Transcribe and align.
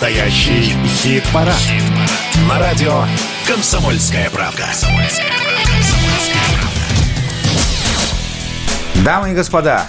Настоящий 0.00 0.74
хит-парад. 0.86 1.54
Хит 1.58 1.82
На 2.48 2.58
радио 2.58 3.04
«Комсомольская 3.46 4.30
правка». 4.30 4.64
Дамы 9.04 9.32
и 9.32 9.34
господа, 9.34 9.86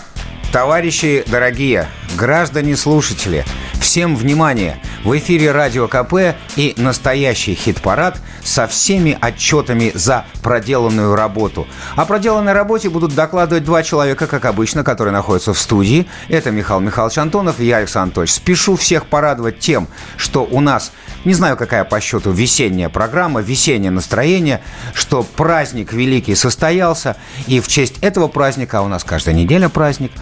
товарищи 0.52 1.24
дорогие, 1.28 1.88
граждане-слушатели, 2.18 3.46
всем 3.80 4.18
внимание! 4.18 4.82
В 5.06 5.18
эфире 5.18 5.54
Радио 5.54 5.88
КП 5.88 6.36
и 6.58 6.74
настоящий 6.76 7.56
хит-парад 7.56 8.20
со 8.44 8.68
всеми 8.68 9.18
отчетами 9.22 9.92
за 9.94 10.26
проделанную 10.42 11.16
работу. 11.16 11.68
О 11.96 12.06
проделанной 12.06 12.54
работе 12.54 12.90
будут 12.90 13.14
докладывать 13.16 13.64
два 13.64 13.84
человека, 13.84 14.28
как 14.28 14.46
обычно, 14.46 14.84
которые 14.84 15.14
находятся 15.14 15.54
в 15.54 15.60
студии. 15.60 16.08
Это 16.30 16.52
Михаил 16.52 16.80
Михайлович 16.80 17.18
Антонов 17.18 17.60
и 17.60 17.66
я, 17.66 17.78
Александр 17.78 18.02
Анатольевич. 18.02 18.34
Спешу 18.34 18.76
всех 18.76 19.06
порадовать 19.06 19.60
тем, 19.60 19.88
что 20.18 20.44
у 20.44 20.60
нас, 20.60 20.92
не 21.26 21.34
знаю, 21.34 21.58
какая 21.58 21.84
по 21.84 22.00
счету 22.00 22.32
весенняя 22.32 22.90
программа, 22.90 23.42
весеннее 23.42 23.92
настроение, 23.92 24.62
что 24.94 25.24
праздник 25.24 25.94
великий 25.94 26.36
состоялся, 26.36 27.16
и 27.48 27.60
в 27.60 27.68
честь 27.68 28.00
этого 28.02 28.28
праздника, 28.28 28.80
а 28.80 28.82
у 28.82 28.88
нас 28.88 29.04
каждая 29.04 29.36
неделя 29.36 29.70
праздник– 29.70 30.12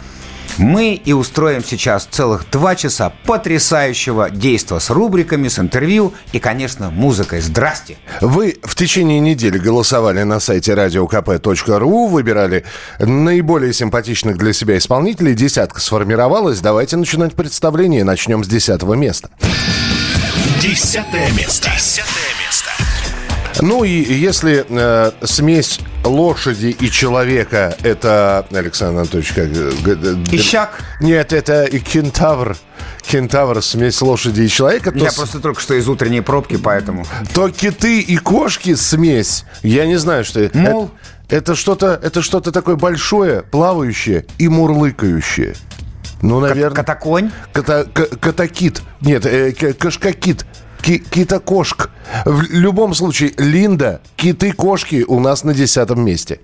мы 0.59 0.93
и 0.93 1.13
устроим 1.13 1.63
сейчас 1.63 2.05
целых 2.05 2.49
два 2.51 2.75
часа 2.75 3.13
потрясающего 3.25 4.29
действа 4.29 4.79
с 4.79 4.89
рубриками, 4.89 5.47
с 5.47 5.57
интервью 5.57 6.13
и, 6.33 6.39
конечно, 6.39 6.91
музыкой. 6.91 7.41
Здрасте! 7.41 7.97
Вы 8.21 8.57
в 8.63 8.75
течение 8.75 9.19
недели 9.19 9.57
голосовали 9.57 10.23
на 10.23 10.39
сайте 10.39 10.73
radiokp.ru, 10.73 12.07
выбирали 12.09 12.65
наиболее 12.99 13.73
симпатичных 13.73 14.37
для 14.37 14.53
себя 14.53 14.77
исполнителей. 14.77 15.33
Десятка 15.33 15.79
сформировалась. 15.79 16.59
Давайте 16.59 16.97
начинать 16.97 17.33
представление. 17.33 18.03
Начнем 18.03 18.43
с 18.43 18.47
десятого 18.47 18.93
места. 18.93 19.29
Десятое 20.61 21.31
место. 21.31 21.69
Десятое 21.71 22.03
место. 22.03 22.38
Ну 23.61 23.83
и 23.83 23.89
если 23.89 24.65
э, 24.69 25.11
смесь 25.23 25.79
лошади 26.05 26.67
и 26.79 26.89
человека 26.89 27.75
это 27.83 28.45
Александр 28.51 29.01
Анатольевич 29.01 29.33
как 29.33 29.47
э, 29.47 30.15
Ищак? 30.31 30.79
Нет, 31.01 31.33
это 31.33 31.65
и 31.65 31.79
кентавр. 31.79 32.55
Кентавр 33.01 33.61
смесь 33.61 34.01
лошади 34.01 34.41
и 34.41 34.47
человека. 34.47 34.91
Я 34.95 35.09
то 35.09 35.15
просто 35.15 35.39
только 35.39 35.59
что 35.59 35.73
из 35.73 35.89
утренней 35.89 36.21
пробки, 36.21 36.57
поэтому. 36.57 37.05
То 37.33 37.49
киты 37.49 37.99
и 37.99 38.17
кошки 38.17 38.75
смесь. 38.75 39.45
Я 39.63 39.87
не 39.87 39.97
знаю, 39.97 40.23
что 40.23 40.39
это. 40.39 40.57
Мол. 40.57 40.91
Это 41.27 41.55
что-то, 41.55 41.99
это 42.01 42.23
что-то 42.23 42.51
такое 42.51 42.75
большое, 42.75 43.43
плавающее 43.43 44.25
и 44.39 44.47
мурлыкающее. 44.47 45.55
Ну, 46.21 46.39
наверное. 46.39 46.75
Катаконь? 46.75 47.31
Ката, 47.53 47.85
катакит. 47.85 48.81
Нет, 49.01 49.25
э, 49.25 49.51
кашкакит 49.51 50.45
ки 50.81 50.97
кита-кошк. 50.97 51.89
В 52.25 52.43
любом 52.51 52.93
случае, 52.93 53.33
Линда, 53.37 54.01
киты-кошки 54.15 55.05
у 55.07 55.19
нас 55.19 55.43
на 55.43 55.53
десятом 55.53 56.03
месте. 56.03 56.39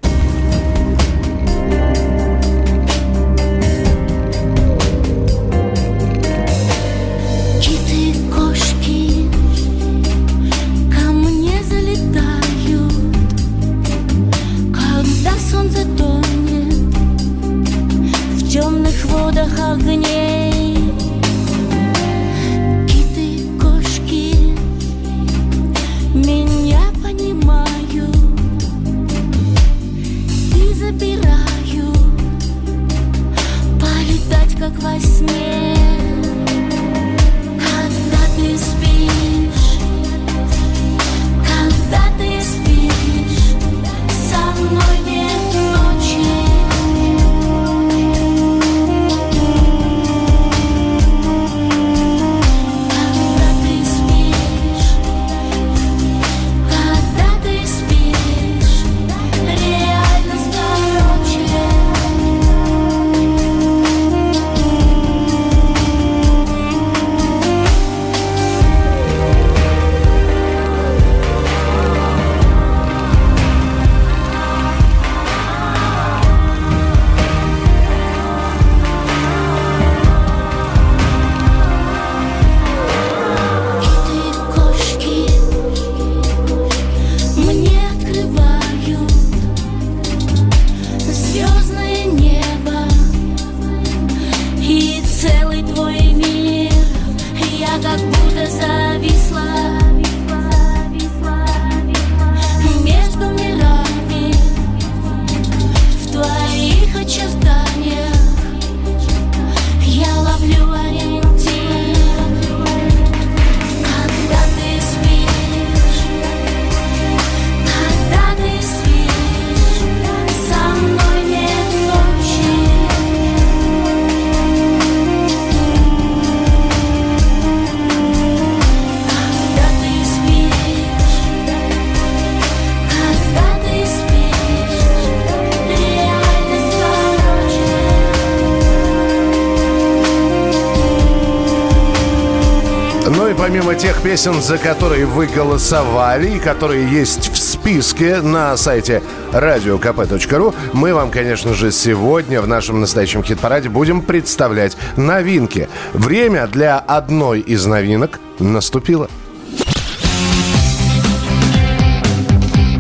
Песен, 144.15 144.41
за 144.41 144.57
которые 144.57 145.05
вы 145.05 145.27
голосовали 145.27 146.37
и 146.37 146.39
которые 146.39 146.89
есть 146.89 147.33
в 147.33 147.37
списке 147.37 148.21
на 148.21 148.55
сайте 148.55 149.03
radiokp.ru, 149.33 150.55
мы 150.71 150.93
вам, 150.93 151.11
конечно 151.11 151.53
же, 151.53 151.69
сегодня 151.69 152.41
в 152.41 152.47
нашем 152.47 152.79
настоящем 152.79 153.25
хит-параде 153.25 153.67
будем 153.67 154.01
представлять 154.01 154.77
новинки. 154.95 155.67
Время 155.91 156.47
для 156.47 156.79
одной 156.79 157.41
из 157.41 157.65
новинок 157.65 158.21
наступило. 158.39 159.09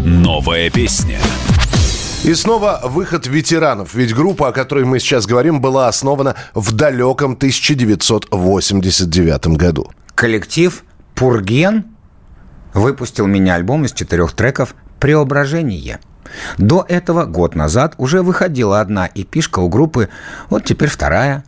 Новая 0.05 0.69
песня. 0.69 1.19
И 2.23 2.33
снова 2.33 2.79
выход 2.81 3.27
ветеранов. 3.27 3.93
Ведь 3.93 4.15
группа, 4.15 4.47
о 4.47 4.53
которой 4.53 4.85
мы 4.85 5.01
сейчас 5.01 5.25
говорим, 5.25 5.59
была 5.59 5.89
основана 5.89 6.35
в 6.53 6.71
далеком 6.71 7.33
1989 7.33 9.47
году. 9.47 9.91
Коллектив 10.15 10.84
Пурген 11.15 11.85
выпустил 12.73 13.25
мини-альбом 13.25 13.85
из 13.85 13.93
четырех 13.93 14.33
треков 14.33 14.75
«Преображение». 14.99 15.99
До 16.57 16.85
этого, 16.89 17.25
год 17.25 17.55
назад, 17.55 17.93
уже 17.97 18.21
выходила 18.21 18.81
одна 18.81 19.09
эпишка 19.13 19.59
у 19.59 19.69
группы, 19.69 20.09
вот 20.49 20.65
теперь 20.65 20.89
вторая. 20.89 21.45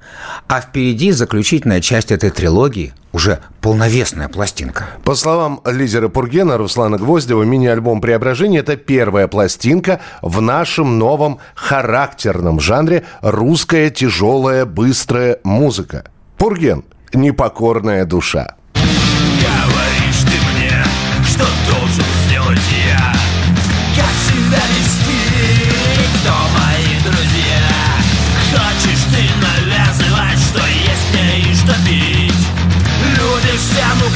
А 0.48 0.62
впереди 0.62 1.12
заключительная 1.12 1.82
часть 1.82 2.12
этой 2.12 2.30
трилогии, 2.30 2.94
уже 3.12 3.40
полновесная 3.60 4.30
пластинка. 4.30 4.86
По 5.04 5.16
словам 5.16 5.62
лидера 5.66 6.08
Пургена 6.08 6.58
Руслана 6.58 6.98
Гвоздева, 6.98 7.44
мини-альбом 7.44 8.00
«Преображение»— 8.00 8.60
это 8.62 8.78
первая 8.78 9.28
пластинка 9.28 10.00
в 10.22 10.40
нашем 10.40 10.98
новом 10.98 11.40
характерном 11.56 12.62
жанре 12.62 13.04
русская 13.22 13.90
тяжелая 13.90 14.66
быстрая 14.66 15.40
музыка. 15.44 16.06
Пурген— 16.38 16.86
непокорная 17.14 18.06
душа. 18.06 18.56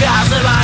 impossible 0.03 0.60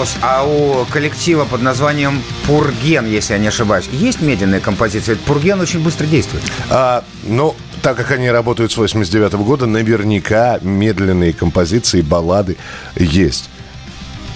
вопрос. 0.00 0.16
А 0.22 0.44
у 0.44 0.84
коллектива 0.86 1.44
под 1.44 1.62
названием 1.62 2.22
Пурген, 2.46 3.06
если 3.06 3.34
я 3.34 3.38
не 3.38 3.48
ошибаюсь, 3.48 3.88
есть 3.92 4.20
медленная 4.20 4.60
композиция? 4.60 5.14
Ведь 5.14 5.24
Пурген 5.24 5.60
очень 5.60 5.80
быстро 5.82 6.06
действует. 6.06 6.42
А, 6.70 7.04
ну, 7.24 7.54
так 7.82 7.96
как 7.96 8.10
они 8.12 8.30
работают 8.30 8.72
с 8.72 8.76
89 8.76 9.34
-го 9.34 9.44
года, 9.44 9.66
наверняка 9.66 10.58
медленные 10.62 11.32
композиции, 11.32 12.00
баллады 12.00 12.56
есть. 12.96 13.50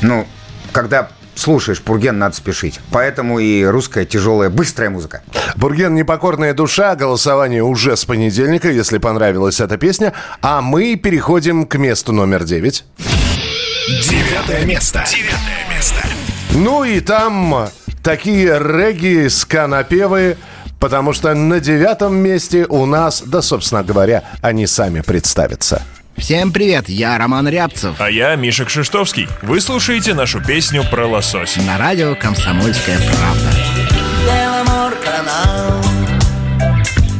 Ну, 0.02 0.26
когда 0.72 1.08
слушаешь 1.34 1.80
Пурген, 1.80 2.18
надо 2.18 2.36
спешить. 2.36 2.80
Поэтому 2.90 3.38
и 3.38 3.64
русская 3.64 4.04
тяжелая, 4.04 4.50
быстрая 4.50 4.90
музыка. 4.90 5.22
Пурген 5.60 5.94
«Непокорная 5.94 6.54
душа». 6.54 6.94
Голосование 6.94 7.62
уже 7.62 7.96
с 7.96 8.04
понедельника, 8.04 8.70
если 8.70 8.98
понравилась 8.98 9.60
эта 9.60 9.76
песня. 9.78 10.12
А 10.42 10.60
мы 10.60 10.96
переходим 10.96 11.66
к 11.66 11.76
месту 11.78 12.12
номер 12.12 12.44
девять. 12.44 12.84
Девятое 13.86 14.64
место. 14.64 15.04
Девятое 15.06 15.68
место. 15.70 16.00
Ну 16.54 16.84
и 16.84 17.00
там 17.00 17.68
такие 18.02 18.58
регги 18.58 19.28
сканопевы, 19.28 20.38
потому 20.80 21.12
что 21.12 21.34
на 21.34 21.60
девятом 21.60 22.16
месте 22.16 22.64
у 22.66 22.86
нас, 22.86 23.22
да, 23.26 23.42
собственно 23.42 23.84
говоря, 23.84 24.22
они 24.40 24.66
сами 24.66 25.00
представятся. 25.02 25.82
Всем 26.16 26.50
привет, 26.50 26.88
я 26.88 27.18
Роман 27.18 27.46
Рябцев. 27.46 27.96
А 27.98 28.10
я 28.10 28.36
Миша 28.36 28.64
Кшиштовский. 28.64 29.28
Вы 29.42 29.60
слушаете 29.60 30.14
нашу 30.14 30.42
песню 30.42 30.82
про 30.90 31.06
лосось. 31.06 31.56
На 31.56 31.76
радио 31.76 32.14
«Комсомольская 32.14 32.96
правда». 32.96 33.50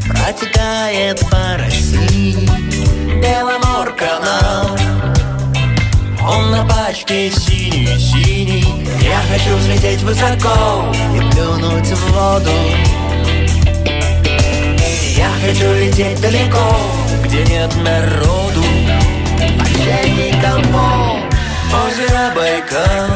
Протекает 0.08 1.20
по 1.30 1.58
России. 1.58 2.53
Хочу 9.34 9.56
взлететь 9.56 10.02
высоко 10.02 10.92
и 11.14 11.18
плюнуть 11.32 11.88
в 11.88 12.12
воду. 12.12 12.52
Я 15.16 15.28
хочу 15.44 15.74
лететь 15.74 16.20
далеко, 16.20 16.76
где 17.24 17.44
нет 17.44 17.74
народу. 17.82 18.62
Вообще 19.58 20.10
никого 20.10 21.18
Озеро 21.86 22.32
Байкал 22.36 23.10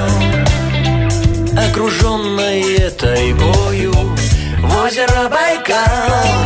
Окруженное 1.57 2.91
тайгою. 2.91 3.93
В 4.61 4.85
озеро 4.85 5.29
Байкал. 5.29 6.37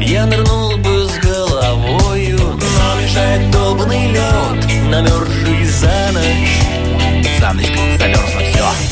Я 0.00 0.24
нырнул 0.24 0.78
бы 0.78 1.06
с 1.06 1.18
головою 1.18 2.38
Но 2.38 3.02
мешает 3.02 3.50
долбанный 3.50 4.10
лед 4.10 4.88
намерзший 4.88 5.64
за 5.66 6.12
ночь. 6.12 6.58
За 7.40 7.52
ночь 7.52 7.66
замерзло 7.98 8.28
все 8.28 8.37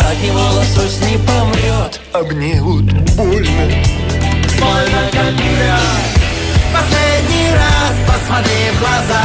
От 0.00 0.22
него 0.22 0.40
лосось 0.40 1.00
не 1.00 1.18
помрет. 1.18 2.00
А 2.12 2.22
мне 2.22 2.60
вот 2.62 2.82
больно. 2.82 3.84
Больно 4.58 5.10
как 5.12 5.34
грязь 5.34 6.16
Последний 6.72 7.50
раз 7.52 7.94
посмотри 8.06 8.70
в 8.74 8.78
глаза. 8.80 9.22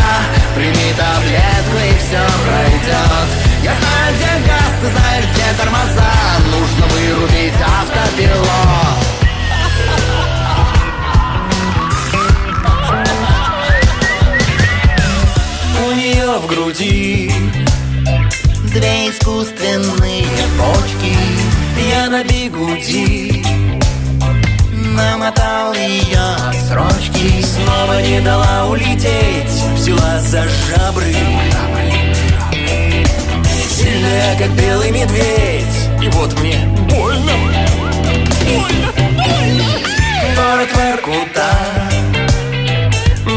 Прими 0.55 0.93
таблетку 0.97 1.77
и 1.77 1.93
все 1.97 2.23
пройдет 2.45 3.29
Я 3.63 3.73
знаю, 3.79 4.15
где 4.15 4.47
газ, 4.47 4.71
ты 4.81 4.87
знаешь, 4.91 5.25
где 5.33 5.47
тормоза. 5.57 6.11
Нужно 6.51 6.85
вырубить 6.87 7.61
автопилот. 7.61 9.11
У 15.83 15.91
нее 15.93 16.37
в 16.39 16.47
груди 16.47 17.40
Две 18.73 19.09
искусственные 19.09 20.23
почки 20.57 21.13
Я 21.91 22.09
на 22.09 22.23
бигуди 22.23 23.43
Намотал 24.71 25.73
ее 25.73 26.37
срочки 26.69 27.41
Снова 27.41 28.01
не 28.01 28.21
дала 28.21 28.67
улететь. 28.69 29.51
Взяла 29.75 30.19
за 30.21 30.43
жабры. 30.43 31.13
Сильная, 33.69 34.37
как 34.37 34.51
белый 34.51 34.91
медведь. 34.91 35.89
И 36.01 36.07
вот 36.07 36.39
мне 36.39 36.65
больно. 36.89 37.33
Больно, 38.45 38.93
больно. 38.95 39.65
Город 40.33 40.69
Воркута 40.73 41.51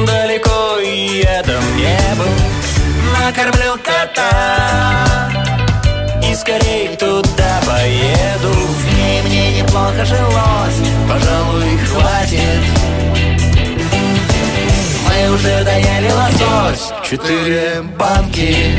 Далеко 0.07 0.79
и 0.79 1.27
там 1.45 1.77
не 1.77 2.15
был 2.17 2.64
Накормлю 3.25 3.79
кота. 3.83 5.31
И 6.23 6.35
скорей 6.35 6.95
туда 6.99 7.59
поеду. 7.67 8.53
В 8.53 8.95
ней 8.99 9.23
мне 9.23 9.63
неплохо 9.63 10.05
жилось. 10.05 10.81
Пожалуй, 11.09 11.79
хватит. 11.79 12.63
Мы 15.09 15.35
уже 15.35 15.65
доели 15.65 16.11
лосось. 16.13 16.93
Четыре 17.03 17.81
банки. 17.99 18.79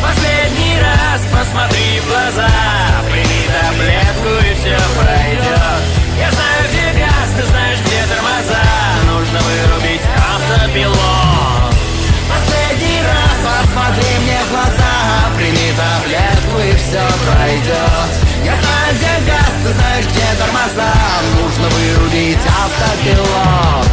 Последний 0.00 0.78
раз 0.80 1.22
посмотри 1.32 2.00
в 2.02 2.08
глаза. 2.08 2.50
Прими 3.10 3.42
таблетку 3.50 4.46
и 4.48 4.54
все 4.60 4.78
пройдет 4.94 5.82
Я 6.20 6.30
знаю, 6.30 6.62
где 6.70 7.00
газ, 7.00 7.30
ты 7.36 7.46
знаешь, 7.50 7.78
где 7.84 8.00
тормоза. 8.06 8.62
Нужно 9.08 9.40
вырубить 9.40 10.02
автопилот 10.16 11.21
пройдет 17.30 18.10
Я 18.44 18.54
знаю, 18.60 18.94
где 18.94 19.30
газ, 19.30 19.52
ты 19.64 19.72
знаешь, 19.72 20.06
где 20.06 20.26
тормоза. 20.38 20.92
Нужно 21.40 21.68
вырубить 21.68 22.38
автопилот 22.46 23.92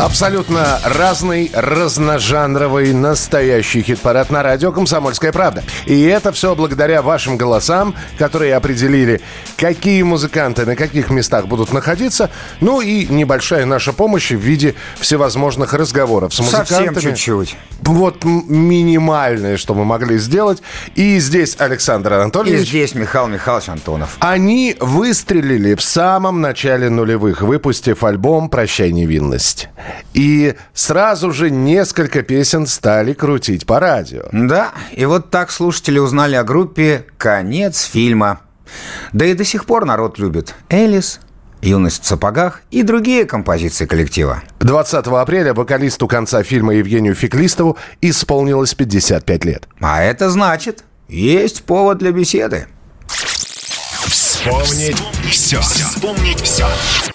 Абсолютно 0.00 0.80
разный, 0.84 1.50
разножанровый, 1.54 2.92
настоящий 2.92 3.80
хит-парад 3.80 4.28
на 4.28 4.42
радио 4.42 4.72
«Комсомольская 4.72 5.30
правда». 5.32 5.62
И 5.86 6.02
это 6.02 6.32
все 6.32 6.54
благодаря 6.56 7.00
вашим 7.00 7.36
голосам, 7.36 7.94
которые 8.18 8.56
определили, 8.56 9.20
какие 9.56 10.02
музыканты 10.02 10.66
на 10.66 10.74
каких 10.74 11.10
местах 11.10 11.46
будут 11.46 11.72
находиться. 11.72 12.28
Ну 12.60 12.80
и 12.80 13.06
небольшая 13.06 13.66
наша 13.66 13.92
помощь 13.92 14.32
в 14.32 14.38
виде 14.38 14.74
всевозможных 14.98 15.72
разговоров 15.74 16.34
с 16.34 16.40
музыкантами. 16.40 16.94
Совсем 16.94 17.12
чуть-чуть. 17.14 17.56
Вот 17.80 18.24
минимальное, 18.24 19.56
что 19.56 19.74
мы 19.74 19.84
могли 19.84 20.18
сделать. 20.18 20.60
И 20.96 21.18
здесь 21.20 21.54
Александр 21.58 22.12
И 22.12 22.16
Анатольевич. 22.16 22.68
здесь 22.68 22.94
Михаил 22.94 23.28
Михайлович 23.28 23.68
Антонов. 23.68 24.16
Они 24.18 24.76
выстрелили 24.80 25.76
в 25.76 25.82
самом 25.82 26.40
начале 26.40 26.90
нулевых, 26.90 27.42
выпустив 27.42 28.02
альбом 28.02 28.48
«Прощай, 28.48 28.90
невинность». 28.90 29.68
И 30.12 30.54
сразу 30.72 31.32
же 31.32 31.50
несколько 31.50 32.22
песен 32.22 32.66
стали 32.66 33.12
крутить 33.12 33.66
по 33.66 33.80
радио. 33.80 34.24
Да, 34.32 34.72
и 34.92 35.04
вот 35.04 35.30
так 35.30 35.50
слушатели 35.50 35.98
узнали 35.98 36.34
о 36.36 36.44
группе 36.44 37.06
«Конец 37.18 37.82
фильма». 37.84 38.40
Да 39.12 39.24
и 39.24 39.34
до 39.34 39.44
сих 39.44 39.66
пор 39.66 39.84
народ 39.84 40.18
любит 40.18 40.54
Элис 40.68 41.20
«Юность 41.60 42.02
в 42.02 42.06
сапогах» 42.06 42.62
и 42.70 42.82
другие 42.82 43.24
композиции 43.24 43.86
коллектива. 43.86 44.42
20 44.60 45.06
апреля 45.06 45.54
вокалисту 45.54 46.06
конца 46.06 46.42
фильма 46.42 46.74
Евгению 46.74 47.14
Феклистову 47.14 47.76
исполнилось 48.00 48.74
55 48.74 49.44
лет. 49.44 49.68
А 49.80 50.02
это 50.02 50.30
значит, 50.30 50.84
есть 51.08 51.64
повод 51.64 51.98
для 51.98 52.12
беседы. 52.12 52.66
Вспомнить 54.44 55.02
все. 55.30 55.58
Вспомнить 55.58 56.40
все. 56.42 56.66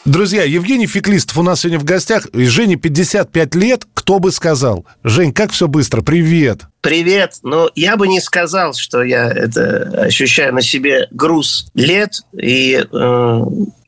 Друзья, 0.03 0.41
Евгений 0.41 0.87
Феклистов 0.87 1.37
у 1.37 1.43
нас 1.43 1.61
сегодня 1.61 1.77
в 1.77 1.83
гостях. 1.83 2.25
И 2.33 2.45
Жене 2.45 2.75
55 2.75 3.53
лет. 3.53 3.83
Кто 3.93 4.17
бы 4.17 4.31
сказал? 4.31 4.87
Жень, 5.03 5.31
как 5.31 5.51
все 5.51 5.67
быстро? 5.67 6.01
Привет. 6.01 6.61
Привет. 6.81 7.35
Ну, 7.43 7.69
я 7.75 7.97
бы 7.97 8.07
не 8.07 8.19
сказал, 8.19 8.73
что 8.73 9.03
я 9.03 9.29
это 9.29 10.05
ощущаю 10.05 10.55
на 10.55 10.63
себе 10.63 11.07
груз 11.11 11.67
лет 11.75 12.21
и 12.35 12.83
э, 12.91 13.39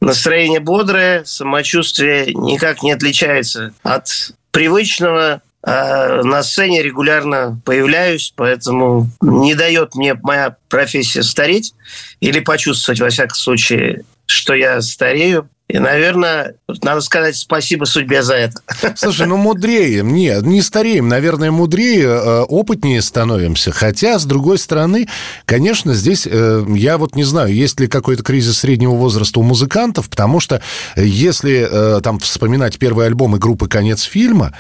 настроение 0.02 0.60
бодрое, 0.60 1.24
самочувствие 1.26 2.36
никак 2.36 2.84
не 2.84 2.92
отличается 2.92 3.74
от 3.82 4.36
привычного. 4.52 5.42
На 5.64 6.42
сцене 6.42 6.82
регулярно 6.82 7.62
появляюсь, 7.66 8.34
поэтому 8.36 9.10
не 9.22 9.54
дает 9.54 9.94
мне 9.94 10.16
моя 10.16 10.56
профессия 10.70 11.22
стареть 11.22 11.76
или 12.20 12.40
почувствовать, 12.40 13.00
во 13.00 13.10
всяком 13.10 13.36
случае, 13.36 14.04
что 14.26 14.56
я 14.56 14.82
старею. 14.82 15.50
И, 15.72 15.80
наверное, 15.80 16.56
надо 16.84 17.00
сказать 17.00 17.38
спасибо 17.38 17.86
судьбе 17.86 18.24
за 18.24 18.36
это. 18.36 18.62
Слушай, 18.96 19.26
ну 19.26 19.38
мудреем. 19.38 20.14
Нет, 20.14 20.44
не 20.44 20.62
стареем. 20.62 21.08
Наверное, 21.08 21.50
мудрее, 21.50 22.08
э, 22.08 22.42
опытнее 22.42 23.02
становимся. 23.02 23.72
Хотя, 23.72 24.20
с 24.20 24.26
другой 24.26 24.58
стороны, 24.58 25.08
конечно, 25.46 25.94
здесь 25.94 26.28
э, 26.30 26.66
я 26.76 26.98
вот 26.98 27.16
не 27.16 27.24
знаю, 27.24 27.54
есть 27.54 27.80
ли 27.80 27.88
какой-то 27.88 28.22
кризис 28.22 28.58
среднего 28.58 28.96
возраста 28.96 29.40
у 29.40 29.44
музыкантов, 29.44 30.10
потому 30.10 30.42
что 30.42 30.62
если 30.98 31.66
э, 31.72 32.02
там 32.02 32.20
вспоминать 32.20 32.78
первые 32.78 33.08
альбомы 33.08 33.40
группы 33.40 33.70
«Конец 33.70 34.02
фильма», 34.02 34.54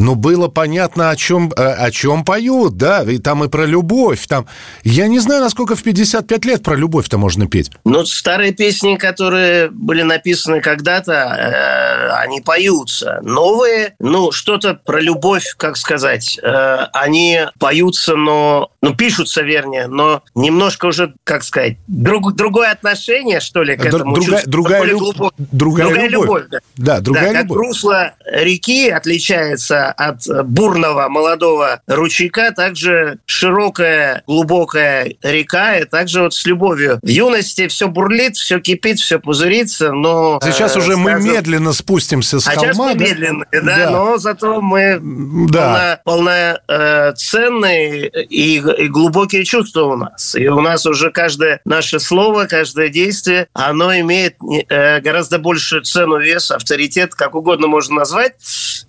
ну, 0.00 0.16
было 0.16 0.48
понятно, 0.48 1.10
о 1.10 1.16
чем, 1.16 1.52
о 1.56 1.90
чем 1.92 2.24
поют, 2.24 2.76
да, 2.76 3.04
и 3.04 3.18
там 3.18 3.44
и 3.44 3.48
про 3.48 3.66
любовь, 3.66 4.26
там... 4.26 4.46
Я 4.82 5.06
не 5.06 5.20
знаю, 5.20 5.42
насколько 5.42 5.76
в 5.76 5.82
55 5.84 6.44
лет 6.44 6.62
про 6.64 6.74
любовь-то 6.74 7.18
можно 7.18 7.46
петь. 7.46 7.70
Ну, 7.84 8.04
старые 8.04 8.52
песни, 8.52 8.96
которые 8.96 9.70
были 9.70 10.02
написаны 10.02 10.55
когда-то, 10.60 11.12
э, 11.12 12.10
они 12.22 12.40
поются. 12.40 13.20
Новые, 13.22 13.94
ну, 13.98 14.32
что-то 14.32 14.74
про 14.74 15.00
любовь, 15.00 15.54
как 15.56 15.76
сказать, 15.76 16.38
э, 16.42 16.78
они 16.92 17.40
поются, 17.58 18.16
но, 18.16 18.70
ну, 18.82 18.94
пишутся, 18.94 19.42
вернее, 19.42 19.86
но 19.86 20.22
немножко 20.34 20.86
уже, 20.86 21.14
как 21.24 21.42
сказать, 21.44 21.76
друг, 21.86 22.34
другое 22.34 22.70
отношение, 22.70 23.40
что 23.40 23.62
ли, 23.62 23.76
к 23.76 23.84
этому 23.84 24.14
другая- 24.14 24.30
чувству, 24.42 24.50
другая 24.50 24.82
люб- 24.84 24.98
глубокое. 24.98 25.46
другая 25.52 26.08
любовь. 26.08 26.44
да. 26.50 26.58
Да, 26.76 27.00
другая 27.00 27.32
да, 27.32 27.40
любовь. 27.42 27.56
Как 27.56 27.66
русло 27.66 28.12
реки 28.24 28.88
отличается 28.88 29.90
от 29.92 30.22
бурного 30.46 31.08
молодого 31.08 31.80
ручейка, 31.86 32.52
также 32.52 33.18
широкая, 33.26 34.22
глубокая 34.26 35.14
река, 35.22 35.76
и 35.78 35.84
также 35.84 36.22
вот 36.22 36.34
с 36.34 36.44
любовью. 36.46 36.98
В 37.02 37.08
юности 37.08 37.68
все 37.68 37.88
бурлит, 37.88 38.36
все 38.36 38.60
кипит, 38.60 38.98
все 38.98 39.18
пузырится, 39.18 39.92
но... 39.92 40.38
Сейчас 40.52 40.76
э, 40.76 40.78
уже 40.78 40.96
мы 40.96 41.14
медленно 41.20 41.72
спустимся 41.72 42.40
с 42.40 42.48
а 42.48 42.52
сейчас 42.52 42.76
холма. 42.76 42.92
мы 42.92 42.98
да? 42.98 43.04
медленные, 43.04 43.46
да, 43.52 43.60
Да. 43.60 43.90
но 43.90 44.18
зато 44.18 44.60
мы 44.60 44.98
Да. 45.50 46.00
полно, 46.04 46.58
полноценные 46.66 48.08
и, 48.08 48.56
и 48.58 48.88
глубокие 48.88 49.44
чувства 49.44 49.82
у 49.84 49.96
нас. 49.96 50.34
И 50.34 50.48
у 50.48 50.60
нас 50.60 50.86
уже 50.86 51.10
каждое 51.10 51.60
наше 51.64 52.00
слово, 52.00 52.46
каждое 52.46 52.88
действие, 52.88 53.48
оно 53.52 53.94
имеет 53.98 54.36
э, 54.68 55.00
гораздо 55.00 55.38
большую 55.38 55.82
цену, 55.82 56.18
вес, 56.18 56.50
авторитет, 56.50 57.14
как 57.14 57.34
угодно 57.34 57.66
можно 57.66 57.96
назвать. 57.96 58.34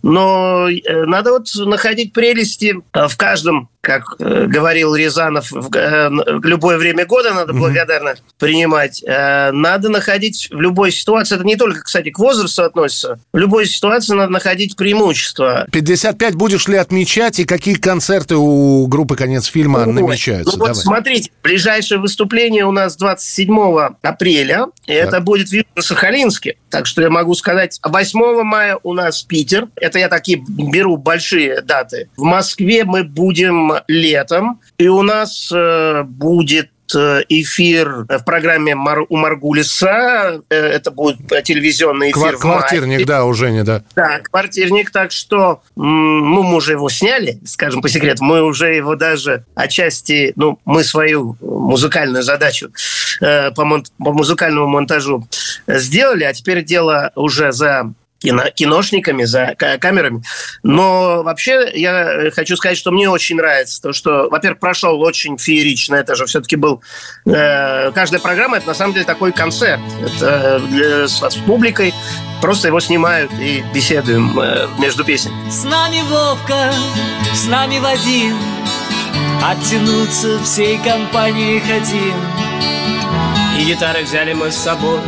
Но 0.04 0.70
э, 0.70 1.06
надо 1.06 1.32
вот 1.32 1.48
находить 1.56 2.14
прелести 2.14 2.82
э, 2.94 3.08
в 3.08 3.18
каждом 3.18 3.70
как 3.88 4.04
э, 4.20 4.48
говорил 4.48 4.94
Рязанов, 4.96 5.50
в 5.50 5.74
э, 5.74 6.10
в 6.10 6.44
любое 6.44 6.78
время 6.78 7.06
года 7.06 7.34
надо 7.34 7.54
благодарно 7.54 8.16
принимать. 8.38 9.02
Э, 9.08 9.52
Надо 9.54 9.88
находить 9.88 10.50
в 10.52 10.60
любой 10.60 10.92
ситуации, 10.92 11.36
это 11.36 11.46
не 11.46 11.56
только, 11.56 11.84
кстати, 11.84 12.10
к 12.10 12.20
возрасту 12.20 12.64
относится, 12.64 13.18
в 13.32 13.38
любой 13.38 13.66
ситуации 13.66 14.14
надо 14.14 14.34
находить 14.34 14.76
преимущества. 14.76 15.68
55 15.72 16.36
будешь 16.36 16.68
ли 16.68 16.76
отмечать, 16.76 17.40
и 17.40 17.46
какие 17.46 17.76
концерты 17.76 18.36
у 18.36 18.88
группы 18.88 19.16
«Конец 19.16 19.46
фильма» 19.46 19.86
Ой, 19.88 19.94
намечаются? 19.94 20.58
Ну 20.58 20.60
вот 20.60 20.72
Давай. 20.72 20.84
смотрите, 20.84 21.32
ближайшее 21.42 22.00
выступление 22.02 22.66
у 22.66 22.72
нас 22.74 22.98
27 22.98 23.58
апреля, 24.02 24.66
и 24.86 24.92
это 24.92 25.22
будет 25.22 25.48
в 25.48 25.54
Южно-Сахалинске. 25.54 26.58
Так 26.70 26.86
что 26.88 27.02
я 27.02 27.10
могу 27.10 27.36
сказать, 27.36 27.80
8 27.82 28.44
мая 28.44 28.78
у 28.84 28.94
нас 28.94 29.24
Питер. 29.24 29.70
Это 29.78 29.98
я 29.98 30.10
такие 30.10 30.44
беру 30.46 30.98
большие 30.98 31.62
даты. 31.62 32.10
В 32.18 32.24
Москве 32.24 32.84
мы 32.84 33.06
будем 33.06 33.77
летом, 33.88 34.60
и 34.78 34.88
у 34.88 35.02
нас 35.02 35.52
э, 35.54 36.04
будет 36.04 36.70
э, 36.96 37.22
эфир 37.30 38.06
в 38.08 38.24
программе 38.26 38.76
Мар- 38.76 39.06
у 39.10 39.18
Маргулиса. 39.18 40.42
Э, 40.50 40.56
Это 40.56 40.92
будет 40.92 41.18
телевизионный 41.44 42.12
эфир 42.12 42.36
Ква- 42.36 42.38
в 42.38 42.44
мае. 42.44 42.60
Квартирник, 42.60 43.06
да, 43.06 43.26
у 43.26 43.34
Жени, 43.34 43.64
да. 43.64 43.84
Да, 43.96 44.20
квартирник, 44.20 44.92
так 44.92 45.12
что 45.12 45.62
ну, 45.76 46.44
мы 46.44 46.56
уже 46.56 46.74
его 46.74 46.90
сняли, 46.90 47.40
скажем 47.46 47.82
по 47.82 47.90
секрету, 47.90 48.24
мы 48.24 48.42
уже 48.42 48.74
его 48.74 48.96
даже 48.96 49.44
отчасти, 49.56 50.34
ну, 50.36 50.60
мы 50.66 50.84
свою 50.84 51.36
музыкальную 51.42 52.24
задачу 52.24 52.72
э, 53.22 53.52
по, 53.52 53.66
мон- 53.66 53.86
по 53.98 54.14
музыкальному 54.14 54.68
монтажу 54.68 55.28
сделали, 55.68 56.24
а 56.24 56.34
теперь 56.34 56.64
дело 56.64 57.12
уже 57.16 57.52
за 57.52 57.92
кино- 58.20 58.50
киношниками, 58.54 59.24
за 59.24 59.56
ка- 59.58 59.78
камерами. 59.78 60.24
Но 60.64 61.24
вообще 61.24 61.70
я 61.74 62.32
хочу 62.36 62.56
сказать, 62.56 62.78
что 62.78 62.92
мне 62.92 63.10
очень 63.10 63.36
нравится 63.38 63.82
то, 63.82 63.94
что, 63.94 64.30
во-первых, 64.30 64.60
прошел 64.60 65.00
очень 65.02 65.38
феерично. 65.38 65.96
Это 65.96 66.16
же 66.16 66.26
все-таки 66.26 66.56
был... 66.56 66.82
э, 67.26 67.92
каждая 67.92 68.20
программа– 68.22 68.58
это 68.58 68.68
на 68.68 68.74
самом 68.74 68.94
деле 68.94 69.06
такой 69.06 69.32
концерт. 69.32 69.82
Это 70.04 70.60
для- 70.68 71.08
с, 71.08 71.22
с 71.22 71.36
публикой. 71.46 71.94
Просто 72.42 72.68
его 72.68 72.80
снимают 72.80 73.32
и 73.40 73.64
беседуем 73.74 74.40
э, 74.40 74.68
между 74.80 75.04
песен. 75.04 75.32
С 75.50 75.64
нами 75.64 76.02
Вовка, 76.08 76.72
с 77.34 77.46
нами 77.48 77.80
Вадим 77.80 78.38
Оттянуться 79.44 80.40
всей 80.44 80.78
компанией 80.80 81.60
хотим 81.60 82.14
И 83.60 83.64
гитары 83.66 84.04
взяли 84.04 84.34
мы 84.34 84.52
с 84.52 84.56
собой 84.58 85.00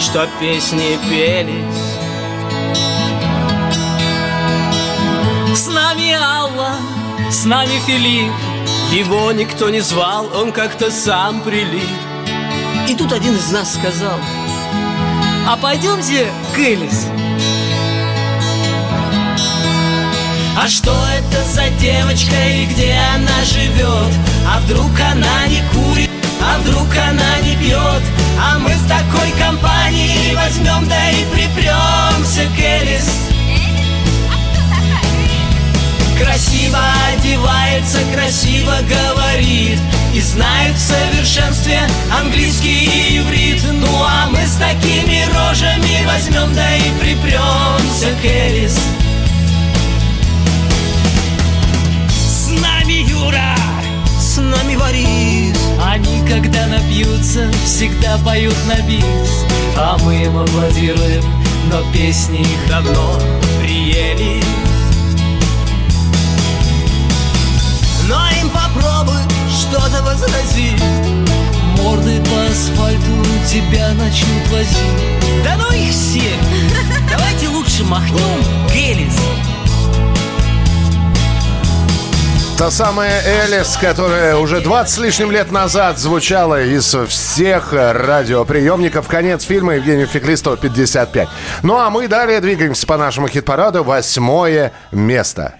Чтоб 0.00 0.28
песни 0.40 0.98
пелись 1.08 1.91
С 5.54 5.66
нами 5.66 6.12
Алла, 6.12 6.76
с 7.30 7.44
нами 7.44 7.78
Филипп 7.86 8.32
Его 8.90 9.32
никто 9.32 9.68
не 9.68 9.80
звал, 9.80 10.26
он 10.34 10.50
как-то 10.50 10.90
сам 10.90 11.42
прилип 11.42 11.88
И 12.88 12.94
тут 12.94 13.12
один 13.12 13.34
из 13.36 13.50
нас 13.50 13.74
сказал 13.74 14.18
А 15.46 15.58
пойдемте 15.58 16.32
к 16.56 16.58
Элис 16.58 17.06
А 20.56 20.66
что 20.68 20.96
это 21.18 21.44
за 21.44 21.68
девочка 21.78 22.36
и 22.48 22.64
где 22.64 22.96
она 23.14 23.44
живет? 23.44 24.14
А 24.48 24.58
вдруг 24.60 24.90
она 24.98 25.46
не 25.48 25.60
курит, 25.74 26.10
а 26.40 26.58
вдруг 26.60 26.88
она 26.96 27.40
не 27.40 27.56
пьет? 27.56 28.02
А 28.40 28.58
мы 28.58 28.70
в 28.70 28.88
такой 28.88 29.30
компании 29.38 30.34
возьмем 30.34 30.88
да 30.88 31.10
и 31.10 31.24
припремся 31.26 32.46
к 32.56 32.58
Элис 32.58 33.31
Красиво 36.22 36.78
одевается, 37.12 37.98
красиво 38.14 38.74
говорит 38.82 39.80
И 40.14 40.20
знает 40.20 40.76
в 40.76 40.80
совершенстве 40.80 41.80
английский 42.16 42.84
и 42.84 43.18
иврит. 43.18 43.60
Ну 43.72 43.88
а 44.04 44.28
мы 44.30 44.38
с 44.46 44.54
такими 44.54 45.24
рожами 45.34 46.06
возьмем 46.06 46.54
да 46.54 46.76
и 46.76 46.90
припремся 47.00 48.14
к 48.20 48.24
Элис. 48.24 48.78
С 52.08 52.48
нами 52.60 53.08
Юра, 53.08 53.56
с 54.20 54.36
нами 54.36 54.76
Борис. 54.76 55.58
Они, 55.84 56.22
когда 56.28 56.68
напьются, 56.68 57.50
всегда 57.64 58.16
поют 58.18 58.56
на 58.68 58.80
бис. 58.82 59.44
А 59.76 59.96
мы 60.04 60.22
им 60.22 60.38
аплодируем, 60.38 61.24
но 61.70 61.82
песни 61.92 62.42
их 62.42 62.68
давно 62.68 63.18
приелись 63.60 64.71
Но 68.08 68.28
им 68.40 68.50
попробуй 68.50 69.20
что-то 69.48 70.02
возразить 70.02 70.82
Мордой 71.78 72.20
по 72.20 72.46
асфальту 72.50 73.24
тебя 73.46 73.92
начнут 73.94 74.48
возить 74.50 75.44
Да 75.44 75.56
ну 75.56 75.74
их 75.74 75.90
всех! 75.90 76.38
Давайте 77.10 77.48
лучше 77.48 77.84
махнем 77.84 78.42
Гелис 78.72 79.16
Та 82.58 82.70
самая 82.70 83.20
Элис, 83.24 83.76
которая 83.76 84.36
уже 84.36 84.60
20 84.60 84.94
с 84.94 84.98
лишним 84.98 85.32
лет 85.32 85.50
назад 85.50 85.98
звучала 85.98 86.62
из 86.62 86.94
всех 87.08 87.72
радиоприемников. 87.72 89.08
Конец 89.08 89.42
фильма 89.42 89.74
Евгения 89.74 90.06
Феклистова 90.06 90.56
55. 90.56 91.28
Ну 91.64 91.76
а 91.78 91.90
мы 91.90 92.06
далее 92.06 92.40
двигаемся 92.40 92.86
по 92.86 92.96
нашему 92.96 93.26
хит-параду. 93.26 93.82
Восьмое 93.82 94.72
место. 94.92 95.54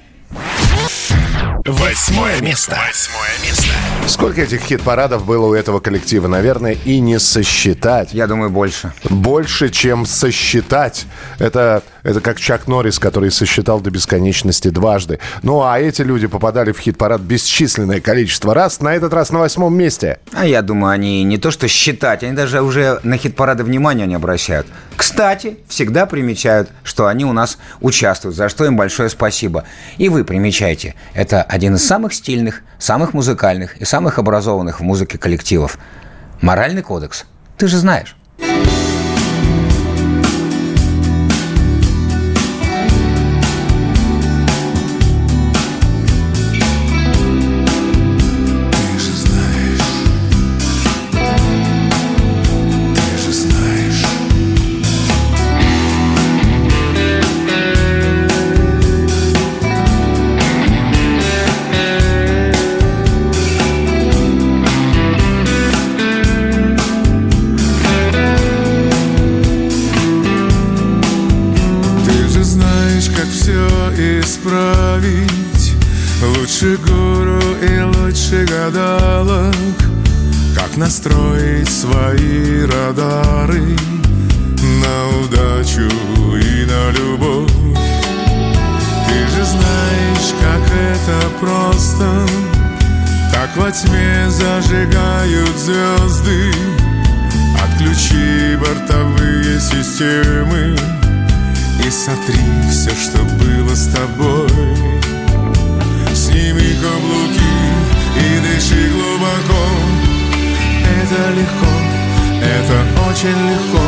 Восьмое 1.65 2.41
место. 2.41 2.77
Восьмое 2.77 3.39
место. 3.45 3.72
Сколько 4.07 4.43
этих 4.43 4.61
хит-парадов 4.61 5.25
было 5.25 5.47
у 5.47 5.55
этого 5.55 5.81
коллектива, 5.81 6.29
наверное, 6.29 6.77
и 6.85 7.01
не 7.01 7.19
сосчитать. 7.19 8.13
Я 8.13 8.27
думаю, 8.27 8.51
больше. 8.51 8.93
Больше, 9.09 9.71
чем 9.71 10.07
сосчитать. 10.07 11.07
Это, 11.39 11.83
это 12.03 12.21
как 12.21 12.39
Чак 12.39 12.69
Норрис, 12.69 12.99
который 12.99 13.31
сосчитал 13.31 13.81
до 13.81 13.91
бесконечности 13.91 14.69
дважды. 14.69 15.19
Ну, 15.43 15.63
а 15.63 15.79
эти 15.79 16.03
люди 16.03 16.27
попадали 16.27 16.73
в 16.73 16.79
хит-парад 16.79 17.21
бесчисленное 17.21 18.01
количество 18.01 18.55
раз, 18.55 18.81
на 18.81 18.95
этот 18.95 19.15
раз 19.15 19.31
на 19.31 19.39
восьмом 19.39 19.75
месте. 19.75 20.19
А 20.33 20.47
я 20.47 20.63
думаю, 20.63 20.93
они 20.93 21.23
не 21.25 21.39
то 21.39 21.51
что 21.51 21.69
считать, 21.69 22.23
они 22.23 22.33
даже 22.33 22.61
уже 22.61 23.01
на 23.03 23.17
хит-парады 23.17 23.65
внимания 23.65 24.07
не 24.07 24.15
обращают. 24.15 24.67
Кстати, 24.97 25.59
всегда 25.69 26.07
примечают, 26.07 26.69
что 26.85 27.07
они 27.07 27.25
у 27.25 27.33
нас 27.33 27.59
участвуют, 27.81 28.37
за 28.37 28.49
что 28.49 28.65
им 28.67 28.77
большое 28.77 29.09
спасибо. 29.09 29.65
И 29.97 30.09
вы 30.09 30.25
примечайте. 30.25 30.95
Это 31.15 31.43
один 31.43 31.77
из 31.77 31.87
самых 31.87 32.15
стильных, 32.15 32.63
самых 32.79 33.15
музыкальных 33.15 33.77
и 33.81 33.85
самых 33.93 34.19
образованных 34.19 34.81
в 34.81 34.83
музыке 34.83 35.19
коллективов. 35.19 35.77
Моральный 36.41 36.81
кодекс. 36.81 37.27
Ты 37.59 37.69
же 37.69 37.77
знаешь. 37.77 38.17
Системы 100.03 100.77
и 101.85 101.91
сотри 101.91 102.41
все, 102.69 102.91
что 102.91 103.19
было 103.19 103.75
с 103.75 103.87
тобой. 103.89 104.49
Сними 106.15 106.75
каблуки 106.81 107.53
и 108.17 108.41
дыши 108.41 108.91
глубоко. 108.91 109.63
Это 111.03 111.31
легко, 111.31 111.73
это 112.43 113.11
очень 113.11 113.51
легко. 113.51 113.85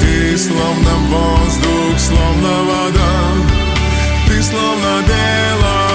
Ты 0.00 0.38
словно 0.38 0.94
воздух, 1.10 1.98
словно 1.98 2.48
вода. 2.64 3.22
Ты 4.26 4.42
словно 4.42 5.02
белая 5.06 5.85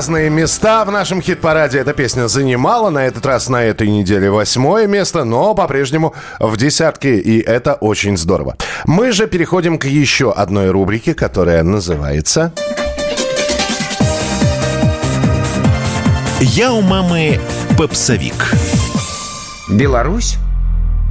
Разные 0.00 0.30
места 0.30 0.86
в 0.86 0.90
нашем 0.90 1.20
хит-параде 1.20 1.78
эта 1.78 1.92
песня 1.92 2.26
занимала. 2.26 2.88
На 2.88 3.04
этот 3.04 3.26
раз 3.26 3.50
на 3.50 3.62
этой 3.62 3.86
неделе 3.86 4.30
восьмое 4.30 4.86
место, 4.86 5.24
но 5.24 5.54
по-прежнему 5.54 6.14
в 6.38 6.56
десятке, 6.56 7.18
и 7.18 7.38
это 7.38 7.74
очень 7.74 8.16
здорово. 8.16 8.56
Мы 8.86 9.12
же 9.12 9.26
переходим 9.26 9.78
к 9.78 9.84
еще 9.84 10.32
одной 10.32 10.70
рубрике, 10.70 11.12
которая 11.12 11.62
называется... 11.64 12.50
Я 16.40 16.72
у 16.72 16.80
мамы 16.80 17.38
попсовик. 17.76 18.54
Беларусь– 19.68 20.38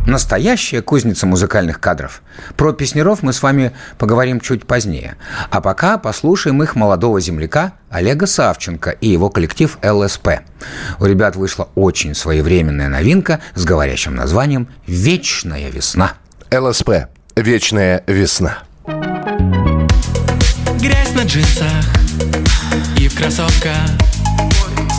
настоящая 0.05 0.81
кузница 0.81 1.25
музыкальных 1.25 1.79
кадров. 1.79 2.21
Про 2.55 2.73
песнеров 2.73 3.23
мы 3.23 3.33
с 3.33 3.41
вами 3.41 3.73
поговорим 3.97 4.39
чуть 4.39 4.65
позднее. 4.65 5.15
А 5.49 5.61
пока 5.61 5.97
послушаем 5.97 6.61
их 6.63 6.75
молодого 6.75 7.19
земляка 7.21 7.73
Олега 7.89 8.27
Савченко 8.27 8.91
и 8.91 9.07
его 9.07 9.29
коллектив 9.29 9.77
ЛСП. 9.83 10.29
У 10.99 11.05
ребят 11.05 11.35
вышла 11.35 11.69
очень 11.75 12.15
своевременная 12.15 12.87
новинка 12.87 13.39
с 13.55 13.65
говорящим 13.65 14.15
названием 14.15 14.67
«Вечная 14.87 15.69
весна». 15.69 16.13
ЛСП. 16.51 16.89
Вечная 17.35 18.03
весна. 18.07 18.59
Грязь 20.81 21.13
на 21.13 21.23
джинсах 21.23 21.85
и 22.97 23.07
в 23.07 23.15
кроссовках 23.15 23.75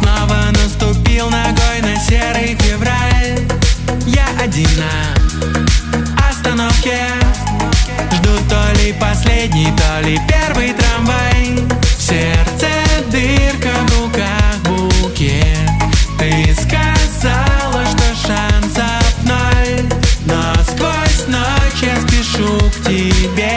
Снова 0.01 0.37
наступил 0.53 1.29
ногой 1.29 1.81
на 1.83 1.97
серый 1.97 2.55
февраль 2.55 3.10
Я 4.41 4.47
один 4.47 4.69
на 4.77 6.29
остановке 6.29 6.99
Жду 8.13 8.31
то 8.49 8.81
ли 8.81 8.93
последний, 8.95 9.69
то 9.77 10.07
ли 10.07 10.19
первый 10.29 10.73
трамвай. 10.73 11.59
В 11.83 12.03
сердце 12.03 12.69
дырка, 13.11 13.71
в 13.87 14.03
руках 14.03 14.57
букет 14.65 15.71
Ты 16.19 16.55
сказала, 16.55 17.85
что 17.87 18.29
шансов 18.29 19.15
ноль. 19.25 19.83
Но 20.25 20.55
сквозь 20.65 21.27
ночь 21.29 21.83
я 21.83 22.01
спешу 22.01 22.59
к 22.71 22.87
тебе 22.87 23.50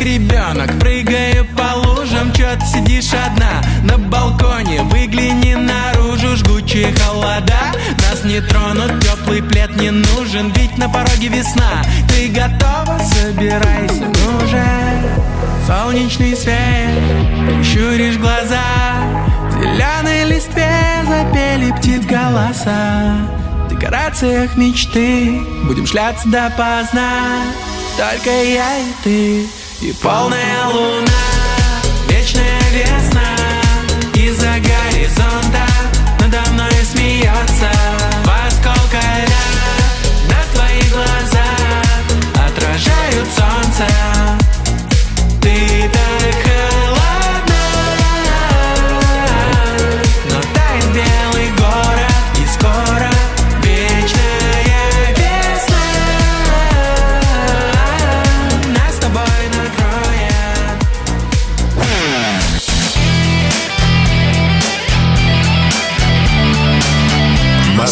Как 0.00 0.06
ребенок. 0.06 0.78
Прыгаю 0.78 1.44
по 1.56 1.76
лужам 1.76 2.32
Чё 2.32 2.46
ты 2.58 2.64
сидишь 2.64 3.12
одна. 3.12 3.60
На 3.84 3.98
балконе 3.98 4.82
Выгляни 4.84 5.54
наружу, 5.54 6.36
жгучие 6.36 6.94
холода. 6.94 7.72
Нас 8.08 8.24
не 8.24 8.40
тронут, 8.40 8.98
теплый 9.00 9.42
плед 9.42 9.76
не 9.76 9.90
нужен 9.90 10.52
Ведь 10.52 10.78
на 10.78 10.88
пороге 10.88 11.28
весна. 11.28 11.82
Ты 12.08 12.28
готова? 12.28 12.98
Собирайся, 12.98 14.06
ну 14.06 14.46
же 14.48 14.64
Солнечный 15.66 16.34
свет, 16.34 17.02
прищуришь 17.46 18.16
глаза. 18.16 18.62
В 19.50 19.62
зеленой 19.62 20.24
листве 20.24 21.04
запели 21.06 21.72
птиц 21.72 22.06
голоса. 22.06 23.18
В 23.66 23.74
декорациях 23.74 24.56
мечты 24.56 25.42
Будем 25.66 25.86
шляться 25.86 26.26
допоздна. 26.26 27.42
Только 27.98 28.30
я 28.30 28.78
и 28.78 28.92
ты 29.04 29.59
И 29.80 29.94
полная 29.94 30.66
луна 30.66 31.06
Вечная 32.06 32.60
весна 32.70 33.29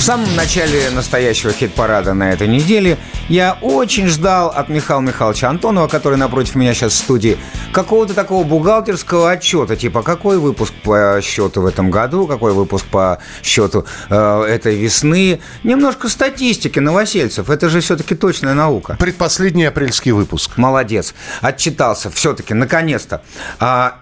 В 0.00 0.02
самом 0.02 0.34
начале 0.34 0.88
настоящего 0.88 1.52
хит-парада 1.52 2.14
на 2.14 2.32
этой 2.32 2.48
неделе 2.48 2.96
я 3.28 3.58
очень 3.60 4.06
ждал 4.08 4.48
от 4.48 4.70
Михаила 4.70 5.02
Михайловича 5.02 5.50
Антонова, 5.50 5.88
который 5.88 6.16
напротив 6.16 6.54
меня 6.54 6.72
сейчас 6.72 6.94
в 6.94 6.96
студии, 6.96 7.36
какого-то 7.70 8.14
такого 8.14 8.42
бухгалтерского 8.42 9.30
отчета, 9.30 9.76
типа 9.76 10.02
какой 10.02 10.38
выпуск 10.38 10.72
по 10.82 11.20
счету 11.22 11.60
в 11.60 11.66
этом 11.66 11.90
году, 11.90 12.26
какой 12.26 12.54
выпуск 12.54 12.86
по 12.86 13.18
счету 13.42 13.84
э, 14.08 14.44
этой 14.48 14.74
весны. 14.74 15.42
Немножко 15.64 16.08
статистики 16.08 16.78
новосельцев, 16.78 17.50
это 17.50 17.68
же 17.68 17.80
все-таки 17.80 18.14
точная 18.14 18.54
наука. 18.54 18.96
Предпоследний 18.98 19.68
апрельский 19.68 20.12
выпуск. 20.12 20.56
Молодец, 20.56 21.14
отчитался, 21.42 22.10
все-таки, 22.10 22.54
наконец-то. 22.54 23.22
А, 23.58 23.99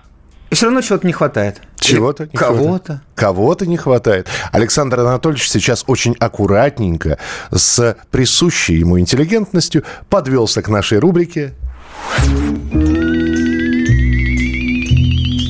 и 0.51 0.55
все 0.55 0.67
равно 0.67 0.81
чего-то 0.81 1.07
не 1.07 1.13
хватает. 1.13 1.61
Чего-то 1.79 2.25
не 2.25 2.31
Кого-то. 2.31 2.69
хватает. 2.69 3.01
Кого-то 3.15 3.67
не 3.67 3.77
хватает. 3.77 4.29
Александр 4.53 5.01
Анатольевич 5.01 5.49
сейчас 5.49 5.85
очень 5.87 6.17
аккуратненько, 6.19 7.19
с 7.51 7.97
присущей 8.11 8.77
ему 8.77 8.99
интеллигентностью, 8.99 9.85
подвелся 10.09 10.63
к 10.63 10.69
нашей 10.69 10.99
рубрике. 10.99 11.55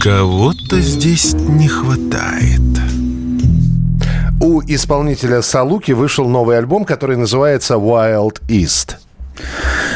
Кого-то 0.02 0.80
здесь 0.80 1.34
не 1.34 1.68
хватает. 1.68 2.60
У 4.40 4.62
исполнителя 4.62 5.42
Салуки 5.42 5.92
вышел 5.92 6.28
новый 6.28 6.56
альбом, 6.58 6.84
который 6.84 7.16
называется 7.16 7.74
Wild 7.74 8.40
East. 8.48 8.96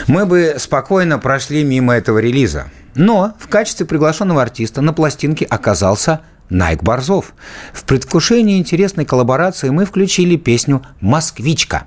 Мы 0.09 0.27
бы 0.27 0.57
спокойно 0.59 1.19
прошли 1.19 1.63
мимо 1.63 1.95
этого 1.95 2.19
релиза. 2.19 2.67
Но 2.95 3.35
в 3.39 3.49
качестве 3.49 3.87
приглашенного 3.87 4.43
артиста 4.43 4.81
на 4.81 4.93
пластинке 4.93 5.45
оказался 5.45 6.21
Найк 6.51 6.83
Борзов. 6.83 7.33
В 7.73 7.85
предвкушении 7.85 8.59
интересной 8.59 9.05
коллаборации 9.05 9.71
мы 9.71 9.87
включили 9.87 10.37
песню 10.37 10.83
«Москвичка». 11.01 11.85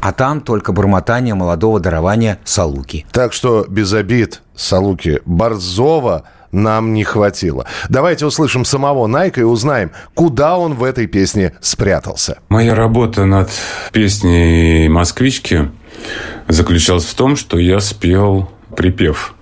А 0.00 0.12
там 0.12 0.40
только 0.40 0.72
бормотание 0.72 1.34
молодого 1.34 1.80
дарования 1.80 2.38
Салуки. 2.44 3.06
Так 3.10 3.32
что 3.32 3.64
без 3.68 3.92
обид, 3.92 4.42
Салуки, 4.54 5.20
Борзова 5.24 6.24
нам 6.52 6.94
не 6.94 7.04
хватило. 7.04 7.66
Давайте 7.88 8.26
услышим 8.26 8.64
самого 8.64 9.06
Найка 9.06 9.40
и 9.40 9.44
узнаем, 9.44 9.90
куда 10.14 10.56
он 10.56 10.74
в 10.74 10.84
этой 10.84 11.06
песне 11.06 11.54
спрятался. 11.60 12.38
Моя 12.48 12.74
работа 12.74 13.24
над 13.24 13.50
песней 13.92 14.88
«Москвички» 14.88 15.70
заключалась 16.48 17.06
в 17.06 17.14
том, 17.14 17.34
что 17.34 17.58
я 17.58 17.80
спел 17.80 18.50
припев. 18.76 19.33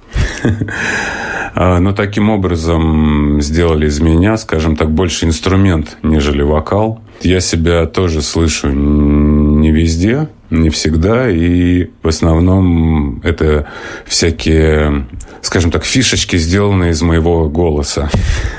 А, 1.55 1.81
Но 1.81 1.93
таким 1.93 2.31
образом 2.31 3.43
сделали 3.43 3.87
из 3.87 4.01
меня, 4.01 4.39
скажем 4.39 4.75
так, 4.75 4.91
больше 4.91 5.27
инструмент, 5.27 5.99
нежели 6.03 6.41
вокал. 6.41 7.03
Я 7.21 7.41
себя 7.41 7.85
тоже 7.85 8.23
слышу 8.23 8.71
не 8.71 9.71
везде, 9.71 10.29
не 10.53 10.71
всегда, 10.71 11.31
и 11.31 11.89
в 12.03 12.09
основном 12.09 13.21
это 13.23 13.67
всякие, 14.07 15.07
скажем 15.41 15.71
так, 15.71 15.85
фишечки, 15.85 16.37
сделанные 16.37 16.93
из 16.93 17.03
моего 17.03 17.49
голоса. 17.49 18.11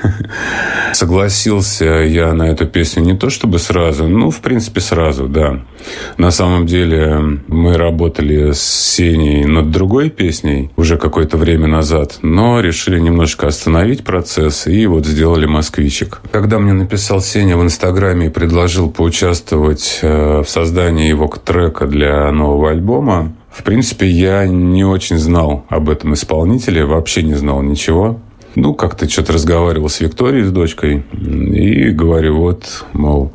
Согласился 0.94 1.86
я 1.86 2.34
на 2.34 2.44
эту 2.44 2.66
песню 2.66 3.04
не 3.04 3.16
то 3.16 3.30
чтобы 3.30 3.60
сразу, 3.60 4.08
ну, 4.08 4.30
в 4.30 4.40
принципе, 4.42 4.82
сразу, 4.82 5.28
да. 5.28 5.62
На 6.18 6.32
самом 6.32 6.66
деле 6.66 7.40
мы 7.48 7.78
работали 7.78 8.52
с 8.52 8.62
Сеней 8.62 9.46
над 9.46 9.72
другой 9.72 10.10
песней 10.10 10.72
уже 10.76 10.98
какое-то 10.98 11.38
время 11.38 11.68
назад, 11.68 12.20
но 12.22 12.60
решили 12.60 13.00
немножко 13.00 13.48
остановить 13.48 14.04
процесс 14.04 14.68
и 14.68 14.86
вот 14.88 15.06
сделали 15.06 15.46
«Москвичек». 15.46 16.22
Когда 16.32 16.60
мне 16.60 16.74
написал 16.74 17.22
Сеня 17.22 17.58
в 17.58 17.64
Инстаграме 17.64 18.28
и 18.28 18.30
предложил 18.30 18.90
поучаствовать 18.90 20.00
э, 20.02 20.42
в 20.42 20.50
создании 20.50 21.08
его 21.08 21.28
трека 21.28 21.83
для 21.88 22.32
нового 22.32 22.72
альбома, 22.72 23.34
в 23.50 23.64
принципе, 23.64 24.08
я 24.08 24.48
не 24.48 24.84
очень 24.84 25.18
знал 25.18 25.66
об 25.70 25.90
этом 25.90 26.16
исполнителе, 26.16 26.86
вообще 26.86 27.22
не 27.22 27.36
знал 27.36 27.62
ничего. 27.62 28.20
Ну, 28.56 28.74
как-то 28.74 29.10
что-то 29.10 29.34
разговаривал 29.34 29.90
с 29.90 30.00
Викторией, 30.00 30.46
с 30.46 30.52
дочкой, 30.52 31.04
и 31.14 31.90
говорю, 31.90 32.38
вот, 32.38 32.86
мол, 32.94 33.32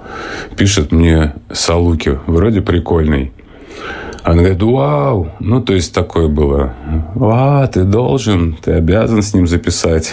пишет 0.57 0.93
мне 0.93 1.35
Салуки, 1.51 2.19
вроде 2.27 2.63
прикольный. 2.63 3.33
Она 4.23 4.43
говорит, 4.43 4.63
вау, 4.63 5.29
ну, 5.41 5.61
то 5.61 5.73
есть 5.73 5.95
такое 5.95 6.29
было, 6.29 6.75
а, 7.21 7.67
ты 7.69 7.85
должен, 7.85 8.57
ты 8.63 8.73
обязан 8.73 9.23
с 9.23 9.35
ним 9.35 9.47
записать. 9.47 10.13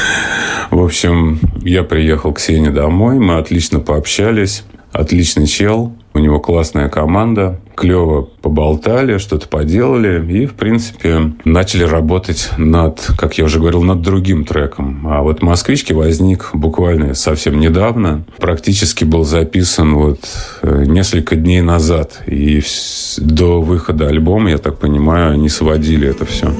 В 0.70 0.82
общем, 0.82 1.40
я 1.62 1.82
приехал 1.82 2.32
к 2.32 2.40
Сене 2.40 2.70
домой, 2.70 3.18
мы 3.18 3.36
отлично 3.36 3.80
пообщались, 3.80 4.64
отличный 4.94 5.46
чел, 5.46 5.92
у 6.14 6.20
него 6.20 6.38
классная 6.38 6.88
команда, 6.88 7.60
клево 7.74 8.22
поболтали, 8.22 9.18
что-то 9.18 9.48
поделали 9.48 10.24
и, 10.32 10.46
в 10.46 10.54
принципе, 10.54 11.32
начали 11.44 11.82
работать 11.82 12.50
над, 12.56 13.10
как 13.18 13.36
я 13.36 13.44
уже 13.44 13.58
говорил, 13.58 13.82
над 13.82 14.00
другим 14.00 14.44
треком. 14.44 15.06
А 15.08 15.22
вот 15.22 15.42
«Москвички» 15.42 15.92
возник 15.92 16.50
буквально 16.54 17.14
совсем 17.14 17.58
недавно. 17.58 18.24
Практически 18.38 19.02
был 19.02 19.24
записан 19.24 19.94
вот 19.94 20.20
э, 20.62 20.84
несколько 20.86 21.34
дней 21.34 21.62
назад. 21.62 22.22
И 22.26 22.62
до 23.18 23.60
выхода 23.60 24.06
альбома, 24.06 24.50
я 24.50 24.58
так 24.58 24.78
понимаю, 24.78 25.32
они 25.32 25.48
сводили 25.48 26.08
это 26.08 26.24
все. 26.24 26.52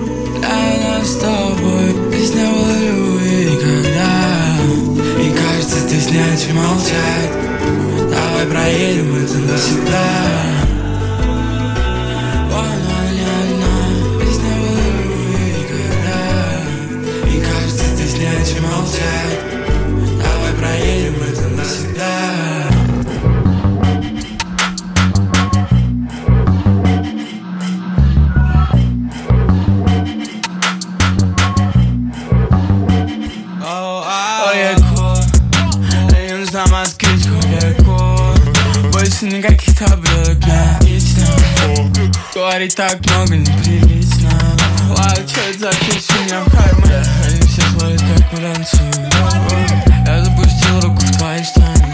Проедем 8.46 9.14
это 9.16 9.38
навсегда 9.38 10.23
никаких 39.24 39.78
таблеток, 39.78 40.38
не 40.46 40.94
лично 40.94 41.26
Говорить 42.34 42.74
так 42.74 43.00
много 43.06 43.36
неприлично. 43.36 44.30
За 45.58 45.70
песня 45.70 46.16
у 46.18 46.24
меня 46.24 46.40
в 46.40 46.50
кармане? 46.50 47.02
Они 47.26 47.40
все 47.42 47.62
смотрят, 47.62 48.00
как 48.00 48.32
мы 48.32 48.40
Я 50.06 50.24
запустил 50.24 50.80
руку 50.80 51.00
в 51.00 51.16
твои 51.16 51.42
штаны. 51.42 51.92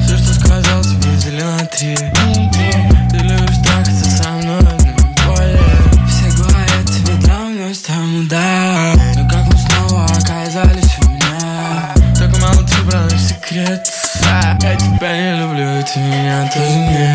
Все, 0.00 0.16
что 0.16 0.34
сказал, 0.34 0.82
тебе 0.82 1.10
взяли 1.16 1.42
три 1.76 1.96
и 16.42 16.48
ты 16.48 17.13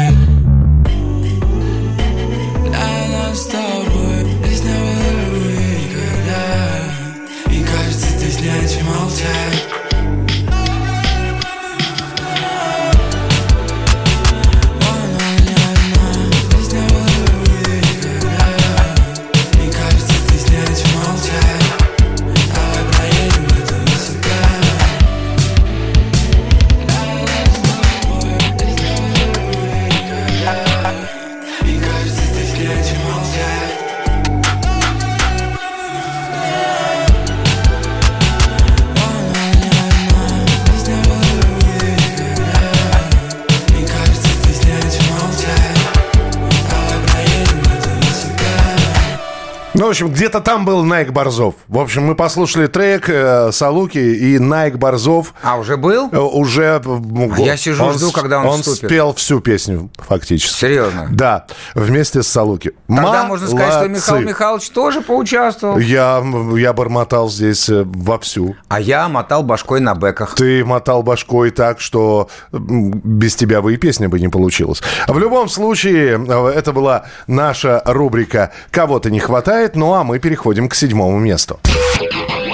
в 49.89 49.91
общем, 49.91 50.09
где-то 50.11 50.39
там 50.39 50.65
был 50.65 50.83
Найк 50.83 51.11
Борзов. 51.11 51.55
В 51.67 51.79
общем, 51.79 52.03
мы 52.05 52.13
послушали 52.13 52.67
трек 52.67 53.09
э, 53.09 53.51
Салуки 53.51 53.97
и 53.97 54.37
Найк 54.37 54.75
Борзов. 54.75 55.33
А 55.41 55.57
уже 55.57 55.77
был? 55.77 56.09
Э, 56.11 56.19
уже... 56.19 56.75
А 56.85 57.39
я 57.41 57.57
сижу, 57.57 57.91
жду, 57.93 58.09
с- 58.09 58.13
когда 58.13 58.39
он 58.41 58.45
Он 58.45 58.61
вступит. 58.61 58.85
спел 58.89 59.13
всю 59.15 59.39
песню, 59.39 59.89
фактически. 59.97 60.59
Серьезно? 60.59 61.07
Да, 61.09 61.47
вместе 61.73 62.21
с 62.21 62.27
Салуки. 62.27 62.73
Тогда 62.87 63.23
можно 63.23 63.47
сказать, 63.47 63.73
что 63.73 63.87
Михаил 63.87 64.13
Молодцы. 64.17 64.29
Михайлович 64.29 64.69
тоже 64.69 65.01
поучаствовал. 65.01 65.79
Я, 65.79 66.23
я 66.55 66.73
бормотал 66.73 67.27
здесь 67.31 67.67
э, 67.69 67.83
вовсю. 67.83 68.55
А 68.67 68.79
я 68.79 69.09
мотал 69.09 69.41
башкой 69.41 69.79
на 69.79 69.95
бэках. 69.95 70.35
Ты 70.35 70.63
мотал 70.63 71.01
башкой 71.01 71.49
так, 71.49 71.79
что 71.79 72.29
без 72.51 73.35
тебя 73.35 73.63
бы 73.63 73.73
и 73.73 73.77
песня 73.77 74.07
бы 74.07 74.19
не 74.19 74.27
получилась. 74.27 74.83
В 75.07 75.17
любом 75.17 75.49
случае, 75.49 76.23
э, 76.27 76.47
это 76.55 76.73
была 76.73 77.05
наша 77.25 77.81
рубрика 77.85 78.51
«Кого-то 78.69 79.09
не 79.09 79.19
хватает», 79.19 79.75
ну 79.79 79.93
а 79.93 80.03
мы 80.03 80.19
переходим 80.19 80.67
к 80.67 80.75
седьмому 80.75 81.17
месту. 81.19 81.59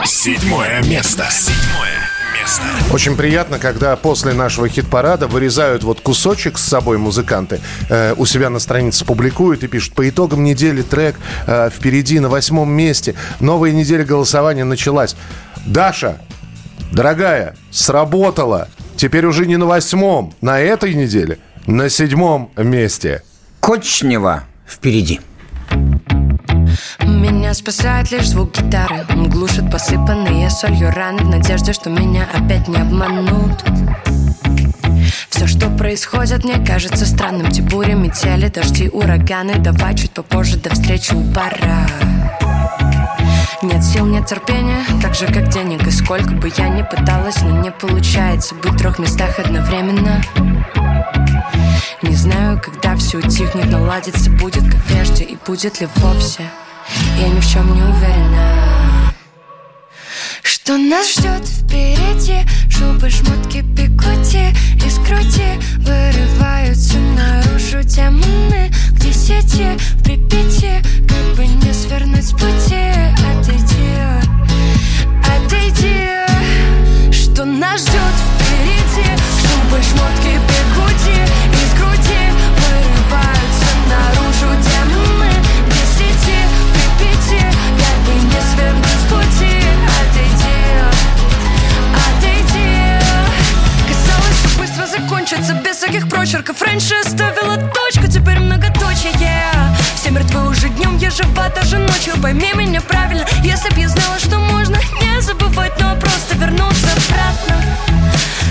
Седьмое 0.05 0.83
место. 0.83 1.25
Седьмое 1.31 1.89
место. 2.39 2.61
Очень 2.93 3.17
приятно, 3.17 3.57
когда 3.57 3.95
после 3.95 4.33
нашего 4.33 4.69
хит-парада 4.69 5.27
вырезают 5.27 5.83
вот 5.83 6.01
кусочек 6.01 6.59
с 6.59 6.63
собой 6.63 6.99
музыканты, 6.99 7.59
э, 7.89 8.13
у 8.15 8.27
себя 8.27 8.51
на 8.51 8.59
странице 8.59 9.03
публикуют 9.05 9.63
и 9.63 9.67
пишут, 9.67 9.95
по 9.95 10.07
итогам 10.07 10.43
недели 10.43 10.83
трек 10.83 11.15
э, 11.47 11.71
впереди 11.75 12.19
на 12.19 12.29
восьмом 12.29 12.71
месте, 12.71 13.15
новая 13.39 13.71
неделя 13.71 14.05
голосования 14.05 14.63
началась. 14.63 15.15
Даша, 15.65 16.21
дорогая, 16.91 17.55
сработало. 17.71 18.67
Теперь 18.95 19.25
уже 19.25 19.47
не 19.47 19.57
на 19.57 19.65
восьмом, 19.65 20.35
на 20.41 20.59
этой 20.59 20.93
неделе, 20.93 21.39
на 21.65 21.89
седьмом 21.89 22.51
месте. 22.55 23.23
Кочнева 23.59 24.43
впереди. 24.67 25.19
Меня 26.99 27.53
спасает 27.53 28.11
лишь 28.11 28.29
звук 28.29 28.57
гитары. 28.57 29.05
Он 29.09 29.29
глушит 29.29 29.69
посыпанные 29.71 30.49
солью 30.49 30.91
раны 30.91 31.23
В 31.23 31.29
надежде, 31.29 31.73
что 31.73 31.89
меня 31.89 32.27
опять 32.33 32.67
не 32.67 32.77
обманут. 32.77 33.63
Все, 35.29 35.47
что 35.47 35.69
происходит, 35.69 36.43
мне 36.43 36.63
кажется 36.65 37.05
странным. 37.05 37.51
Те 37.51 37.61
бури, 37.61 37.93
метели, 37.93 38.47
дожди, 38.47 38.89
ураганы. 38.89 39.55
Давай 39.59 39.95
чуть 39.95 40.11
попозже, 40.11 40.57
до 40.57 40.71
встречи 40.71 41.13
у 41.13 41.21
пора 41.33 41.87
Нет 43.61 43.83
сил, 43.83 44.05
нет 44.05 44.25
терпения, 44.25 44.83
так 45.01 45.13
же 45.13 45.27
как 45.27 45.49
денег. 45.49 45.85
И 45.87 45.91
сколько 45.91 46.31
бы 46.31 46.51
я 46.57 46.69
ни 46.69 46.81
пыталась, 46.81 47.41
но 47.41 47.61
не 47.61 47.71
получается 47.71 48.55
Быть 48.55 48.73
в 48.73 48.77
трех 48.77 48.97
местах 48.99 49.39
одновременно. 49.39 50.21
Не 52.01 52.15
знаю, 52.15 52.61
когда 52.61 52.95
все 52.95 53.17
утихнет, 53.17 53.69
наладится 53.69 54.29
Будет 54.31 54.63
как 54.71 54.83
прежде 54.83 55.23
и 55.23 55.37
будет 55.45 55.81
ли 55.81 55.87
вовсе 55.95 56.43
Я 57.17 57.29
ни 57.29 57.39
в 57.39 57.47
чем 57.47 57.73
не 57.73 57.81
уверена. 57.81 59.13
Что 60.43 60.77
нас 60.77 61.13
ждет 61.13 61.47
впереди? 61.47 62.45
Шубы, 62.69 63.09
шмотки, 63.09 63.59
бигуди 63.59 64.53
Из 64.85 64.97
груди 64.99 65.59
вырываются 65.77 66.97
наружу 66.97 67.83
демоны 67.83 68.71
К 68.91 68.99
десяти 68.99 69.77
в 69.77 70.03
Припяти 70.03 70.81
Как 71.07 71.35
бы 71.35 71.45
не 71.45 71.73
свернуть 71.73 72.25
с 72.25 72.31
пути. 72.31 72.91
Отойди, 73.31 73.95
отойди. 75.23 77.11
Что 77.11 77.45
нас 77.45 77.81
ждет 77.81 78.15
впереди? 78.39 79.07
Шубы, 79.39 79.81
шмотки, 79.83 80.39
бигуди 80.47 81.44
быстро 95.25 95.37
закончится 95.37 95.53
Без 95.53 95.77
всяких 95.77 96.07
прочерков. 96.07 96.61
Раньше 96.61 96.95
ставила 97.03 97.57
точку, 97.57 98.07
теперь 98.07 98.39
многоточие. 98.39 99.51
Все 99.95 100.11
мертвы 100.11 100.49
уже 100.49 100.69
днем, 100.69 100.97
я 100.97 101.09
жива 101.09 101.49
даже 101.49 101.77
ночью. 101.77 102.13
Пойми 102.21 102.51
меня 102.53 102.81
правильно, 102.81 103.25
если 103.43 103.69
б 103.69 103.79
я 103.79 103.89
знала, 103.89 104.19
что 104.19 104.37
можно 104.37 104.77
Не 105.01 105.21
забывать, 105.21 105.73
но 105.79 105.95
просто 105.95 106.35
вернуться 106.35 106.87
обратно. 106.91 107.55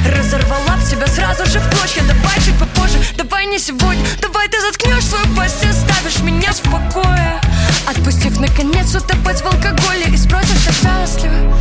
Разорвала 0.06 0.76
б 0.76 0.84
себя 0.84 1.06
сразу 1.06 1.46
же 1.46 1.60
в 1.60 1.70
клочья 1.70 2.02
Давай 2.02 2.36
чуть 2.44 2.58
попозже, 2.58 2.98
давай 3.16 3.46
не 3.46 3.58
сегодня. 3.58 4.04
Давай 4.20 4.48
ты 4.48 4.60
заткнешь 4.60 5.04
свою 5.04 5.26
пасть 5.36 5.62
и 5.62 5.68
оставишь 5.68 6.20
меня 6.20 6.52
в 6.52 6.60
покое. 6.62 7.40
Отпустив 7.86 8.40
наконец 8.40 8.94
утопать 8.94 9.40
в 9.42 9.46
алкоголе 9.46 10.06
И 10.08 10.16
спросишь, 10.16 10.64
так 10.64 10.74
счастлива? 10.74 11.56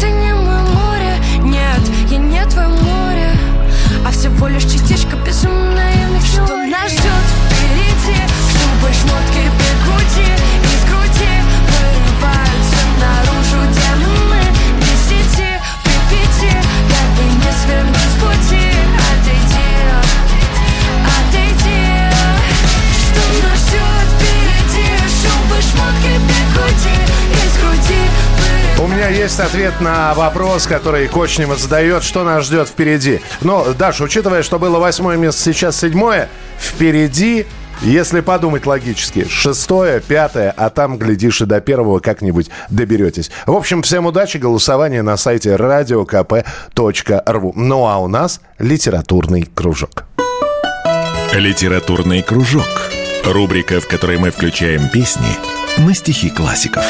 Ты 0.00 0.10
не 0.10 0.34
мое 0.34 0.60
море, 0.60 1.16
нет, 1.40 1.80
я 2.10 2.18
не 2.18 2.44
твое 2.46 2.68
море 2.68 3.35
А 4.06 4.12
всего 4.12 4.46
лишь 4.46 4.62
частичка 4.62 5.16
безумно 5.16 5.72
наивных 5.72 6.24
Что 6.24 6.56
нас 6.58 6.92
ждет 6.92 7.26
впереди? 7.50 8.16
Шубы, 8.52 8.94
шмотки, 8.94 9.50
меня 29.08 29.22
есть 29.22 29.38
ответ 29.38 29.80
на 29.80 30.14
вопрос, 30.14 30.66
который 30.66 31.06
Кочнева 31.06 31.54
задает, 31.54 32.02
что 32.02 32.24
нас 32.24 32.44
ждет 32.44 32.68
впереди. 32.68 33.20
Но, 33.40 33.72
Даша, 33.72 34.04
учитывая, 34.04 34.42
что 34.42 34.58
было 34.58 34.78
восьмое 34.78 35.16
место, 35.16 35.42
сейчас 35.42 35.78
седьмое, 35.78 36.28
впереди, 36.58 37.46
если 37.82 38.20
подумать 38.20 38.66
логически, 38.66 39.28
шестое, 39.28 40.00
пятое, 40.00 40.52
а 40.56 40.70
там, 40.70 40.98
глядишь, 40.98 41.40
и 41.40 41.44
до 41.44 41.60
первого 41.60 42.00
как-нибудь 42.00 42.50
доберетесь. 42.68 43.30
В 43.46 43.52
общем, 43.52 43.82
всем 43.82 44.06
удачи, 44.06 44.38
голосование 44.38 45.02
на 45.02 45.16
сайте 45.16 45.50
radiokp.ru. 45.50 47.52
Ну 47.54 47.86
а 47.86 47.98
у 47.98 48.08
нас 48.08 48.40
литературный 48.58 49.48
кружок. 49.54 50.04
Литературный 51.32 52.22
кружок. 52.22 52.90
Рубрика, 53.24 53.80
в 53.80 53.86
которой 53.86 54.18
мы 54.18 54.30
включаем 54.30 54.88
песни 54.88 55.36
на 55.78 55.94
стихи 55.94 56.30
классиков. 56.30 56.84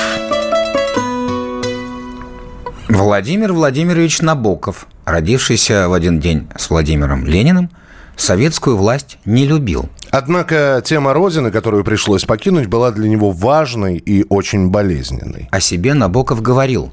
Владимир 2.96 3.52
Владимирович 3.52 4.22
Набоков, 4.22 4.86
родившийся 5.04 5.86
в 5.86 5.92
один 5.92 6.18
день 6.18 6.48
с 6.56 6.70
Владимиром 6.70 7.26
Лениным, 7.26 7.70
советскую 8.16 8.78
власть 8.78 9.18
не 9.26 9.46
любил. 9.46 9.90
Однако 10.10 10.80
тема 10.82 11.12
Родины, 11.12 11.50
которую 11.50 11.84
пришлось 11.84 12.24
покинуть, 12.24 12.68
была 12.68 12.92
для 12.92 13.06
него 13.10 13.32
важной 13.32 13.98
и 13.98 14.24
очень 14.30 14.70
болезненной. 14.70 15.46
О 15.52 15.60
себе 15.60 15.92
Набоков 15.92 16.40
говорил 16.40 16.90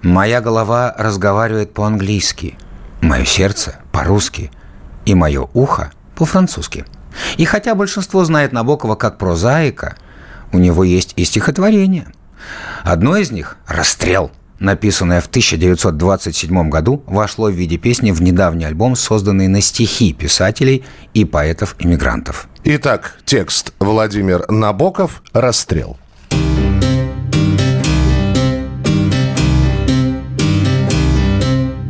«Моя 0.00 0.40
голова 0.40 0.94
разговаривает 0.96 1.74
по-английски, 1.74 2.56
мое 3.02 3.26
сердце 3.26 3.76
по-русски 3.92 4.50
и 5.04 5.14
мое 5.14 5.50
ухо 5.52 5.92
по-французски». 6.14 6.86
И 7.36 7.44
хотя 7.44 7.74
большинство 7.74 8.24
знает 8.24 8.52
Набокова 8.52 8.94
как 8.94 9.18
прозаика, 9.18 9.96
у 10.50 10.56
него 10.56 10.82
есть 10.82 11.12
и 11.16 11.26
стихотворение. 11.26 12.06
Одно 12.84 13.18
из 13.18 13.30
них 13.30 13.58
«Расстрел», 13.66 14.30
написанное 14.62 15.20
в 15.20 15.26
1927 15.26 16.70
году, 16.70 17.02
вошло 17.06 17.50
в 17.50 17.54
виде 17.54 17.76
песни 17.76 18.12
в 18.12 18.22
недавний 18.22 18.64
альбом, 18.64 18.96
созданный 18.96 19.48
на 19.48 19.60
стихи 19.60 20.12
писателей 20.12 20.84
и 21.14 21.24
поэтов-иммигрантов. 21.24 22.48
Итак, 22.64 23.18
текст 23.24 23.74
Владимир 23.80 24.48
Набоков 24.48 25.22
«Расстрел». 25.32 25.98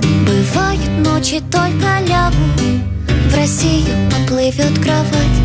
Бывают 0.00 0.90
ночи, 1.04 1.42
только 1.50 2.00
лягу 2.08 2.34
В 3.28 3.36
Россию 3.36 4.10
поплывет 4.10 4.78
кровать 4.82 5.38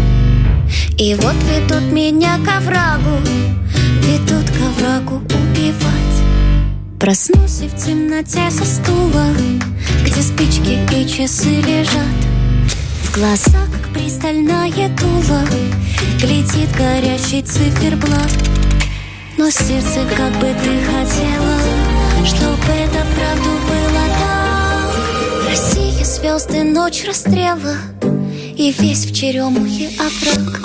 И 0.97 1.13
вот 1.15 1.35
ведут 1.43 1.91
меня 1.91 2.37
к 2.37 2.47
оврагу 2.57 3.17
Ведут 4.01 4.49
к 4.49 4.61
оврагу 4.61 5.15
убивать 5.17 6.06
Проснусь 6.99 7.61
и 7.61 7.67
в 7.67 7.75
темноте 7.75 8.49
со 8.49 8.65
стула 8.65 9.27
Где 10.03 10.19
спички 10.19 10.79
и 10.95 11.07
часы 11.07 11.61
лежат. 11.61 12.17
В 13.03 13.13
глазах, 13.13 13.69
как 13.71 13.93
пристальная 13.93 14.89
дула 14.89 15.43
Глядит 16.19 16.75
горящий 16.75 17.43
циферблат. 17.43 18.33
Но 19.37 19.51
сердце, 19.51 20.07
как 20.15 20.33
бы 20.39 20.47
ты 20.63 20.81
хотела 20.85 21.59
Чтоб 22.25 22.59
это 22.67 23.05
правду 23.15 23.51
было 23.67 24.05
так. 24.17 25.49
Россия, 25.49 26.03
звезды, 26.03 26.63
ночь 26.63 27.05
расстрела 27.07 27.75
И 28.57 28.73
весь 28.79 29.05
в 29.05 29.13
черемухе 29.13 29.91
овраг. 29.99 30.61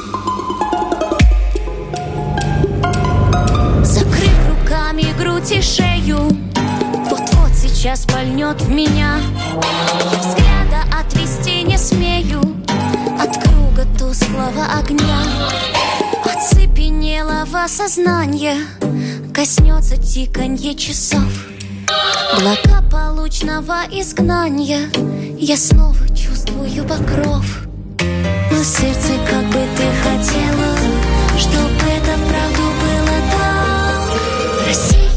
Закрыв 3.85 4.33
грудь 5.19 5.53
и 5.53 5.61
шею 5.61 5.92
Вот-вот 6.05 7.55
сейчас 7.55 8.01
пальнет 8.07 8.61
в 8.61 8.69
меня. 8.71 9.19
Взгляда 10.19 10.83
отвести 11.01 11.63
не 11.63 11.79
смею 11.79 12.41
От 13.21 13.37
круга 13.43 13.87
тусклого 13.97 14.67
огня. 14.79 15.23
Оцепенелого 16.25 17.69
сознания 17.69 18.57
Коснется 19.33 19.97
тиканье 19.97 20.75
часов. 20.75 21.47
Благополучного 22.41 23.83
изгнания 23.93 24.91
Я 25.39 25.57
снова 25.57 26.09
чувствую 26.17 26.85
покров. 26.85 27.45
Но 28.51 28.65
сердце, 28.65 29.13
как 29.31 29.45
бы 29.47 29.61
ты 29.77 29.85
хотела 30.03 30.77
Чтоб 31.39 31.71
это 31.87 32.19
вправду 32.19 32.63
было 32.81 33.19
так. 33.31 34.67
Россия, 34.67 35.12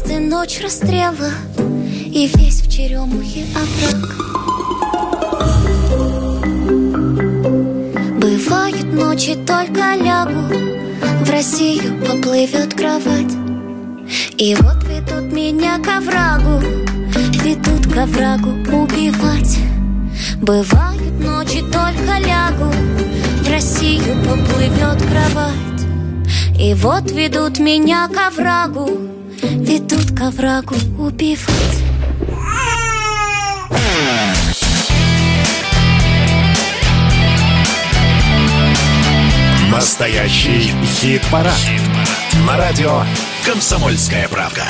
звезды, 0.00 0.18
ночь 0.18 0.60
расстрела 0.62 1.30
И 1.58 2.30
весь 2.34 2.62
в 2.62 2.70
черемухе 2.70 3.44
овраг. 3.54 4.16
Бывают 8.18 8.92
ночи, 8.92 9.34
только 9.46 9.94
лягу 9.96 10.54
В 11.24 11.30
Россию 11.30 11.98
поплывет 12.06 12.74
кровать. 12.74 13.32
И 14.36 14.54
вот 14.54 14.82
ведут 14.84 15.32
меня 15.32 15.78
к 15.78 15.88
оврагу 15.88 16.60
Ведут 17.42 17.92
к 17.92 17.96
оврагу 17.96 18.50
убивать. 18.50 19.58
Бывают 20.40 21.20
ночи, 21.20 21.62
только 21.72 22.18
лягу 22.18 22.72
В 23.42 23.50
Россию 23.50 24.16
поплывет 24.24 25.02
кровать. 25.10 25.54
И 26.58 26.74
вот 26.74 27.10
ведут 27.10 27.58
меня 27.58 28.08
к 28.08 28.28
оврагу 28.28 29.19
Ведут 29.42 30.16
к 30.16 30.20
оврагу 30.20 30.74
убивать 30.98 31.48
Настоящий 39.70 40.72
хит-парад. 40.84 41.54
На 42.46 42.58
радио 42.58 43.02
«Комсомольская 43.46 44.28
правка». 44.28 44.64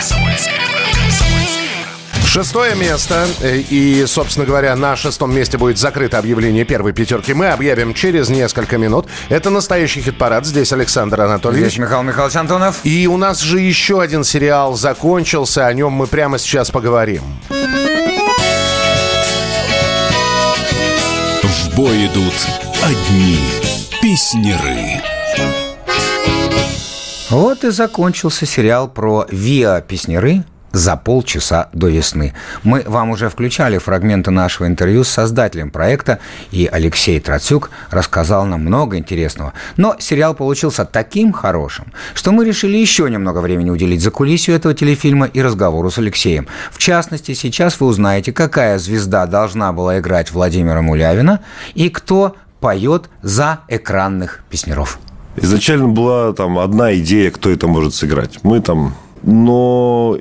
Шестое 2.30 2.76
место. 2.76 3.26
И, 3.42 4.04
собственно 4.06 4.46
говоря, 4.46 4.76
на 4.76 4.94
шестом 4.94 5.34
месте 5.34 5.58
будет 5.58 5.78
закрыто 5.78 6.16
объявление 6.16 6.64
первой 6.64 6.92
пятерки. 6.92 7.34
Мы 7.34 7.48
объявим 7.48 7.92
через 7.92 8.28
несколько 8.28 8.78
минут. 8.78 9.06
Это 9.30 9.50
настоящий 9.50 10.00
хит-парад. 10.00 10.46
Здесь 10.46 10.72
Александр 10.72 11.22
Анатольевич. 11.22 11.72
Здесь 11.72 11.78
Михаил 11.80 12.04
Михайлович 12.04 12.36
Антонов. 12.36 12.76
И 12.84 13.08
у 13.08 13.16
нас 13.16 13.40
же 13.40 13.58
еще 13.58 14.00
один 14.00 14.22
сериал 14.22 14.76
закончился. 14.76 15.66
О 15.66 15.74
нем 15.74 15.92
мы 15.92 16.06
прямо 16.06 16.38
сейчас 16.38 16.70
поговорим. 16.70 17.24
В 21.42 21.74
бой 21.74 22.06
идут 22.06 22.34
одни 22.84 23.40
песнеры. 24.00 25.02
Вот 27.28 27.64
и 27.64 27.70
закончился 27.70 28.46
сериал 28.46 28.86
про 28.88 29.26
Виа 29.28 29.80
Песнеры 29.80 30.44
за 30.72 30.96
полчаса 30.96 31.68
до 31.72 31.88
весны. 31.88 32.34
Мы 32.62 32.82
вам 32.86 33.10
уже 33.10 33.28
включали 33.28 33.78
фрагменты 33.78 34.30
нашего 34.30 34.66
интервью 34.66 35.04
с 35.04 35.08
создателем 35.08 35.70
проекта, 35.70 36.18
и 36.50 36.68
Алексей 36.70 37.18
Троцюк 37.20 37.70
рассказал 37.90 38.46
нам 38.46 38.62
много 38.62 38.96
интересного. 38.96 39.52
Но 39.76 39.96
сериал 39.98 40.34
получился 40.34 40.84
таким 40.84 41.32
хорошим, 41.32 41.92
что 42.14 42.32
мы 42.32 42.44
решили 42.44 42.76
еще 42.76 43.10
немного 43.10 43.38
времени 43.40 43.70
уделить 43.70 44.02
за 44.02 44.10
кулисью 44.10 44.54
этого 44.54 44.74
телефильма 44.74 45.26
и 45.26 45.42
разговору 45.42 45.90
с 45.90 45.98
Алексеем. 45.98 46.46
В 46.70 46.78
частности, 46.78 47.34
сейчас 47.34 47.80
вы 47.80 47.86
узнаете, 47.86 48.32
какая 48.32 48.78
звезда 48.78 49.26
должна 49.26 49.72
была 49.72 49.98
играть 49.98 50.30
Владимира 50.30 50.82
Мулявина 50.82 51.40
и 51.74 51.88
кто 51.88 52.36
поет 52.60 53.08
за 53.22 53.60
экранных 53.68 54.42
песнеров. 54.50 54.98
Изначально 55.36 55.88
была 55.88 56.32
там 56.32 56.58
одна 56.58 56.94
идея, 56.96 57.30
кто 57.30 57.50
это 57.50 57.66
может 57.66 57.94
сыграть. 57.94 58.40
Мы 58.42 58.60
там... 58.60 58.94
Но 59.22 60.18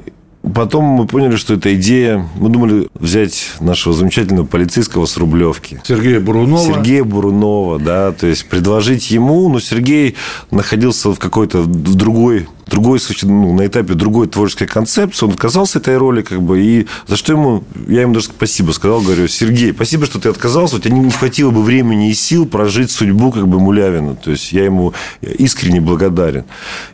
потом 0.54 0.86
мы 0.86 1.08
поняли, 1.08 1.36
что 1.36 1.54
эта 1.56 1.76
идея... 1.76 2.28
Мы 2.36 2.50
думали 2.50 2.88
взять 2.94 3.52
нашего 3.60 3.94
замечательного 3.94 4.46
полицейского 4.46 5.06
с 5.06 5.18
Рублевки. 5.18 5.82
Сергея 5.84 6.20
Бурунова. 6.20 6.74
Сергея 6.74 7.04
Бурунова, 7.04 7.80
да. 7.80 8.12
То 8.12 8.28
есть 8.28 8.46
предложить 8.48 9.12
ему... 9.12 9.50
Но 9.50 9.60
Сергей 9.60 10.16
находился 10.52 11.14
в 11.14 11.20
какой-то 11.20 11.62
в 11.62 11.96
другой 11.96 12.48
другой, 12.70 13.00
ну, 13.24 13.54
на 13.54 13.68
этапе 13.68 13.94
другой 13.94 14.28
творческой 14.28 14.68
концепции, 14.68 15.26
он 15.26 15.32
отказался 15.34 15.80
этой 15.80 15.98
роли, 15.98 16.22
как 16.22 16.42
бы, 16.42 16.62
и 16.62 16.88
за 17.08 17.18
что 17.18 17.34
ему, 17.34 17.64
я 17.88 18.02
ему 18.02 18.14
даже 18.14 18.28
спасибо 18.28 18.72
сказал, 18.72 19.02
говорю, 19.02 19.28
Сергей, 19.28 19.74
спасибо, 19.74 20.06
что 20.06 20.20
ты 20.20 20.30
отказался, 20.30 20.78
у 20.78 20.80
тебя 20.80 20.96
не 20.96 21.12
хватило 21.12 21.52
бы 21.52 21.64
времени 21.64 22.10
и 22.10 22.14
сил 22.14 22.46
прожить 22.46 22.92
судьбу, 22.92 23.32
как 23.32 23.48
бы, 23.48 23.60
Мулявина, 23.60 24.16
то 24.16 24.32
есть, 24.32 24.52
я 24.52 24.64
ему 24.66 24.94
искренне 25.22 25.82
благодарен. 25.82 26.46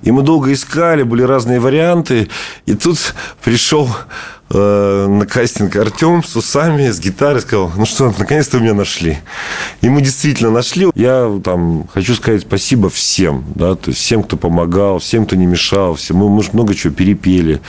И 0.04 0.12
мы 0.12 0.24
долго 0.24 0.54
искали, 0.54 1.04
были 1.04 1.22
разные 1.22 1.60
варианты, 1.60 2.30
и 2.66 2.74
тут 2.74 3.14
пришел 3.44 3.90
э, 4.50 5.08
на 5.08 5.26
кастинг 5.26 5.76
Артем 5.76 6.24
с 6.24 6.36
усами, 6.36 6.90
с 6.90 7.00
гитарой, 7.00 7.42
сказал, 7.42 7.72
ну 7.76 7.86
что, 7.86 8.14
наконец-то 8.18 8.60
меня 8.60 8.74
нашли. 8.74 9.18
И 9.82 9.90
мы 9.90 10.02
действительно 10.02 10.52
нашли. 10.52 10.88
Я 10.96 11.40
там 11.44 11.88
хочу 11.94 12.16
сказать 12.16 12.42
спасибо 12.42 12.90
всем, 12.90 13.44
да, 13.56 13.76
то 13.76 13.92
есть 13.92 14.02
всем, 14.02 14.24
кто 14.24 14.38
помогал, 14.38 15.00
всем, 15.00 15.26
кто 15.26 15.36
не 15.36 15.46
мешал, 15.46 15.96
всем. 15.96 16.18
Мы, 16.18 16.30
мы 16.30 16.44
же 16.44 16.50
много 16.54 16.76
чего 16.76 16.94
перепели, 16.94 17.62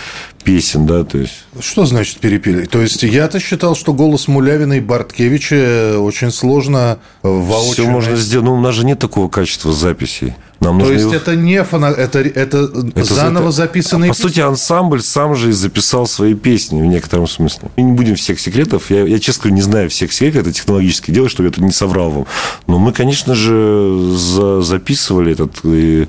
песен, 0.46 0.86
да, 0.86 1.02
то 1.02 1.18
есть. 1.18 1.32
Что 1.60 1.84
значит 1.86 2.18
перепели? 2.18 2.64
То 2.66 2.80
есть 2.80 3.02
я-то 3.02 3.40
считал, 3.40 3.74
что 3.74 3.92
голос 3.92 4.28
Мулявина 4.28 4.74
и 4.74 4.80
Барткевича 4.80 5.96
очень 5.98 6.30
сложно 6.30 6.98
воочию. 7.22 7.72
Все 7.72 7.86
можно 7.90 8.16
сделать. 8.16 8.46
Ну, 8.46 8.54
у 8.54 8.60
нас 8.60 8.74
же 8.76 8.86
нет 8.86 9.00
такого 9.00 9.28
качества 9.28 9.72
записей. 9.72 10.34
Нам 10.60 10.80
То 10.80 10.90
есть 10.90 11.04
его- 11.04 11.14
это 11.14 11.34
не 11.36 11.62
фона... 11.64 11.86
это, 11.86 12.20
это, 12.20 12.70
Это 12.94 13.14
заново 13.14 13.50
за- 13.50 13.64
записанные 13.64 14.08
По 14.08 14.16
сути, 14.16 14.40
ансамбль 14.40 15.02
сам 15.02 15.34
же 15.34 15.50
и 15.50 15.52
записал 15.52 16.06
свои 16.06 16.32
песни 16.34 16.80
в 16.80 16.86
некотором 16.86 17.26
смысле. 17.26 17.68
И 17.76 17.82
не 17.82 17.92
будем 17.92 18.14
всех 18.14 18.40
секретов. 18.40 18.90
Я, 18.90 19.02
я, 19.04 19.18
честно 19.18 19.42
говоря, 19.42 19.56
не 19.56 19.62
знаю 19.62 19.90
всех 19.90 20.12
секретов. 20.12 20.42
Это 20.42 20.52
технологическое 20.52 21.14
дело, 21.14 21.28
чтобы 21.28 21.48
я 21.48 21.52
тут 21.52 21.64
не 21.64 21.72
соврал 21.72 22.10
вам. 22.10 22.26
Но 22.68 22.78
мы, 22.78 22.92
конечно 22.92 23.34
же, 23.34 24.12
за- 24.16 24.62
записывали 24.62 25.32
этот... 25.32 25.62
И, 25.64 26.06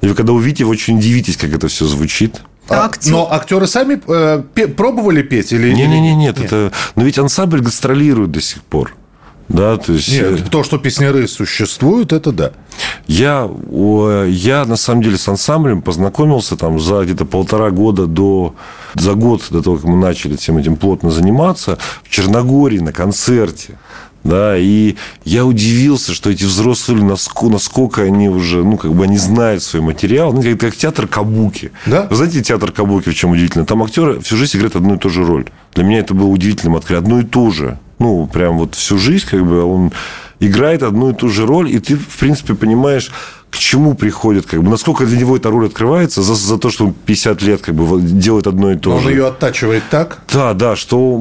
и 0.00 0.06
вы 0.08 0.14
когда 0.14 0.32
увидите, 0.32 0.64
вы 0.64 0.70
очень 0.70 0.98
удивитесь, 0.98 1.36
как 1.36 1.52
это 1.54 1.68
все 1.68 1.84
звучит. 1.84 2.40
А, 2.68 2.90
но 3.06 3.30
актеры 3.32 3.66
сами 3.66 4.00
э, 4.06 4.42
пе- 4.54 4.68
пробовали 4.68 5.22
петь 5.22 5.52
или 5.52 5.72
Не-не-не, 5.72 6.14
нет, 6.14 6.38
это... 6.40 6.72
Но 6.96 7.02
ведь 7.04 7.18
ансамбль 7.18 7.60
гастролирует 7.60 8.30
до 8.30 8.40
сих 8.40 8.62
пор. 8.62 8.94
Да, 9.48 9.76
то 9.76 9.92
есть... 9.92 10.08
э, 10.10 10.30
Нет, 10.38 10.50
то, 10.50 10.64
что 10.64 10.78
песняры 10.78 11.28
существуют, 11.28 12.14
это 12.14 12.32
да. 12.32 12.52
Я, 13.06 13.44
о, 13.70 14.24
я 14.24 14.64
на 14.64 14.76
самом 14.76 15.02
деле 15.02 15.18
с 15.18 15.28
ансамблем 15.28 15.82
познакомился 15.82 16.56
там 16.56 16.80
за 16.80 17.04
где-то 17.04 17.26
полтора 17.26 17.70
года 17.70 18.06
до, 18.06 18.54
за 18.94 19.12
год 19.12 19.42
до 19.50 19.62
того, 19.62 19.76
как 19.76 19.84
мы 19.84 19.96
начали 19.96 20.36
всем 20.36 20.56
этим 20.56 20.76
плотно 20.76 21.10
заниматься, 21.10 21.76
в 22.02 22.08
Черногории 22.08 22.78
на 22.78 22.92
концерте. 22.92 23.78
Да, 24.24 24.56
и 24.56 24.96
я 25.24 25.44
удивился, 25.44 26.14
что 26.14 26.30
эти 26.30 26.44
взрослые 26.44 26.96
люди, 26.96 27.10
насколько, 27.10 27.52
насколько 27.52 28.02
они 28.02 28.30
уже, 28.30 28.64
ну, 28.64 28.78
как 28.78 28.94
бы 28.94 29.04
они 29.04 29.18
знают 29.18 29.62
свой 29.62 29.82
материал. 29.82 30.32
Ну, 30.32 30.42
как, 30.42 30.58
как 30.58 30.76
театр 30.76 31.06
Кабуки. 31.06 31.72
Да? 31.84 32.06
Вы 32.08 32.16
знаете, 32.16 32.42
театр 32.42 32.72
Кабуки 32.72 33.10
в 33.10 33.14
чем 33.14 33.32
удивительно? 33.32 33.66
Там 33.66 33.82
актеры 33.82 34.20
всю 34.20 34.36
жизнь 34.36 34.56
играют 34.56 34.76
одну 34.76 34.94
и 34.94 34.98
ту 34.98 35.10
же 35.10 35.24
роль. 35.24 35.44
Для 35.74 35.84
меня 35.84 35.98
это 35.98 36.14
было 36.14 36.28
удивительным 36.28 36.76
открытием. 36.76 37.04
Одну 37.04 37.20
и 37.20 37.24
ту 37.24 37.50
же. 37.50 37.78
Ну, 37.98 38.26
прям 38.26 38.58
вот 38.58 38.74
всю 38.74 38.98
жизнь, 38.98 39.26
как 39.30 39.44
бы, 39.44 39.62
он 39.62 39.92
играет 40.46 40.82
одну 40.82 41.10
и 41.10 41.14
ту 41.14 41.28
же 41.28 41.46
роль, 41.46 41.70
и 41.70 41.78
ты, 41.78 41.96
в 41.96 42.18
принципе, 42.18 42.54
понимаешь, 42.54 43.10
к 43.54 43.56
чему 43.56 43.94
приходит, 43.94 44.46
как 44.46 44.64
бы, 44.64 44.68
насколько 44.68 45.06
для 45.06 45.16
него 45.16 45.36
эта 45.36 45.48
роль 45.48 45.66
открывается 45.66 46.22
за, 46.22 46.34
за 46.34 46.58
то, 46.58 46.70
что 46.70 46.86
он 46.86 46.92
50 46.92 47.42
лет 47.42 47.60
как 47.60 47.76
бы 47.76 48.00
делает 48.00 48.48
одно 48.48 48.72
и 48.72 48.76
то 48.76 48.90
Но 48.90 48.96
он 48.96 49.02
же. 49.02 49.10
ее 49.10 49.28
оттачивает 49.28 49.84
так. 49.90 50.18
Да, 50.32 50.54
да, 50.54 50.74
что 50.74 51.16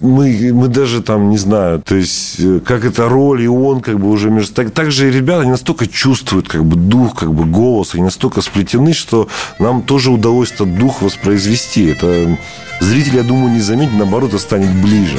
мы, 0.00 0.50
мы 0.54 0.68
даже 0.68 1.02
там, 1.02 1.28
не 1.28 1.36
знаю, 1.36 1.82
то 1.82 1.94
есть, 1.94 2.36
э, 2.40 2.60
как 2.64 2.86
эта 2.86 3.06
роль, 3.06 3.42
и 3.42 3.48
он 3.48 3.82
как 3.82 4.00
бы 4.00 4.08
уже 4.08 4.30
между... 4.30 4.54
Так, 4.54 4.70
так 4.70 4.90
же 4.90 5.08
и 5.08 5.12
ребята, 5.12 5.42
они 5.42 5.50
настолько 5.50 5.86
чувствуют 5.86 6.48
как 6.48 6.64
бы 6.64 6.76
дух, 6.76 7.18
как 7.18 7.34
бы 7.34 7.44
голос, 7.44 7.94
они 7.94 8.04
настолько 8.04 8.40
сплетены, 8.40 8.94
что 8.94 9.28
нам 9.58 9.82
тоже 9.82 10.10
удалось 10.10 10.52
этот 10.52 10.78
дух 10.78 11.02
воспроизвести. 11.02 11.88
Это 11.90 12.38
зритель, 12.80 13.16
я 13.16 13.22
думаю, 13.24 13.52
не 13.52 13.60
заметит, 13.60 13.92
наоборот, 13.98 14.30
это 14.30 14.38
станет 14.38 14.72
ближе. 14.82 15.18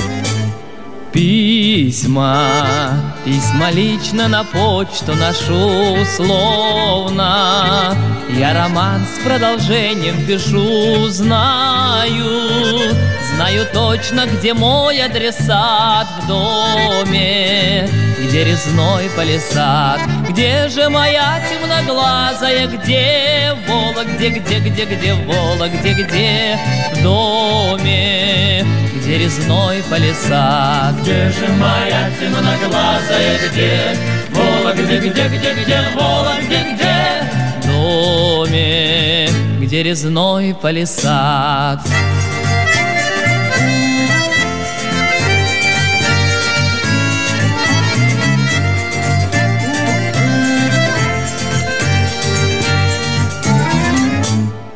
Письма, 1.15 2.91
письма 3.23 3.71
лично 3.71 4.27
на 4.27 4.43
почту 4.43 5.15
ношу 5.15 6.01
условно 6.01 7.95
Я 8.37 8.53
роман 8.53 9.05
с 9.05 9.23
продолжением 9.23 10.27
пишу, 10.27 11.07
знаю. 11.07 12.93
Знаю 13.33 13.65
точно, 13.73 14.25
где 14.25 14.53
мой 14.53 15.01
адресат 15.01 16.05
в 16.19 16.27
доме 16.27 17.89
Где 18.19 18.43
резной 18.43 19.09
палисад 19.15 20.01
Где 20.29 20.67
же 20.67 20.89
моя 20.89 21.41
темноглазая, 21.49 22.67
где 22.67 23.55
Вола, 23.69 24.03
где, 24.03 24.31
где, 24.31 24.59
где, 24.59 24.83
где 24.83 25.13
Вола, 25.13 25.69
где, 25.69 25.93
где 25.93 26.59
в 26.93 27.03
доме 27.03 28.65
Где 29.05 29.19
резной 29.19 29.83
палисад 29.83 30.99
Где 31.03 31.29
же 31.29 31.47
моя 31.59 32.09
темноглазая, 32.19 33.37
где? 33.51 33.95
Вола, 34.31 34.73
где, 34.73 34.97
где, 34.97 35.09
где, 35.09 35.53
где? 35.63 35.79
Вола, 35.93 36.33
где, 36.43 36.73
где 36.73 37.61
в 37.61 37.67
доме 37.67 39.29
Где 39.59 39.83
резной 39.83 40.55
палисад 40.55 41.81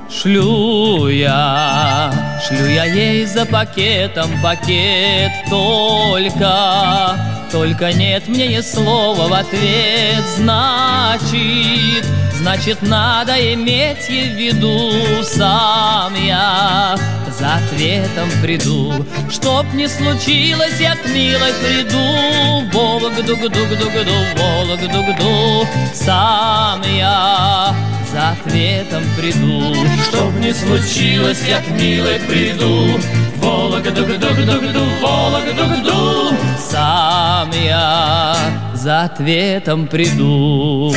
Шлю 0.07 1.07
я, 1.07 2.11
шлю 2.49 2.65
я 2.67 2.85
ей 2.85 3.25
за 3.25 3.45
пакетом 3.45 4.29
пакет 4.41 5.31
только 5.49 7.15
Только 7.51 7.91
нет 7.93 8.27
мне 8.27 8.47
ни 8.47 8.61
слова 8.61 9.27
в 9.27 9.33
ответ, 9.33 10.23
значит 10.37 12.05
Значит, 12.39 12.81
надо 12.81 13.33
иметь 13.53 14.07
в 14.07 14.09
виду. 14.09 14.93
Сам 15.23 16.13
я 16.15 16.95
За 17.37 17.55
ответом 17.55 18.29
приду. 18.41 19.05
Чтоб 19.29 19.65
не 19.73 19.89
случилось, 19.89 20.79
я 20.79 20.95
к 20.95 21.05
милой 21.09 21.53
приду. 21.61 22.69
Вологду-гду-гду-гду, 22.71 24.13
Вологду-гду 24.37 25.67
Сам 25.93 26.81
я 26.97 27.75
за 28.09 28.29
ответом 28.29 29.03
приду. 29.17 29.75
Чтоб 30.07 30.33
не 30.39 30.53
случилось, 30.53 31.41
я 31.45 31.59
к 31.59 31.69
милой 31.71 32.19
приду 32.21 32.99
Сам 36.57 37.51
я 37.51 38.35
за 38.73 39.03
ответом 39.03 39.87
приду 39.87 40.93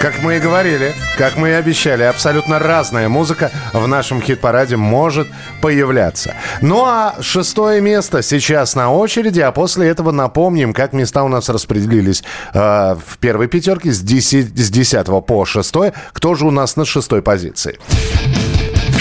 Как 0.00 0.22
мы 0.22 0.36
и 0.36 0.40
говорили, 0.40 0.94
как 1.18 1.36
мы 1.36 1.50
и 1.50 1.52
обещали, 1.52 2.02
абсолютно 2.02 2.58
разная 2.58 3.08
музыка 3.08 3.50
в 3.72 3.86
нашем 3.86 4.22
хит-параде 4.22 4.76
может 4.76 5.28
появляться. 5.60 6.34
Ну 6.62 6.84
а 6.84 7.16
шестое 7.20 7.80
место 7.80 8.22
сейчас 8.22 8.74
на 8.74 8.90
очереди, 8.90 9.40
а 9.40 9.52
после 9.52 9.88
этого 9.88 10.10
напомним, 10.10 10.72
как 10.72 10.92
места 10.92 11.22
у 11.22 11.28
нас 11.28 11.48
распределились 11.48 12.24
э, 12.54 12.58
в 12.94 13.18
первой 13.18 13.48
пятерке 13.48 13.92
с 13.92 14.00
10, 14.00 14.58
с 14.58 14.70
10 14.70 15.06
по 15.26 15.44
6. 15.44 15.74
Кто 16.12 16.34
же 16.34 16.46
у 16.46 16.50
нас 16.50 16.76
на 16.76 16.84
шестой 16.84 17.22
позиции? 17.22 17.78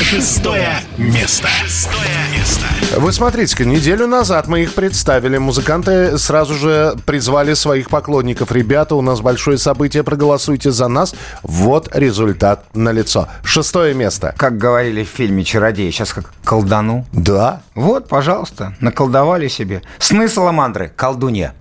Шестое 0.02 0.80
место. 0.98 1.48
Шестое 1.48 2.08
место. 2.36 2.66
Вы 2.98 3.12
смотрите-ка, 3.12 3.66
неделю 3.66 4.08
назад 4.08 4.48
мы 4.48 4.62
их 4.62 4.74
представили. 4.74 5.38
Музыканты 5.38 6.18
сразу 6.18 6.56
же 6.56 6.96
призвали 7.06 7.54
своих 7.54 7.90
поклонников. 7.90 8.52
Ребята, 8.52 8.96
у 8.96 9.02
нас 9.02 9.20
большое 9.22 9.58
событие, 9.58 10.04
проголосуйте 10.04 10.72
за 10.72 10.88
нас. 10.88 11.14
Вот 11.44 11.90
результат 11.94 12.64
на 12.74 12.92
лицо. 12.92 13.28
Шестое 13.44 13.94
место. 13.94 14.34
Как 14.38 14.58
говорили 14.58 15.04
в 15.04 15.10
фильме 15.10 15.44
«Чародей», 15.44 15.92
сейчас 15.92 16.14
как 16.14 16.32
колдану. 16.44 17.06
Да. 17.12 17.62
Вот, 17.76 18.08
пожалуйста, 18.08 18.74
наколдовали 18.80 19.48
себе. 19.50 19.84
Сны 20.00 20.28
Саламандры, 20.30 20.92
колдунья. 20.96 21.54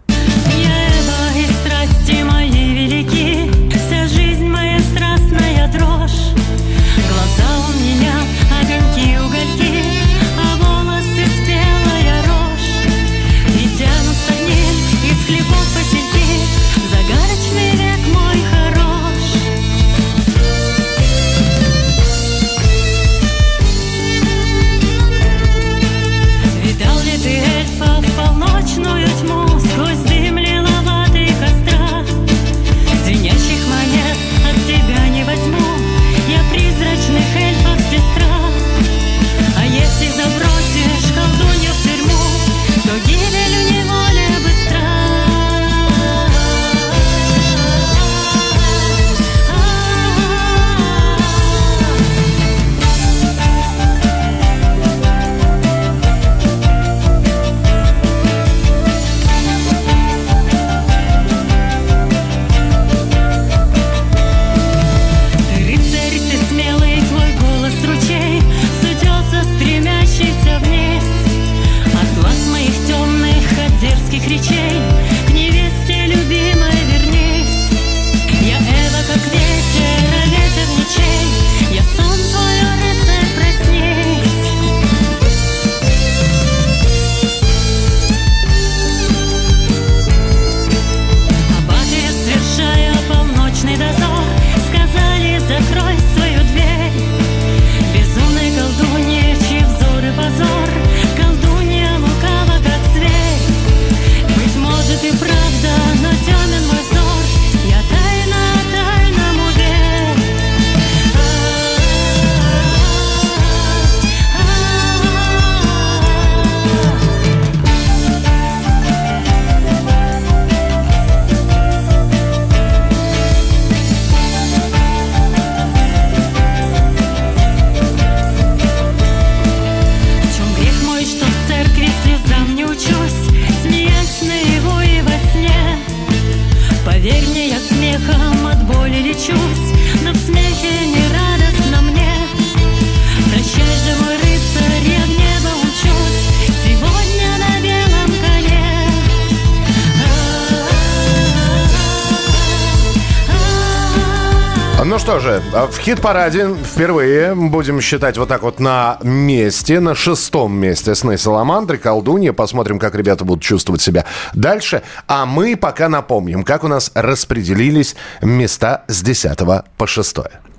Ну 155.29 155.35
что 155.35 155.43
же, 155.43 155.67
в 155.73 155.79
хит-параде 155.79 156.55
впервые 156.55 157.35
будем 157.35 157.83
считать 157.83 158.17
вот 158.17 158.29
так 158.29 158.43
вот 158.43 158.61
на 158.61 158.99
месте, 159.03 159.79
на 159.79 159.95
шестом 159.95 160.55
месте 160.55 160.95
сны 160.95 161.19
Саламандры, 161.19 161.77
колдунья. 161.77 162.33
Посмотрим, 162.33 162.79
как 162.79 162.95
ребята 162.95 163.27
будут 163.27 163.43
чувствовать 163.43 163.83
себя 163.83 164.07
дальше. 164.33 164.83
А 165.07 165.27
мы 165.27 165.57
пока 165.57 165.91
напомним, 165.91 166.45
как 166.45 166.65
у 166.65 166.69
нас 166.69 166.91
распределились 166.95 167.95
места 168.23 168.85
с 168.89 169.03
10 169.03 169.39
по 169.77 169.87
6. 169.87 170.17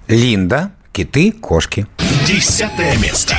Линда, 0.07 0.71
киты, 0.91 1.31
кошки. 1.31 1.87
Десятое 2.27 2.95
место. 2.97 3.37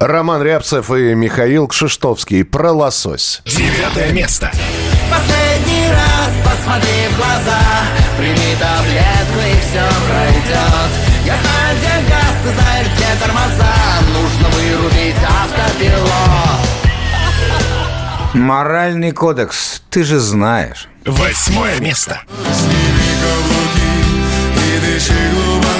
Роман 0.00 0.42
Рябцев 0.42 0.90
и 0.92 1.14
Михаил 1.14 1.68
Кшиштовский 1.68 2.42
про 2.42 2.72
лосось. 2.72 3.42
Девятое 3.44 4.12
место. 4.12 4.50
Последний 5.10 5.90
раз 5.90 6.30
посмотри 6.42 7.08
в 7.10 7.16
глаза 7.18 7.60
Прими 8.16 8.56
таблетку 8.58 9.40
и 9.44 9.60
все 9.60 9.84
пройдет 10.08 10.90
Я 11.26 11.36
знаю, 11.36 11.76
где 11.76 12.08
газ, 12.08 12.34
ты 12.42 12.50
знаешь, 12.52 12.86
где 12.94 13.08
тормоза 13.20 13.74
Нужно 14.14 14.48
вырубить 14.48 15.16
автопилот 15.22 16.60
Моральный 18.32 19.10
кодекс, 19.12 19.82
ты 19.90 20.04
же 20.04 20.20
знаешь. 20.20 20.88
Восьмое 21.04 21.80
место. 21.80 22.20
Сними 22.54 23.10
каблуки 23.20 23.90
и 24.56 24.94
дыши 24.94 25.30
глубоко 25.34 25.79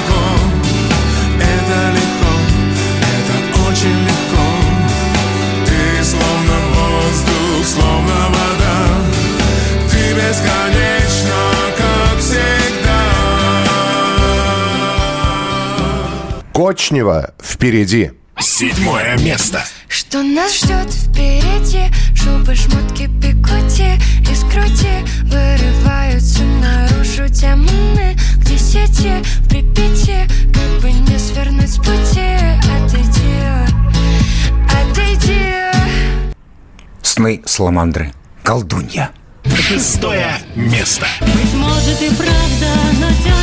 Кочнева 16.53 17.33
впереди. 17.41 18.11
Седьмое 18.39 19.17
место. 19.17 19.63
Что 19.87 20.21
нас 20.21 20.57
ждет 20.57 20.93
впереди 20.93 21.91
Шубы, 22.15 22.55
шмотки, 22.55 23.07
пикоти 23.21 23.99
и 24.29 24.35
скрути 24.35 25.03
Вырываются 25.23 26.43
наружу 26.43 27.27
демоны 27.27 28.15
Где 28.37 28.57
сети 28.57 29.23
в 29.23 29.49
Припяти 29.49 30.27
Как 30.53 30.81
бы 30.81 30.91
не 30.91 31.17
свернуть 31.17 31.71
с 31.71 31.77
пути 31.77 32.37
Отойди, 32.77 33.41
отойди 34.69 35.71
Сны 37.01 37.41
Саламандры. 37.45 38.13
Колдунья. 38.43 39.11
Шестое 39.59 40.39
место. 40.55 41.07
Быть 41.21 41.53
может 41.53 42.01
и 42.01 42.09
правда, 42.15 42.67
но 42.99 43.07
темен 43.23 43.40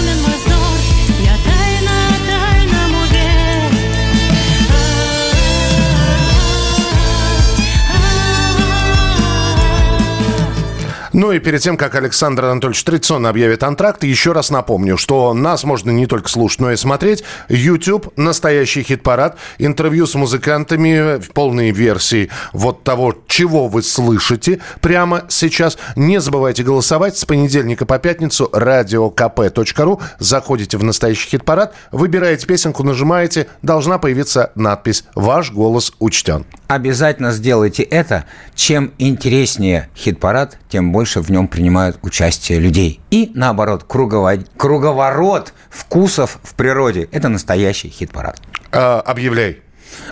Ну 11.19 11.33
и 11.33 11.41
перед 11.41 11.61
тем, 11.61 11.77
как 11.77 11.97
Александр 11.97 12.45
Анатольевич 12.45 12.85
традиционно 12.85 13.31
объявит 13.31 13.65
антракт, 13.65 14.05
еще 14.05 14.31
раз 14.31 14.51
напомню, 14.51 14.97
что 14.97 15.35
нас 15.35 15.65
можно 15.65 15.91
не 15.91 16.07
только 16.07 16.29
слушать, 16.29 16.61
но 16.61 16.71
и 16.71 16.77
смотреть. 16.77 17.25
YouTube, 17.49 18.13
настоящий 18.17 18.85
хит-парад, 18.85 19.37
интервью 19.59 20.07
с 20.07 20.15
музыкантами 20.15 21.21
в 21.21 21.33
полной 21.33 21.73
версии 21.73 22.31
вот 22.53 22.85
того, 22.85 23.17
чего 23.27 23.67
вы 23.67 23.83
слышите 23.83 24.61
прямо 24.81 25.25
сейчас. 25.29 25.77
Не 25.97 26.21
забывайте 26.21 26.63
голосовать 26.63 27.19
с 27.19 27.25
понедельника 27.25 27.85
по 27.85 27.99
пятницу 27.99 28.49
radiokp.ru. 28.53 30.01
Заходите 30.21 30.79
в 30.79 30.85
настоящий 30.85 31.31
хит-парад, 31.31 31.75
выбираете 31.91 32.47
песенку, 32.47 32.85
нажимаете, 32.85 33.49
должна 33.63 33.99
появиться 33.99 34.53
надпись 34.55 35.03
«Ваш 35.17 35.51
голос 35.51 35.93
учтен». 35.99 36.47
Обязательно 36.69 37.33
сделайте 37.33 37.83
это. 37.83 38.27
Чем 38.55 38.93
интереснее 38.99 39.89
хит-парад, 39.97 40.59
тем 40.69 40.93
больше 40.93 41.08
в 41.17 41.31
нем 41.31 41.49
принимают 41.49 41.99
участие 42.03 42.59
людей. 42.61 43.01
И 43.11 43.31
наоборот, 43.35 43.85
кругово- 43.89 44.47
круговорот 44.57 45.53
вкусов 45.71 46.39
в 46.43 46.55
природе– 46.55 47.09
это 47.13 47.29
настоящий 47.29 47.89
хит-парад. 47.89 48.41
А, 48.73 49.01
объявляй. 49.01 49.63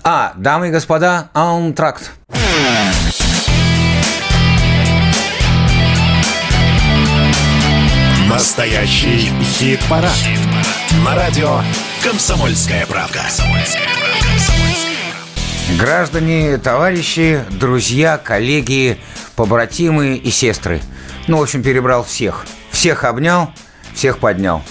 А, 0.02 0.32
дамы 0.36 0.68
и 0.68 0.70
господа, 0.70 1.28
антракт. 1.34 2.12
Настоящий 8.28 9.30
хит-парад. 9.42 10.10
На 11.04 11.14
радио 11.14 11.60
«Комсомольская 12.02 12.86
правда». 12.86 13.22
Граждане, 15.74 16.58
товарищи, 16.58 17.44
друзья, 17.50 18.18
коллеги, 18.18 18.98
побратимы 19.34 20.14
и 20.14 20.30
сестры. 20.30 20.80
Ну, 21.26 21.38
в 21.38 21.42
общем, 21.42 21.62
перебрал 21.62 22.04
всех. 22.04 22.46
Всех 22.70 23.02
обнял, 23.04 23.50
всех 23.92 24.18
поднял. 24.18 24.62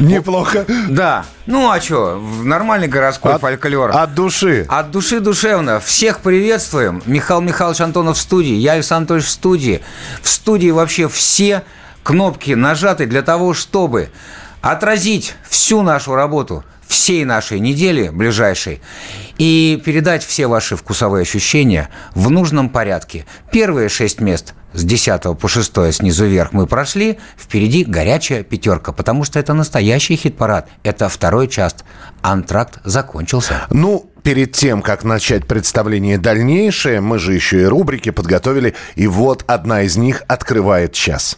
Неплохо. 0.00 0.66
Да. 0.88 1.24
Ну, 1.46 1.70
а 1.70 1.80
что, 1.80 2.20
нормальный 2.42 2.88
городской 2.88 3.34
От- 3.34 3.40
фольклор. 3.40 3.90
От 3.96 4.14
души. 4.14 4.66
От 4.68 4.90
души 4.90 5.20
душевно. 5.20 5.78
Всех 5.80 6.18
приветствуем. 6.18 7.00
Михаил 7.06 7.40
Михайлович 7.40 7.80
Антонов 7.80 8.16
в 8.18 8.20
студии. 8.20 8.54
Я 8.54 8.72
Александр 8.72 9.12
Анатольевич 9.14 9.28
в 9.28 9.32
студии. 9.32 9.82
В 10.20 10.28
студии 10.28 10.70
вообще 10.70 11.08
все 11.08 11.62
кнопки 12.02 12.52
нажаты 12.52 13.06
для 13.06 13.22
того, 13.22 13.54
чтобы 13.54 14.10
отразить 14.60 15.34
всю 15.48 15.82
нашу 15.82 16.14
работу 16.16 16.64
всей 16.92 17.24
нашей 17.24 17.58
недели 17.58 18.10
ближайшей 18.10 18.80
и 19.38 19.80
передать 19.84 20.22
все 20.24 20.46
ваши 20.46 20.76
вкусовые 20.76 21.22
ощущения 21.22 21.88
в 22.14 22.30
нужном 22.30 22.68
порядке. 22.68 23.24
Первые 23.50 23.88
шесть 23.88 24.20
мест 24.20 24.54
с 24.74 24.84
10 24.84 25.38
по 25.38 25.48
6 25.48 25.94
снизу 25.94 26.26
вверх 26.26 26.52
мы 26.52 26.66
прошли, 26.66 27.18
впереди 27.38 27.84
горячая 27.84 28.42
пятерка, 28.42 28.92
потому 28.92 29.24
что 29.24 29.38
это 29.38 29.54
настоящий 29.54 30.16
хит-парад. 30.16 30.68
Это 30.82 31.08
второй 31.08 31.48
час. 31.48 31.76
Антракт 32.20 32.78
закончился. 32.84 33.66
Ну, 33.70 34.10
перед 34.22 34.52
тем, 34.52 34.82
как 34.82 35.02
начать 35.02 35.46
представление 35.46 36.18
дальнейшее, 36.18 37.00
мы 37.00 37.18
же 37.18 37.32
еще 37.32 37.62
и 37.62 37.64
рубрики 37.64 38.10
подготовили, 38.10 38.74
и 38.94 39.06
вот 39.06 39.44
одна 39.46 39.82
из 39.82 39.96
них 39.96 40.22
открывает 40.28 40.92
час. 40.92 41.36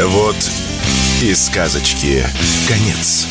Вот 0.00 0.36
и 1.22 1.34
сказочки 1.34 2.24
конец. 2.66 3.28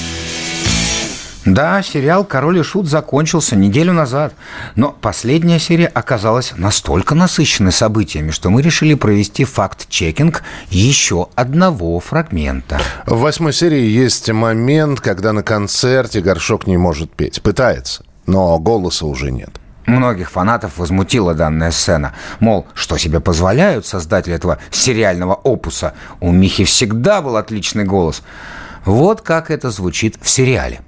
Да, 1.44 1.82
сериал 1.82 2.24
«Король 2.24 2.60
и 2.60 2.64
Шут» 2.64 2.88
закончился 2.88 3.58
неделю 3.58 3.92
назад. 3.92 4.34
Но 4.76 4.96
последняя 5.02 5.60
серия 5.60 5.88
оказалась 5.88 6.54
настолько 6.56 7.16
насыщенной 7.16 7.74
событиями, 7.74 8.32
что 8.32 8.50
мы 8.50 8.62
решили 8.62 8.94
провести 8.94 9.44
факт-чекинг 9.44 10.44
еще 10.70 11.28
одного 11.36 12.00
фрагмента. 12.00 12.80
В 13.06 13.20
восьмой 13.20 13.52
серии 13.52 13.84
есть 13.84 14.30
момент, 14.32 15.02
когда 15.02 15.34
на 15.34 15.44
концерте 15.44 16.22
горшок 16.22 16.68
не 16.68 16.78
может 16.78 17.12
петь. 17.12 17.42
Пытается, 17.42 18.06
но 18.26 18.58
голоса 18.58 19.06
уже 19.06 19.32
нет. 19.32 19.61
Многих 19.86 20.30
фанатов 20.30 20.78
возмутила 20.78 21.34
данная 21.34 21.72
сцена. 21.72 22.14
Мол, 22.40 22.68
что 22.74 22.98
себе 22.98 23.20
позволяют 23.20 23.86
создатели 23.86 24.36
этого 24.36 24.60
сериального 24.70 25.34
опуса? 25.34 25.94
У 26.20 26.32
Михи 26.32 26.64
всегда 26.64 27.22
был 27.22 27.36
отличный 27.38 27.84
голос. 27.84 28.22
Вот 28.86 29.22
как 29.22 29.52
это 29.52 29.72
звучит 29.72 30.18
в 30.22 30.30
сериале. 30.30 30.82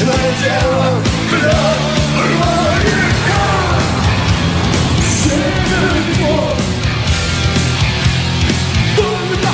Обычное 0.00 0.30
дело 0.44 1.02
для 1.28 1.58
моряка 2.38 3.48
Северный 5.02 6.04
флот 6.14 6.60
Только 8.96 9.50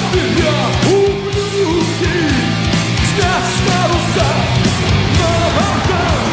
Снять 3.08 3.48
с 3.48 3.58
паруса 3.66 4.28
на 5.18 5.32
бортах 5.56 6.24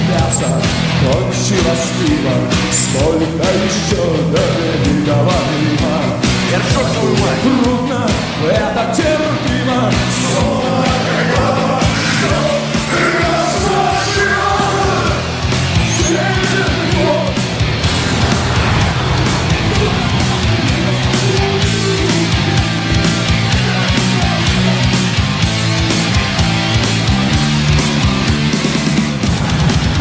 напиваться 0.00 0.48
Ночи 1.02 1.56
распива 1.68 2.36
Сколько 2.72 3.46
еще 3.66 4.02
до 4.32 4.44
мимо 5.60 5.94
Горшок 6.50 6.88
твою 6.94 7.14
мать! 7.16 7.42
Трудно, 7.42 8.00
это 8.50 8.94
терпимо 8.96 9.92
Снова 10.18 10.69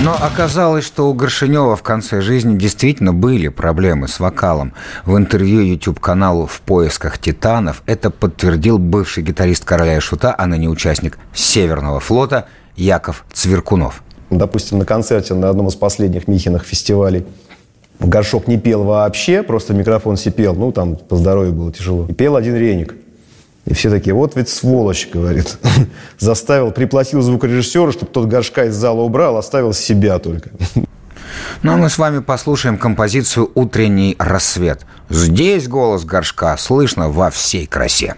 Но 0.10 0.16
оказалось, 0.26 0.86
что 0.86 1.08
у 1.08 1.14
Горшинева 1.14 1.76
в 1.76 1.84
конце 1.84 2.20
жизни 2.22 2.58
действительно 2.58 3.14
были 3.14 3.48
проблемы 3.48 4.08
с 4.08 4.20
вокалом. 4.20 4.74
В 5.06 5.16
интервью 5.16 5.62
YouTube-каналу 5.62 6.48
«В 6.48 6.62
поисках 6.62 7.20
титанов» 7.20 7.84
это 7.86 8.10
подтвердил 8.10 8.80
бывший 8.80 9.22
гитарист 9.22 9.66
«Короля 9.66 9.98
и 9.98 10.00
Шута», 10.00 10.34
а 10.36 10.48
ныне 10.48 10.68
участник 10.68 11.20
«Северного 11.36 12.00
флота» 12.00 12.48
Яков 12.76 13.24
Цверкунов. 13.32 14.02
Допустим, 14.32 14.80
на 14.80 14.86
концерте 14.86 15.36
на 15.36 15.48
одном 15.48 15.68
из 15.68 15.76
последних 15.76 16.28
Михиных 16.28 16.64
фестивалей 16.64 17.24
Горшок 18.00 18.48
не 18.48 18.58
пел 18.58 18.86
вообще, 18.86 19.44
просто 19.44 19.74
в 19.74 19.76
микрофон 19.76 20.18
сипел, 20.18 20.56
ну, 20.56 20.72
там 20.72 20.96
по 20.96 21.18
здоровью 21.18 21.54
было 21.54 21.72
тяжело. 21.72 22.08
И 22.10 22.14
пел 22.14 22.36
один 22.36 22.56
реник. 22.56 22.96
И 23.66 23.74
все 23.74 23.90
такие, 23.90 24.14
вот 24.14 24.36
ведь 24.36 24.50
сволочь, 24.50 25.10
говорит. 25.12 25.58
Заставил, 26.18 26.72
приплатил 26.72 27.22
звукорежиссеру, 27.22 27.92
чтобы 27.92 28.12
тот 28.12 28.28
горшка 28.28 28.66
из 28.66 28.76
зала 28.76 29.02
убрал, 29.02 29.38
оставил 29.38 29.74
себя 29.74 30.20
только. 30.20 30.50
Ну 31.62 31.74
а 31.74 31.78
мы 31.78 31.90
с 31.90 31.98
вами 31.98 32.20
послушаем 32.20 32.78
композицию 32.78 33.52
«Утренний 33.54 34.16
рассвет». 34.18 34.86
Здесь 35.10 35.68
голос 35.68 36.06
горшка 36.06 36.56
слышно 36.58 37.10
во 37.10 37.30
всей 37.30 37.68
красе. 37.68 38.16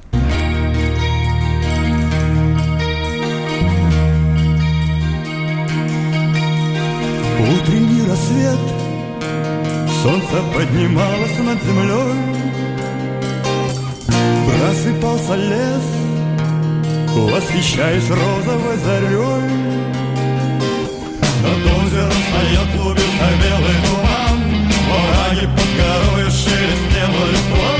Утренний 7.39 8.09
рассвет 8.09 8.59
Солнце 10.03 10.43
поднималось 10.53 11.39
над 11.39 11.61
землей 11.63 12.40
Просыпался 14.71 15.35
лес 15.35 15.87
Восхищаясь 17.13 18.09
розовой 18.09 18.77
зарей. 18.77 19.51
Над 21.43 21.63
озером 21.75 22.19
стоял 22.29 22.65
клубился 22.71 23.27
белый 23.43 23.77
туман 23.83 24.39
Враги 24.87 25.47
под 25.47 25.69
горой 25.75 26.31
шелестела 26.31 27.23
листва 27.31 27.71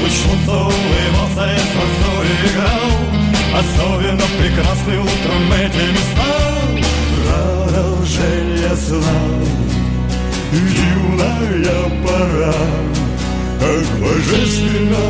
Луч 0.00 0.14
солнца 0.24 0.56
улыбался 0.56 1.44
и 1.52 1.58
с 1.58 1.70
росой 1.76 2.28
играл 2.48 2.92
Особенно 3.60 4.26
прекрасны 4.40 4.94
утром 5.00 5.42
эти 5.52 5.84
места 5.92 6.32
Продолжение 7.26 8.74
сна 8.76 9.20
Юная 10.50 11.90
пора 12.02 12.54
Как 13.62 13.86
божественно 14.00 15.04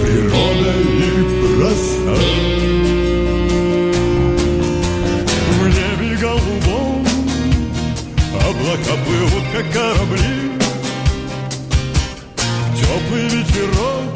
природа 0.00 0.74
и 0.78 1.10
проста 1.42 2.14
В 5.58 5.66
небе 5.66 6.16
голубом 6.18 7.04
Облака 8.46 8.94
плывут, 9.04 9.44
как 9.52 9.72
корабли. 9.72 10.52
Теплый 12.78 13.24
ветерок 13.24 14.14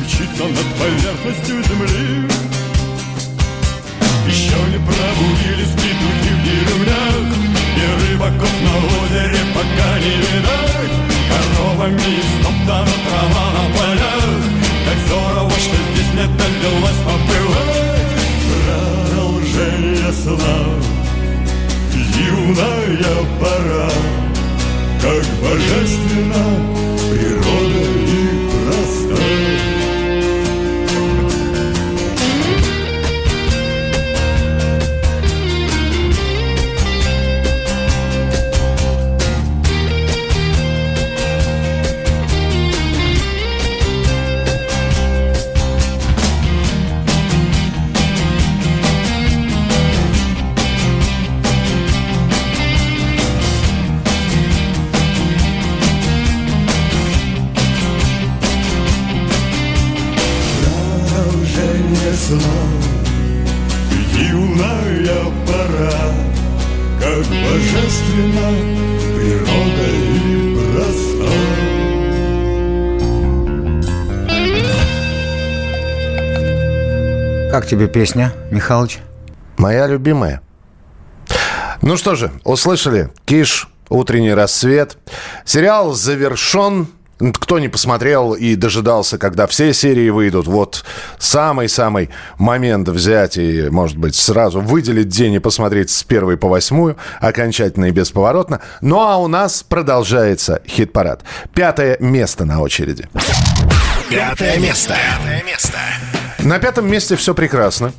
Мчится 0.00 0.44
над 0.44 0.68
поверхностью 0.78 1.56
земли 1.64 2.53
Еще 4.26 4.56
не 4.72 4.78
пробудились 4.78 5.74
петухи 5.76 6.30
в 6.32 6.44
деревнях. 6.44 7.26
И 7.76 8.12
рыбаков 8.12 8.54
на 8.62 8.74
озере 9.02 9.40
пока 9.54 9.98
не 9.98 10.16
видать. 10.16 10.94
Коровами 11.28 12.20
истоптана 12.20 12.94
трава 13.06 13.46
на 13.52 13.64
полях. 13.76 14.24
Как 14.86 14.98
здорово, 15.06 15.50
что 15.50 15.76
здесь 15.92 16.12
не 16.14 16.26
довелось 16.38 17.00
побывать 17.04 18.14
Продолжение 18.48 20.12
сна. 20.12 20.56
Юная 22.16 23.16
пора. 23.40 23.90
Как 25.02 25.24
божественно 25.42 26.44
природа 27.10 27.93
Как 77.54 77.68
тебе 77.68 77.86
песня, 77.86 78.32
Михалыч? 78.50 78.98
Моя 79.58 79.86
любимая. 79.86 80.40
Ну 81.82 81.96
что 81.96 82.16
же, 82.16 82.32
услышали. 82.42 83.10
Киш, 83.26 83.68
утренний 83.88 84.34
рассвет. 84.34 84.98
Сериал 85.44 85.92
завершен. 85.92 86.88
Кто 87.32 87.60
не 87.60 87.68
посмотрел 87.68 88.32
и 88.32 88.56
дожидался, 88.56 89.18
когда 89.18 89.46
все 89.46 89.72
серии 89.72 90.10
выйдут, 90.10 90.48
вот 90.48 90.84
самый-самый 91.20 92.10
момент 92.38 92.88
взять 92.88 93.36
и, 93.36 93.68
может 93.70 93.98
быть, 93.98 94.16
сразу 94.16 94.60
выделить 94.60 95.06
день 95.06 95.34
и 95.34 95.38
посмотреть 95.38 95.90
с 95.90 96.02
первой 96.02 96.36
по 96.36 96.48
восьмую, 96.48 96.96
окончательно 97.20 97.84
и 97.84 97.92
бесповоротно. 97.92 98.62
Ну 98.80 98.98
а 98.98 99.16
у 99.18 99.28
нас 99.28 99.62
продолжается 99.62 100.60
хит-парад. 100.66 101.22
Пятое 101.54 101.98
место 102.00 102.44
на 102.46 102.60
очереди. 102.60 103.08
Пятое 104.10 104.58
место. 104.58 104.96
Пятое 104.96 105.44
место. 105.44 105.78
На 106.44 106.58
пятом 106.58 106.86
месте 106.86 107.16
все 107.16 107.34
прекрасно. 107.34 107.92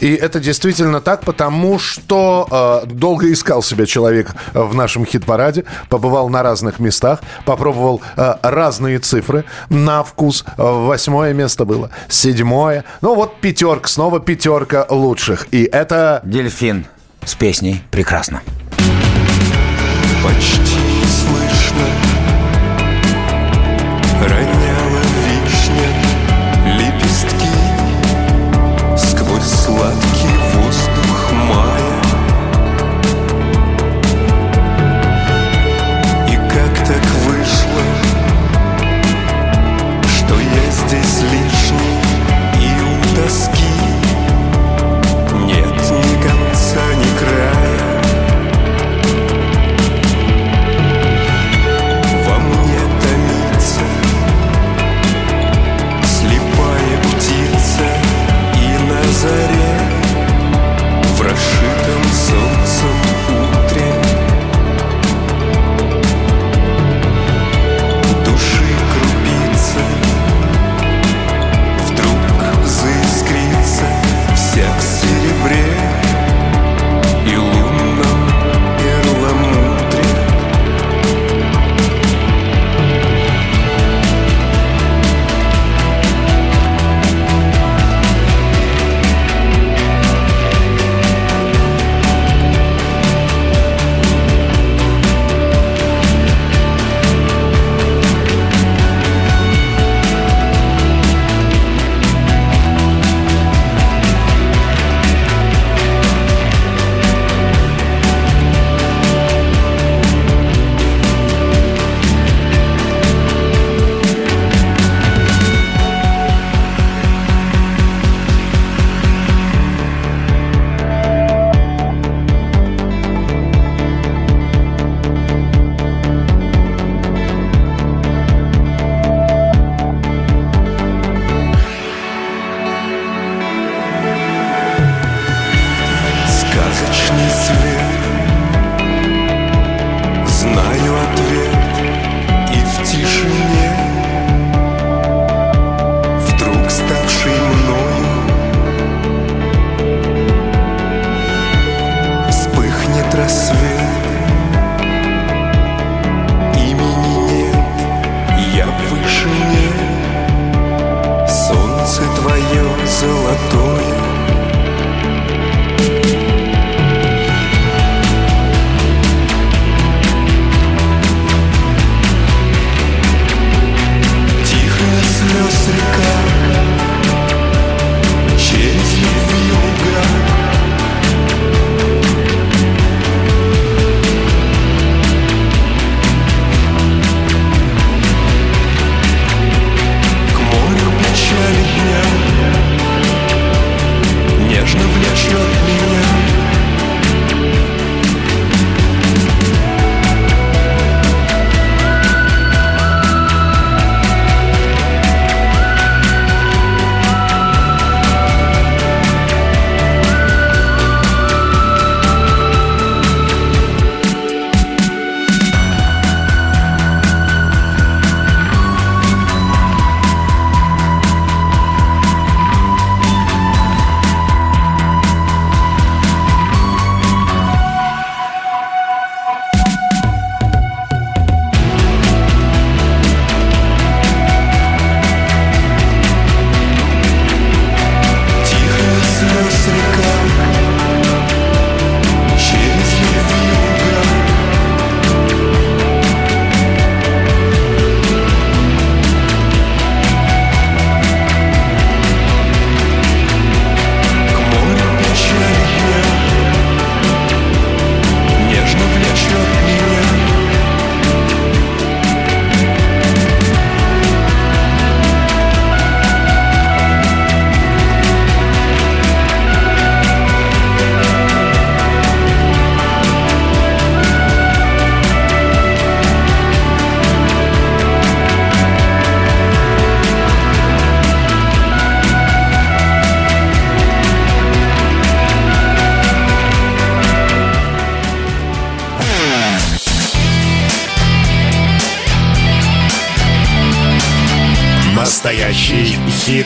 И 0.00 0.12
это 0.14 0.40
действительно 0.40 1.00
так, 1.00 1.20
потому 1.24 1.78
что 1.78 2.82
э, 2.84 2.86
долго 2.88 3.32
искал 3.32 3.62
себя 3.62 3.86
человек 3.86 4.34
в 4.52 4.74
нашем 4.74 5.06
хит-параде, 5.06 5.64
побывал 5.88 6.28
на 6.28 6.42
разных 6.42 6.80
местах, 6.80 7.20
попробовал 7.44 8.02
э, 8.16 8.34
разные 8.42 8.98
цифры 8.98 9.44
на 9.68 10.02
вкус. 10.02 10.44
Восьмое 10.56 11.32
место 11.32 11.64
было, 11.64 11.90
седьмое. 12.08 12.84
Ну 13.02 13.14
вот 13.14 13.40
пятерка, 13.40 13.88
снова 13.88 14.18
пятерка 14.18 14.84
лучших. 14.90 15.46
И 15.52 15.62
это... 15.62 16.20
Дельфин 16.24 16.86
с 17.24 17.36
песней 17.36 17.84
«Прекрасно». 17.92 18.42
Почти 20.24 21.04
слышно 21.06 21.86
Роняла 24.20 24.61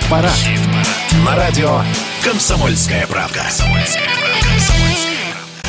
хит-парад. 0.07 0.33
На 1.25 1.37
радио 1.37 1.81
«Комсомольская 2.25 3.07
правда». 3.07 3.43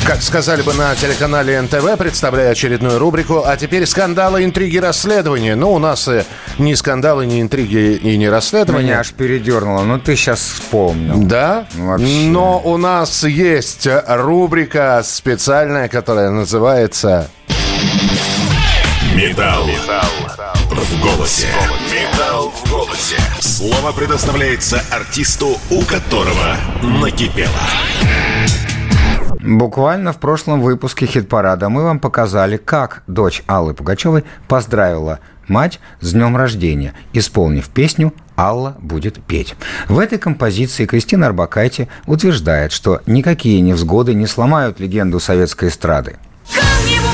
Как 0.06 0.22
сказали 0.22 0.62
бы 0.62 0.72
на 0.72 0.94
телеканале 0.94 1.60
НТВ, 1.60 1.98
представляя 1.98 2.52
очередную 2.52 2.98
рубрику. 2.98 3.42
А 3.44 3.58
теперь 3.58 3.84
скандалы, 3.84 4.42
интриги, 4.44 4.78
расследования. 4.78 5.54
Ну, 5.54 5.74
у 5.74 5.78
нас 5.78 6.08
э, 6.08 6.24
ни 6.56 6.72
скандалы, 6.72 7.26
ни 7.26 7.42
интриги 7.42 7.94
и 7.96 8.16
не 8.16 8.30
расследования. 8.30 8.86
Меня 8.86 9.00
аж 9.00 9.12
передернуло. 9.12 9.82
Ну, 9.82 9.98
ты 9.98 10.16
сейчас 10.16 10.40
вспомнил. 10.40 11.18
Да? 11.24 11.66
Вообще. 11.74 12.06
Но 12.28 12.58
у 12.58 12.78
нас 12.78 13.22
есть 13.24 13.86
рубрика 14.06 15.02
специальная, 15.04 15.88
которая 15.88 16.30
называется... 16.30 17.28
Металл. 19.14 19.66
В 20.70 21.00
голосе. 21.02 21.48
Металл 21.92 22.50
в 22.50 22.70
голосе. 22.70 23.16
Слово 23.58 23.90
предоставляется 23.90 24.80
артисту, 24.92 25.58
у 25.72 25.82
которого 25.82 26.56
накипело. 26.80 27.50
Буквально 29.40 30.12
в 30.12 30.18
прошлом 30.18 30.60
выпуске 30.60 31.06
хит-парада 31.06 31.68
мы 31.68 31.82
вам 31.82 31.98
показали, 31.98 32.56
как 32.56 33.02
дочь 33.08 33.42
Аллы 33.48 33.74
Пугачевой 33.74 34.22
поздравила 34.46 35.18
мать 35.48 35.80
с 36.00 36.12
днем 36.12 36.36
рождения, 36.36 36.94
исполнив 37.12 37.68
песню 37.68 38.14
«Алла 38.36 38.76
будет 38.80 39.20
петь». 39.24 39.56
В 39.88 39.98
этой 39.98 40.18
композиции 40.18 40.86
Кристина 40.86 41.26
Арбакайте 41.26 41.88
утверждает, 42.06 42.70
что 42.70 43.00
никакие 43.06 43.60
невзгоды 43.60 44.14
не 44.14 44.28
сломают 44.28 44.78
легенду 44.78 45.18
советской 45.18 45.70
эстрады. 45.70 46.14
Камни 46.54 47.07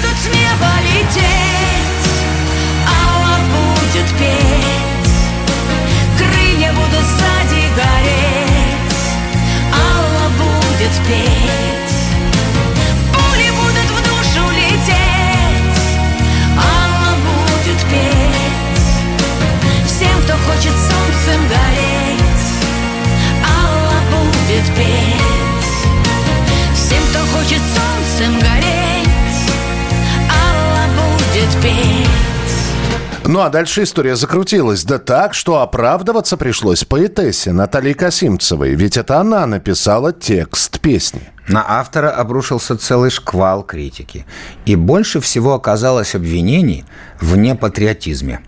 Ну 33.34 33.40
а 33.40 33.48
дальше 33.48 33.82
история 33.82 34.14
закрутилась. 34.14 34.84
Да 34.84 35.00
так, 35.00 35.34
что 35.34 35.60
оправдываться 35.60 36.36
пришлось 36.36 36.84
поэтессе 36.84 37.50
Наталье 37.50 37.92
Касимцевой. 37.92 38.76
Ведь 38.76 38.96
это 38.96 39.18
она 39.18 39.44
написала 39.44 40.12
текст 40.12 40.78
песни. 40.78 41.20
На 41.48 41.64
автора 41.80 42.12
обрушился 42.12 42.76
целый 42.78 43.10
шквал 43.10 43.64
критики. 43.64 44.24
И 44.66 44.76
больше 44.76 45.18
всего 45.18 45.54
оказалось 45.54 46.14
обвинений 46.14 46.84
в 47.20 47.36
непатриотизме. 47.36 48.38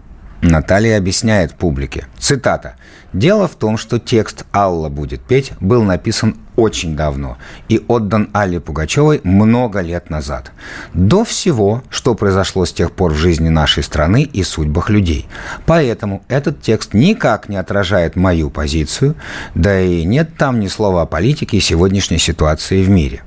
Наталья 0.40 0.98
объясняет 0.98 1.56
публике. 1.56 2.06
Цитата. 2.20 2.76
«Дело 3.12 3.48
в 3.48 3.54
том, 3.54 3.78
что 3.78 3.98
текст 3.98 4.44
«Алла 4.52 4.88
будет 4.88 5.20
петь» 5.22 5.52
был 5.60 5.82
написан 5.82 6.36
очень 6.56 6.96
давно 6.96 7.36
и 7.68 7.84
отдан 7.86 8.30
Алле 8.32 8.60
Пугачевой 8.60 9.20
много 9.22 9.80
лет 9.80 10.10
назад. 10.10 10.52
До 10.94 11.24
всего, 11.24 11.82
что 11.90 12.14
произошло 12.14 12.64
с 12.64 12.72
тех 12.72 12.92
пор 12.92 13.12
в 13.12 13.16
жизни 13.16 13.48
нашей 13.48 13.82
страны 13.82 14.22
и 14.22 14.42
судьбах 14.42 14.90
людей. 14.90 15.26
Поэтому 15.66 16.24
этот 16.28 16.62
текст 16.62 16.94
никак 16.94 17.48
не 17.48 17.56
отражает 17.56 18.16
мою 18.16 18.50
позицию, 18.50 19.14
да 19.54 19.80
и 19.80 20.04
нет 20.04 20.36
там 20.36 20.60
ни 20.60 20.68
слова 20.68 21.02
о 21.02 21.06
политике 21.06 21.58
и 21.58 21.60
сегодняшней 21.60 22.18
ситуации 22.18 22.82
в 22.82 22.88
мире. 22.88 23.22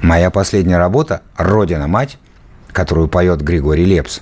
Моя 0.00 0.30
последняя 0.30 0.78
работа 0.78 1.22
«Родина-мать», 1.36 2.18
которую 2.72 3.08
поет 3.08 3.40
Григорий 3.40 3.84
Лепс, 3.84 4.20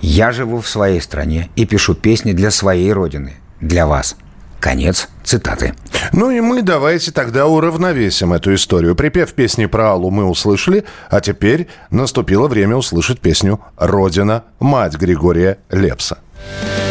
я 0.00 0.30
живу 0.30 0.60
в 0.60 0.68
своей 0.68 1.00
стране 1.00 1.48
и 1.56 1.66
пишу 1.66 1.94
песни 1.94 2.32
для 2.32 2.50
своей 2.50 2.92
родины, 2.92 3.34
для 3.60 3.86
вас. 3.86 4.16
Конец 4.60 5.08
цитаты. 5.22 5.74
Ну 6.12 6.30
и 6.30 6.40
мы 6.40 6.62
давайте 6.62 7.12
тогда 7.12 7.46
уравновесим 7.46 8.32
эту 8.32 8.54
историю. 8.54 8.94
Припев 8.94 9.32
песни 9.34 9.66
про 9.66 9.92
Аллу 9.92 10.10
мы 10.10 10.24
услышали, 10.24 10.84
а 11.10 11.20
теперь 11.20 11.68
наступило 11.90 12.48
время 12.48 12.76
услышать 12.76 13.20
песню 13.20 13.60
«Родина. 13.76 14.44
Мать» 14.58 14.96
Григория 14.96 15.58
Лепса. 15.70 16.18
Родина 16.18 16.87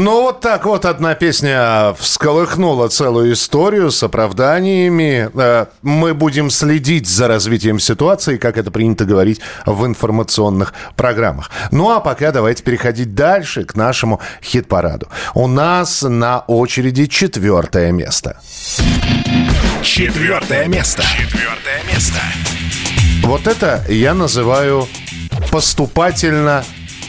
Ну, 0.00 0.22
вот 0.22 0.40
так 0.40 0.64
вот 0.64 0.86
одна 0.86 1.14
песня 1.14 1.92
всколыхнула 1.98 2.88
целую 2.88 3.34
историю 3.34 3.90
с 3.90 4.02
оправданиями. 4.02 5.28
Э, 5.34 5.66
Мы 5.82 6.14
будем 6.14 6.48
следить 6.48 7.06
за 7.06 7.28
развитием 7.28 7.78
ситуации, 7.78 8.38
как 8.38 8.56
это 8.56 8.70
принято 8.70 9.04
говорить 9.04 9.42
в 9.66 9.84
информационных 9.84 10.72
программах. 10.96 11.50
Ну, 11.70 11.90
а 11.90 12.00
пока 12.00 12.32
давайте 12.32 12.62
переходить 12.62 13.14
дальше 13.14 13.64
к 13.64 13.74
нашему 13.74 14.22
хит-параду. 14.42 15.08
У 15.34 15.46
нас 15.46 16.00
на 16.00 16.44
очереди 16.46 17.04
четвертое 17.04 17.92
место. 17.92 18.40
Четвертое 19.82 20.66
место. 20.66 21.02
Четвертое 21.02 21.82
место. 21.92 22.20
Вот 23.22 23.46
это 23.46 23.84
я 23.90 24.14
называю 24.14 24.88
поступательно 25.52 26.64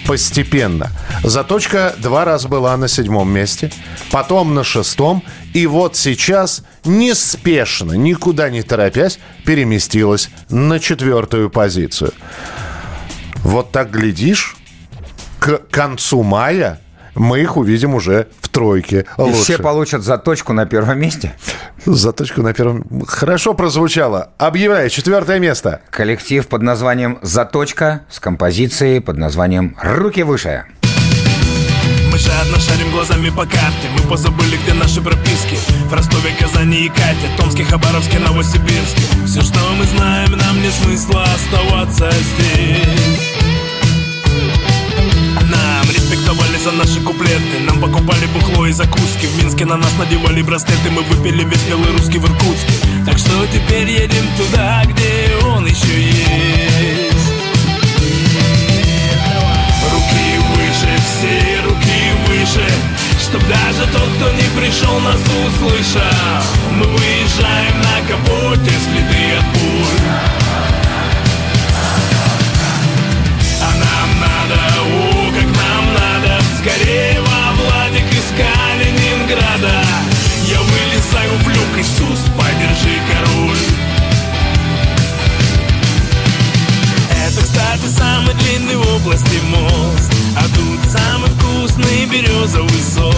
постепенно. 0.06 0.91
Заточка 1.24 1.95
два 1.97 2.26
раза 2.26 2.47
была 2.47 2.76
на 2.78 2.88
седьмом 2.88 3.32
месте, 3.32 3.72
потом 4.12 4.54
на 4.54 4.64
шестом, 4.64 5.24
и 5.54 5.68
вот 5.68 5.95
сейчас 5.95 6.64
неспешно, 6.86 7.93
никуда 7.93 8.49
не 8.49 8.64
торопясь, 8.64 9.20
переместилась 9.45 10.30
на 10.49 10.80
четвертую 10.80 11.49
позицию. 11.49 12.14
Вот 13.43 13.72
так 13.72 13.91
глядишь, 13.91 14.56
к 15.39 15.58
концу 15.70 16.24
мая 16.24 16.80
мы 17.16 17.41
их 17.41 17.58
увидим 17.58 17.95
уже 17.95 18.28
тройке. 18.52 19.06
И 19.18 19.22
лучше. 19.22 19.41
все 19.41 19.58
получат 19.58 20.04
заточку 20.04 20.54
на 20.54 20.66
первом 20.66 20.99
месте. 20.99 21.34
Заточку 21.86 22.41
на 22.41 22.54
первом... 22.54 23.06
Хорошо 23.08 23.54
прозвучало. 23.54 24.32
Объявляю, 24.38 24.89
четвертое 24.89 25.39
место. 25.39 25.82
Коллектив 25.89 26.47
под 26.47 26.62
названием 26.62 27.18
«Заточка» 27.22 28.02
с 28.10 28.20
композицией 28.20 29.02
под 29.02 29.18
названием 29.18 29.76
«Руки 29.82 30.24
выше». 30.24 30.66
Мы 32.12 32.18
жадно 32.18 32.60
шарим 32.60 32.91
глазами 32.91 33.30
по 33.30 33.45
карте 33.45 33.88
Мы 33.95 34.10
позабыли, 34.10 34.58
где 34.64 34.74
наши 34.74 35.02
прописки 35.02 35.56
В 35.86 35.93
Ростове, 35.93 36.36
Казани 36.38 36.86
и 36.86 36.89
Кате 36.89 37.30
Томске, 37.38 37.64
Хабаровске, 37.64 38.20
Новосибирске 38.20 39.02
Все, 39.26 39.41
что 39.41 39.60
мы 39.80 39.86
знаем, 39.86 40.32
нам 40.38 40.62
нет 40.62 40.74
смысла 40.74 41.24
оставаться 41.24 42.12
здесь 42.12 43.34
Нам 45.49 45.86
респектовали 45.89 46.51
за 46.64 46.72
наши 46.72 47.01
куплеты. 47.01 47.59
Нам 47.66 47.80
покупали 47.80 48.26
бухло 48.28 48.68
и 48.68 48.72
закуски. 48.72 49.26
В 49.26 49.38
Минске 49.38 49.66
на 49.66 49.78
нас 49.78 49.91
надевали 49.97 50.41
браслеты. 50.43 50.91
Мы 50.91 51.01
выпили 51.01 51.43
весь 51.43 51.64
белый 51.64 51.91
русский 51.91 52.20
в 52.20 52.26
Иркутске. 52.26 52.74
Так 53.05 53.18
что 53.18 53.32
теперь 53.47 53.89
едем 53.89 54.26
туда, 54.38 54.84
где 54.86 55.36
он 55.43 55.66
еще 55.66 56.01
есть. 56.01 57.32
Руки 59.91 60.30
выше, 60.55 60.91
все 61.07 61.62
руки 61.66 62.01
выше 62.28 62.68
Чтоб 63.20 63.41
даже 63.47 63.91
тот, 63.91 64.09
кто 64.18 64.32
не 64.32 64.47
пришел, 64.59 64.99
нас 64.99 65.22
услышал. 65.47 66.01
Мы 66.78 66.86
выезжаем 66.86 67.78
на 67.82 68.07
капоте, 68.07 68.72
следы 68.86 69.36
от 69.38 69.45
пуль 69.53 70.40
Скорее 76.62 77.20
во 77.22 77.53
Владик 77.53 78.05
из 78.14 78.30
Калининграда. 78.38 79.84
Я 80.45 80.59
вылезаю 80.62 81.32
в 81.39 81.47
люк, 81.47 81.80
Иисус, 81.80 82.20
подержи 82.38 82.99
король. 83.12 83.57
Это, 87.09 87.41
кстати, 87.41 87.88
области 88.76 89.39
мост 89.49 90.14
А 90.38 90.43
тут 90.55 90.80
самый 90.91 91.32
вкусный 91.32 92.05
березовый 92.05 92.84
сок. 92.93 93.16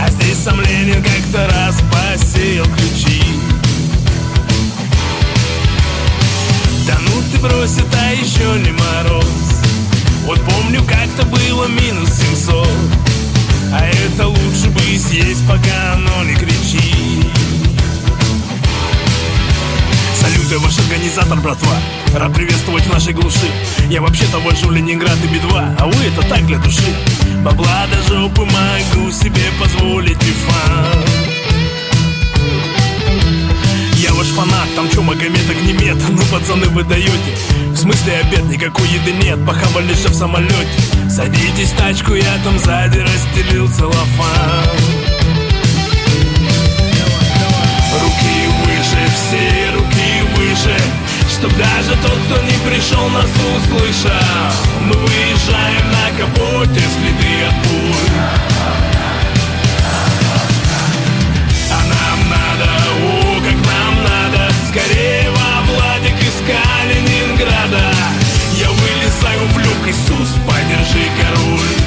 А 0.00 0.10
здесь 0.10 0.38
сам 0.38 0.60
Ленин 0.62 1.00
как-то 1.00 1.46
раз 1.46 1.76
посеял 1.92 2.64
ключи. 2.64 3.22
Да 6.88 6.98
ну 7.02 7.22
ты 7.30 7.38
брось, 7.38 7.78
это 7.78 8.20
еще 8.20 8.58
не 8.58 8.72
мороз 8.72 9.61
Вот 10.24 10.40
помню, 10.42 10.82
как-то 10.84 11.26
было 11.26 11.66
минус 11.66 12.10
700 12.12 12.68
А 13.72 13.86
это 13.86 14.28
лучше 14.28 14.68
бы 14.68 14.80
съесть, 14.98 15.46
пока 15.48 15.94
оно 15.94 16.22
не 16.24 16.34
кричит. 16.34 17.26
Салюты, 20.14 20.58
ваш 20.58 20.78
организатор, 20.78 21.38
братва. 21.40 21.76
Рад 22.14 22.32
приветствовать 22.34 22.84
в 22.84 22.92
нашей 22.92 23.14
глуши. 23.14 23.50
Я 23.88 24.00
вообще-то 24.00 24.38
вожу 24.38 24.70
Ленинград 24.70 25.18
и 25.24 25.26
Би-2 25.26 25.76
А 25.78 25.86
вы 25.86 26.04
это 26.04 26.22
так 26.28 26.46
для 26.46 26.58
души. 26.58 26.94
Бабла 27.44 27.86
до 27.90 28.14
жопы 28.14 28.42
могу 28.42 29.10
себе 29.10 29.42
позволить 29.58 30.22
и 30.22 30.32
фан 30.32 31.41
там 34.82 34.90
чё, 34.90 35.02
Магомед 35.02 35.48
огнемет 35.50 35.96
Ну, 36.10 36.22
пацаны, 36.30 36.66
вы 36.68 36.82
даете 36.84 37.36
В 37.70 37.76
смысле 37.76 38.18
обед, 38.18 38.44
никакой 38.44 38.88
еды 38.88 39.12
нет 39.12 39.44
Похавали 39.46 39.92
же 39.94 40.08
в 40.08 40.14
самолете 40.14 40.66
Садитесь 41.08 41.72
в 41.72 41.76
тачку, 41.76 42.14
я 42.14 42.38
там 42.44 42.58
сзади 42.58 42.98
расстелил 42.98 43.68
целлофан. 43.68 44.66
Руки 48.00 48.48
выше, 48.64 49.12
все 49.14 49.70
руки 49.74 50.22
выше 50.36 50.76
Чтоб 51.30 51.52
даже 51.56 51.90
тот, 52.02 52.18
кто 52.26 52.42
не 52.42 52.70
пришел, 52.70 53.08
нас 53.10 53.30
услышал. 53.56 54.10
Мы 54.86 54.94
выезжаем 54.94 55.90
на 55.90 56.18
капоте, 56.18 56.80
следы 56.80 57.44
от 57.46 57.68
пуль 57.68 58.51
Калининграда 66.46 67.94
Я 68.58 68.68
вылезаю 68.70 69.46
в 69.48 69.58
люк, 69.58 69.86
Иисус, 69.86 70.36
подержи 70.46 71.08
король. 71.20 71.82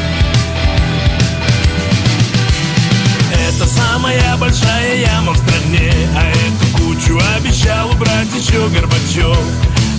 Это 3.33 3.67
самая 3.67 4.37
большая 4.37 4.97
яма 4.97 5.33
в 5.33 5.37
стране 5.37 5.91
А 6.15 6.29
эту 6.29 6.77
кучу 6.77 7.19
обещал 7.37 7.91
убрать 7.91 8.27
еще 8.37 8.67
Горбачев. 8.69 9.37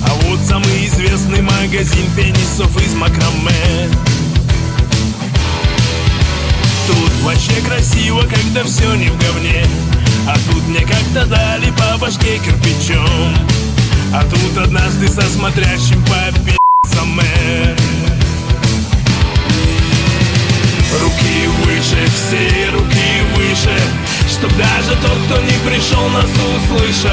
А 0.03 0.15
вот 0.23 0.41
самый 0.41 0.87
известный 0.87 1.43
магазин 1.43 2.11
пенисов 2.17 2.75
из 2.83 2.95
макраме. 2.95 3.91
Тут 6.87 7.13
вообще 7.23 7.61
красиво, 7.67 8.23
когда 8.23 8.65
все 8.65 8.95
не 8.95 9.09
в 9.09 9.19
говне. 9.19 9.67
А 10.29 10.35
тут 10.51 10.67
мне 10.69 10.81
как-то 10.81 11.27
дали 11.27 11.71
по 11.73 11.99
башке 11.99 12.39
кирпичом 12.39 13.56
А 14.15 14.23
тут 14.31 14.65
однажды 14.65 15.09
со 15.09 15.23
смотрящим 15.23 16.03
по 16.05 17.05
мэр 17.05 17.77
Руки 21.01 21.47
выше, 21.65 22.07
все 22.15 22.71
руки 22.71 23.23
выше 23.35 23.79
Чтоб 24.29 24.51
даже 24.57 24.97
тот, 25.03 25.19
кто 25.27 25.41
не 25.43 25.59
пришел, 25.69 26.09
нас 26.09 26.25
услышал 26.25 27.11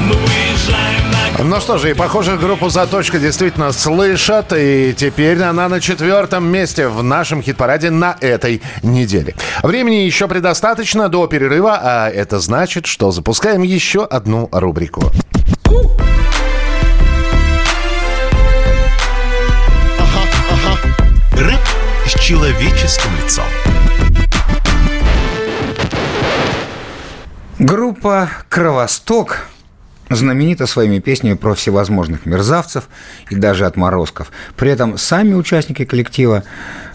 Мы 0.00 0.14
выезжаем 0.14 1.06
Ну 1.44 1.60
что 1.60 1.78
же, 1.78 1.90
и 1.90 1.94
похоже, 1.94 2.36
группу 2.36 2.68
«Заточка» 2.68 3.18
действительно 3.18 3.72
слышат. 3.72 4.52
И 4.56 4.94
теперь 4.96 5.42
она 5.42 5.68
на 5.68 5.80
четвертом 5.80 6.46
месте 6.46 6.88
в 6.88 7.02
нашем 7.02 7.42
хит-параде 7.42 7.90
на 7.90 8.16
этой 8.20 8.62
неделе. 8.82 9.34
Времени 9.62 9.96
еще 10.06 10.28
предостаточно 10.28 11.08
до 11.08 11.26
перерыва, 11.26 11.78
а 11.80 12.08
это 12.08 12.40
значит, 12.40 12.86
что 12.86 13.10
запускаем 13.10 13.62
еще 13.62 14.04
одну 14.04 14.48
рубрику. 14.50 15.12
Рэп 21.32 21.60
с 22.06 22.20
человеческим 22.20 23.10
лицом. 23.22 23.44
Группа 27.58 28.28
«Кровосток» 28.48 29.46
знаменита 30.10 30.66
своими 30.66 30.98
песнями 30.98 31.34
про 31.34 31.54
всевозможных 31.54 32.26
мерзавцев 32.26 32.88
и 33.30 33.34
даже 33.34 33.66
отморозков. 33.66 34.30
При 34.56 34.70
этом 34.70 34.98
сами 34.98 35.34
участники 35.34 35.84
коллектива 35.84 36.44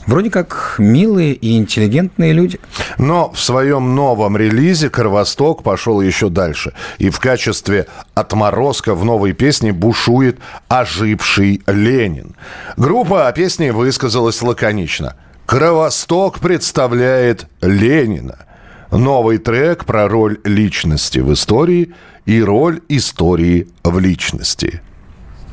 вроде 0.07 0.29
как 0.29 0.75
милые 0.77 1.33
и 1.33 1.57
интеллигентные 1.57 2.33
люди. 2.33 2.59
Но 2.97 3.31
в 3.31 3.39
своем 3.39 3.95
новом 3.95 4.37
релизе 4.37 4.89
«Кровосток» 4.89 5.63
пошел 5.63 6.01
еще 6.01 6.29
дальше. 6.29 6.73
И 6.97 7.09
в 7.09 7.19
качестве 7.19 7.87
отморозка 8.13 8.95
в 8.95 9.05
новой 9.05 9.33
песне 9.33 9.73
бушует 9.73 10.39
оживший 10.67 11.61
Ленин. 11.67 12.35
Группа 12.77 13.27
о 13.27 13.31
песне 13.31 13.71
высказалась 13.71 14.41
лаконично. 14.41 15.15
«Кровосток 15.45 16.39
представляет 16.39 17.47
Ленина». 17.61 18.45
Новый 18.91 19.37
трек 19.37 19.85
про 19.85 20.09
роль 20.09 20.39
личности 20.43 21.19
в 21.19 21.31
истории 21.31 21.93
и 22.25 22.43
роль 22.43 22.81
истории 22.89 23.69
в 23.83 23.99
личности. 23.99 24.81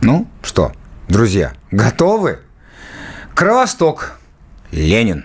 Ну 0.01 0.27
что, 0.43 0.73
друзья, 1.09 1.53
готовы? 1.71 2.41
Кровосток. 3.35 4.18
Ленин. 4.71 5.25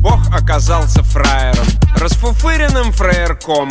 Бог 0.00 0.20
оказался 0.34 1.02
фраером, 1.02 1.66
расфуфыренным 1.96 2.92
фраерком, 2.92 3.70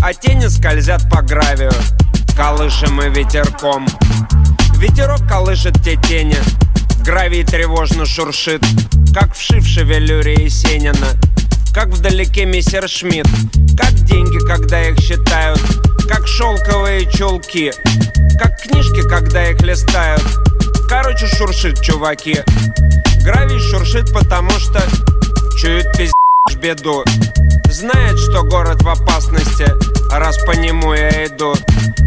а 0.00 0.14
тени 0.14 0.46
скользят 0.46 1.08
по 1.10 1.20
гравию, 1.20 1.72
колышем 2.36 3.02
и 3.02 3.10
ветерком. 3.10 3.86
Ветерок 4.76 5.26
колышет 5.28 5.82
те 5.82 5.96
тени, 5.96 6.38
гравий 7.04 7.44
тревожно 7.44 8.06
шуршит, 8.06 8.64
как 9.12 9.34
вшивший 9.34 9.84
велюре 9.84 10.34
Есенина, 10.44 11.08
как 11.74 11.88
вдалеке 11.88 12.46
мистер 12.46 12.88
Шмидт, 12.88 13.28
как 13.76 13.92
деньги, 14.04 14.38
когда 14.46 14.80
их 14.88 14.98
считают, 14.98 15.60
как 16.08 16.26
шелковые 16.26 17.10
чулки, 17.10 17.72
как 18.38 18.62
книжки, 18.62 19.06
когда 19.06 19.50
их 19.50 19.60
листают. 19.60 20.24
Короче, 20.88 21.26
шуршит, 21.26 21.80
чуваки. 21.82 22.42
Гравий 23.22 23.60
шуршит, 23.60 24.12
потому 24.12 24.50
что 24.52 24.80
чует 25.58 25.86
пиздец 25.92 26.14
беду. 26.56 27.04
Знает, 27.70 28.18
что 28.18 28.42
город 28.42 28.82
в 28.82 28.88
опасности, 28.88 29.66
раз 30.10 30.38
по 30.44 30.52
нему 30.52 30.94
я 30.94 31.26
иду. 31.26 31.54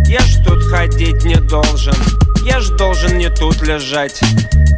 Я 0.08 0.20
ж 0.22 0.44
тут 0.46 0.64
ходить 0.64 1.24
не 1.24 1.36
должен, 1.36 1.96
я 2.44 2.60
ж 2.60 2.70
должен 2.72 3.18
не 3.18 3.30
тут 3.30 3.62
лежать. 3.62 4.20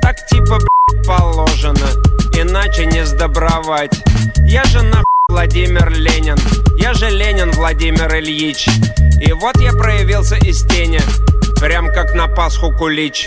Так 0.02 0.26
типа, 0.28 0.58
блядь, 0.58 1.08
положено, 1.08 1.88
иначе 2.36 2.86
не 2.86 3.06
сдобровать. 3.06 4.04
Я 4.46 4.66
же 4.66 4.82
нахуй 4.82 5.13
Владимир 5.34 5.90
Ленин, 5.90 6.38
я 6.78 6.94
же 6.94 7.10
Ленин 7.10 7.50
Владимир 7.54 8.08
Ильич. 8.16 8.68
И 9.20 9.34
вот 9.34 9.60
я 9.60 9.72
проявился 9.72 10.36
из 10.36 10.62
тени, 10.68 11.00
прям 11.60 11.88
как 11.88 12.14
на 12.14 12.28
Пасху 12.28 12.72
кулич. 12.72 13.26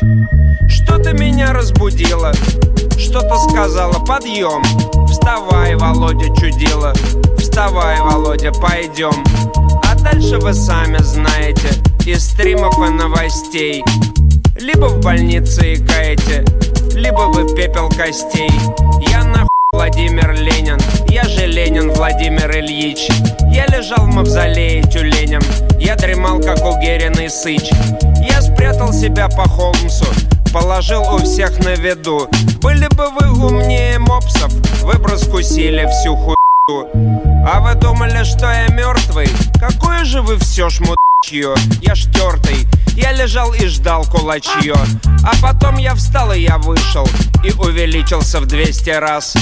Что-то 0.68 1.14
меня 1.14 1.52
разбудило, 1.52 2.32
что-то 2.96 3.36
сказала 3.48 4.04
подъем. 4.04 4.62
Вставай, 5.08 5.74
Володя, 5.74 6.28
чудила, 6.36 6.92
вставай, 7.38 8.00
Володя, 8.00 8.52
пойдем. 8.52 9.24
А 9.82 9.96
дальше 9.96 10.38
вы 10.38 10.54
сами 10.54 10.98
знаете, 10.98 11.70
из 12.06 12.24
стримов 12.24 12.78
и 12.78 12.88
новостей. 12.88 13.82
Либо 14.60 14.86
в 14.86 15.00
больнице 15.00 15.74
икаете, 15.74 16.44
либо 16.94 17.22
вы 17.32 17.52
пепел 17.56 17.88
костей. 17.88 18.52
Я 19.08 19.24
нахуй 19.24 19.55
Владимир 19.76 20.32
Ленин, 20.32 20.78
я 21.10 21.24
же 21.24 21.44
Ленин 21.44 21.92
Владимир 21.92 22.50
Ильич. 22.50 23.08
Я 23.52 23.66
лежал 23.66 24.06
в 24.06 24.08
мавзолее 24.08 24.82
тюленем, 24.82 25.42
я 25.78 25.96
дремал, 25.96 26.40
как 26.40 26.64
угеренный 26.64 27.28
сыч. 27.28 27.68
Я 28.26 28.40
спрятал 28.40 28.94
себя 28.94 29.28
по 29.28 29.46
Холмсу, 29.46 30.06
положил 30.50 31.02
у 31.12 31.18
всех 31.18 31.58
на 31.62 31.74
виду. 31.74 32.26
Были 32.62 32.88
бы 32.94 33.10
вы 33.20 33.48
умнее 33.48 33.98
мопсов, 33.98 34.50
вы 34.80 34.94
бы 34.94 35.10
раскусили 35.10 35.86
всю 35.90 36.16
хуйню. 36.16 36.88
А 37.46 37.60
вы 37.60 37.78
думали, 37.78 38.24
что 38.24 38.50
я 38.50 38.68
мертвый? 38.68 39.28
Какое 39.60 40.06
же 40.06 40.22
вы 40.22 40.38
все 40.38 40.70
шмутчье? 40.70 41.54
Я 41.82 41.94
ж 41.94 42.06
тертый, 42.14 42.66
я 42.96 43.12
лежал 43.12 43.52
и 43.52 43.66
ждал 43.66 44.06
кулачье. 44.06 44.74
А 45.22 45.32
потом 45.42 45.76
я 45.76 45.94
встал 45.94 46.32
и 46.32 46.40
я 46.40 46.56
вышел, 46.56 47.06
и 47.44 47.52
увеличился 47.52 48.40
в 48.40 48.46
200 48.46 48.90
раз. 48.90 49.34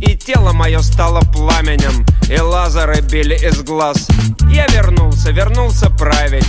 И 0.00 0.16
тело 0.16 0.52
мое 0.52 0.80
стало 0.80 1.20
пламенем, 1.32 2.06
и 2.30 2.40
лазеры 2.40 3.00
били 3.00 3.34
из 3.34 3.62
глаз. 3.62 4.08
Я 4.50 4.66
вернулся, 4.68 5.30
вернулся 5.30 5.90
править. 5.90 6.46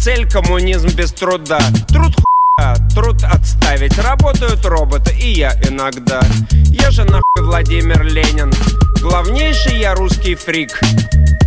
Цель 0.00 0.30
коммунизм 0.30 0.88
без 0.88 1.12
труда. 1.12 1.58
Труд 1.88 2.14
хуя, 2.14 2.76
труд 2.94 3.22
отставить. 3.24 3.98
работают 3.98 4.64
роботы, 4.64 5.12
и 5.14 5.32
я 5.32 5.52
иногда. 5.68 6.20
Я 6.50 6.90
же 6.90 7.04
нахуй 7.04 7.42
Владимир 7.42 8.02
Ленин. 8.02 8.52
Главнейший 9.00 9.78
я 9.78 9.94
русский 9.94 10.34
фрик. 10.34 10.78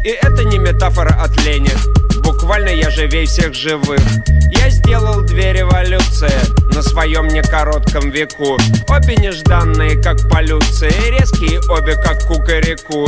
И 0.03 0.09
это 0.09 0.43
не 0.43 0.57
метафора 0.57 1.21
от 1.21 1.35
лени. 1.41 1.71
Буквально 2.49 2.69
я 2.69 2.89
живей 2.89 3.27
всех 3.27 3.53
живых. 3.53 4.01
Я 4.49 4.71
сделал 4.71 5.21
две 5.21 5.53
революции 5.53 6.33
на 6.73 6.81
своем 6.81 7.27
некоротком 7.27 8.09
веку. 8.09 8.57
Обе 8.87 9.17
нежданные, 9.17 10.01
как 10.01 10.27
полюции, 10.27 10.91
резкие 11.11 11.61
обе, 11.69 11.93
как 11.93 12.25
кукареку. 12.25 13.07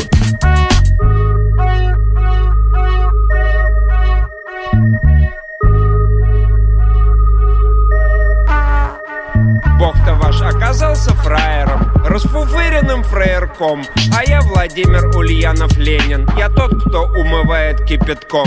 Бог-то 9.82 10.14
ваш 10.14 10.40
оказался 10.44 11.10
фраером, 11.10 11.92
расфуфыренным 12.06 13.02
фраерком, 13.02 13.82
а 14.16 14.24
я 14.24 14.42
Владимир 14.42 15.08
Ульянов 15.18 15.76
Ленин, 15.76 16.30
я 16.38 16.50
тот, 16.50 16.84
кто 16.84 17.06
умывает 17.06 17.84
кипятком. 17.86 18.46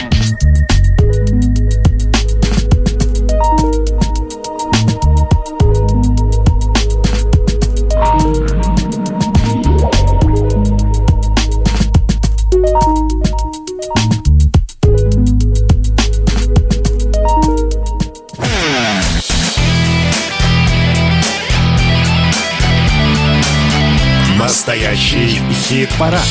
Настоящий 24.67 25.43
хит-парад. 25.53 26.25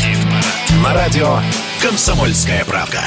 На 0.83 0.91
радио 0.95 1.37
«Комсомольская 1.83 2.65
правда». 2.65 3.03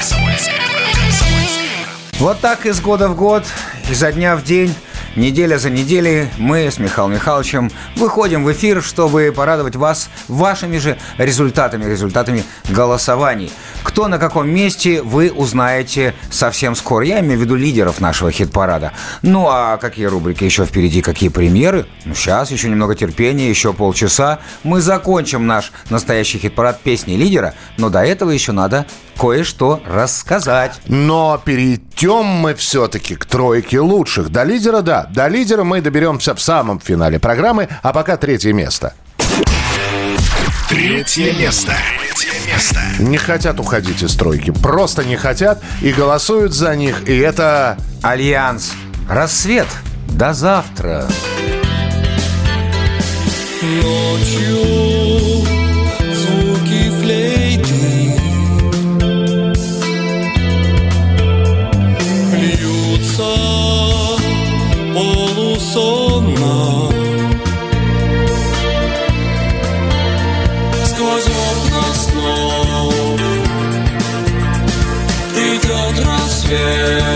Вот 2.13 2.39
так 2.39 2.65
из 2.65 2.79
года 2.79 3.09
в 3.09 3.17
год, 3.17 3.43
изо 3.89 4.13
дня 4.13 4.37
в 4.37 4.45
день, 4.45 4.73
неделя 5.17 5.57
за 5.57 5.69
неделей 5.69 6.29
мы 6.37 6.71
с 6.71 6.77
Михаилом 6.77 7.13
Михайловичем 7.13 7.71
выходим 7.95 8.45
в 8.45 8.51
эфир, 8.51 8.81
чтобы 8.81 9.33
порадовать 9.35 9.75
вас 9.75 10.09
вашими 10.27 10.77
же 10.77 10.97
результатами, 11.17 11.85
результатами 11.85 12.43
голосований. 12.69 13.51
Кто 13.83 14.07
на 14.07 14.19
каком 14.19 14.49
месте, 14.49 15.01
вы 15.01 15.31
узнаете 15.31 16.13
совсем 16.29 16.75
скоро. 16.75 17.05
Я 17.05 17.19
имею 17.19 17.39
в 17.39 17.41
виду 17.41 17.55
лидеров 17.55 17.99
нашего 17.99 18.31
хит-парада. 18.31 18.93
Ну, 19.21 19.47
а 19.49 19.77
какие 19.77 20.05
рубрики 20.05 20.43
еще 20.43 20.65
впереди, 20.65 21.01
какие 21.01 21.29
премьеры? 21.29 21.87
Ну, 22.05 22.13
сейчас 22.13 22.51
еще 22.51 22.69
немного 22.69 22.95
терпения, 22.95 23.49
еще 23.49 23.73
полчаса. 23.73 24.39
Мы 24.63 24.81
закончим 24.81 25.47
наш 25.47 25.71
настоящий 25.89 26.37
хит-парад 26.37 26.81
песни 26.81 27.15
лидера, 27.15 27.55
но 27.77 27.89
до 27.89 28.03
этого 28.03 28.31
еще 28.31 28.51
надо 28.51 28.85
кое-что 29.17 29.81
рассказать. 29.85 30.79
Но 30.87 31.41
перейдем 31.43 32.25
мы 32.25 32.53
все-таки 32.55 33.15
к 33.15 33.25
тройке 33.25 33.79
лучших. 33.79 34.29
До 34.29 34.43
лидера, 34.43 34.81
да. 34.81 35.07
До 35.11 35.27
лидера 35.27 35.63
мы 35.63 35.81
доберемся 35.81 36.35
в 36.35 36.41
самом 36.41 36.79
финале 36.79 37.19
программы, 37.19 37.67
а 37.81 37.93
пока 37.93 38.17
третье 38.17 38.53
место. 38.53 38.93
Третье 40.69 41.33
место. 41.33 41.73
Третье 41.97 42.33
место. 42.45 42.79
Не 42.99 43.17
хотят 43.17 43.59
уходить 43.59 44.03
из 44.03 44.15
тройки. 44.15 44.51
Просто 44.51 45.03
не 45.03 45.15
хотят 45.15 45.61
и 45.81 45.91
голосуют 45.91 46.53
за 46.53 46.75
них. 46.75 47.07
И 47.07 47.17
это... 47.17 47.77
Альянс. 48.01 48.73
Рассвет. 49.09 49.67
До 50.09 50.33
завтра. 50.33 51.07
Ночью 53.61 54.76
рассвет 76.67 77.06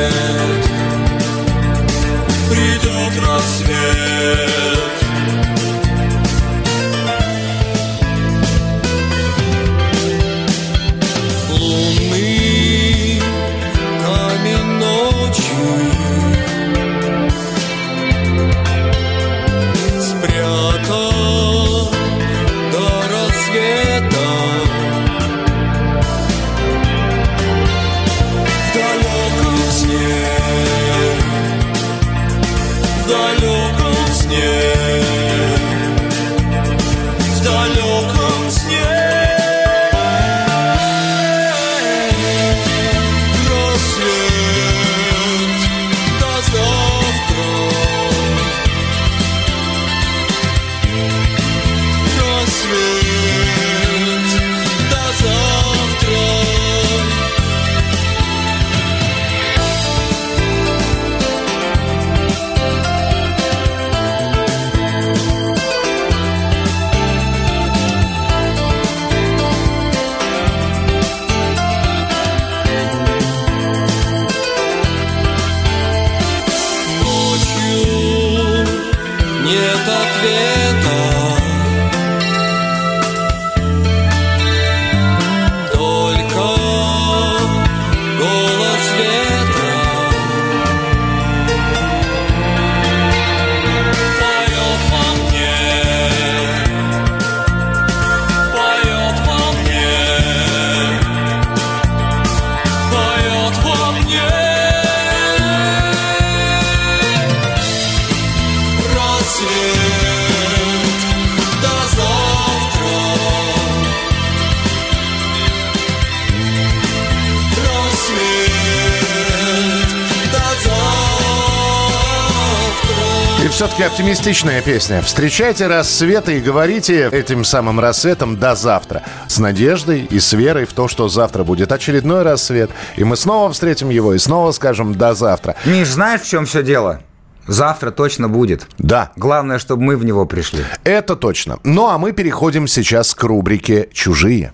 все-таки 123.81 123.83
оптимистичная 123.83 124.61
песня. 124.61 125.01
Встречайте 125.01 125.67
рассветы 125.67 126.37
и 126.37 126.41
говорите 126.41 127.09
этим 127.11 127.43
самым 127.43 127.79
рассветом 127.79 128.37
до 128.37 128.55
завтра. 128.55 129.01
С 129.27 129.39
надеждой 129.39 130.01
и 130.01 130.19
с 130.19 130.33
верой 130.33 130.65
в 130.65 130.73
то, 130.73 130.87
что 130.87 131.07
завтра 131.07 131.43
будет 131.43 131.71
очередной 131.71 132.23
рассвет. 132.23 132.69
И 132.95 133.03
мы 133.03 133.15
снова 133.17 133.51
встретим 133.51 133.89
его 133.89 134.13
и 134.13 134.19
снова 134.19 134.51
скажем 134.51 134.93
до 134.93 135.13
завтра. 135.13 135.55
Миш, 135.65 135.87
знаешь, 135.89 136.21
в 136.21 136.29
чем 136.29 136.45
все 136.45 136.63
дело? 136.63 137.01
Завтра 137.47 137.91
точно 137.91 138.29
будет. 138.29 138.67
Да. 138.77 139.11
Главное, 139.15 139.57
чтобы 139.57 139.83
мы 139.83 139.97
в 139.97 140.05
него 140.05 140.25
пришли. 140.25 140.63
Это 140.83 141.15
точно. 141.15 141.57
Ну 141.63 141.87
а 141.87 141.97
мы 141.97 142.11
переходим 142.11 142.67
сейчас 142.67 143.15
к 143.15 143.23
рубрике 143.23 143.89
«Чужие». 143.93 144.53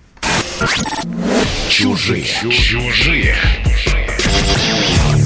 Чужие. 1.68 2.24
Чужие. 2.50 3.36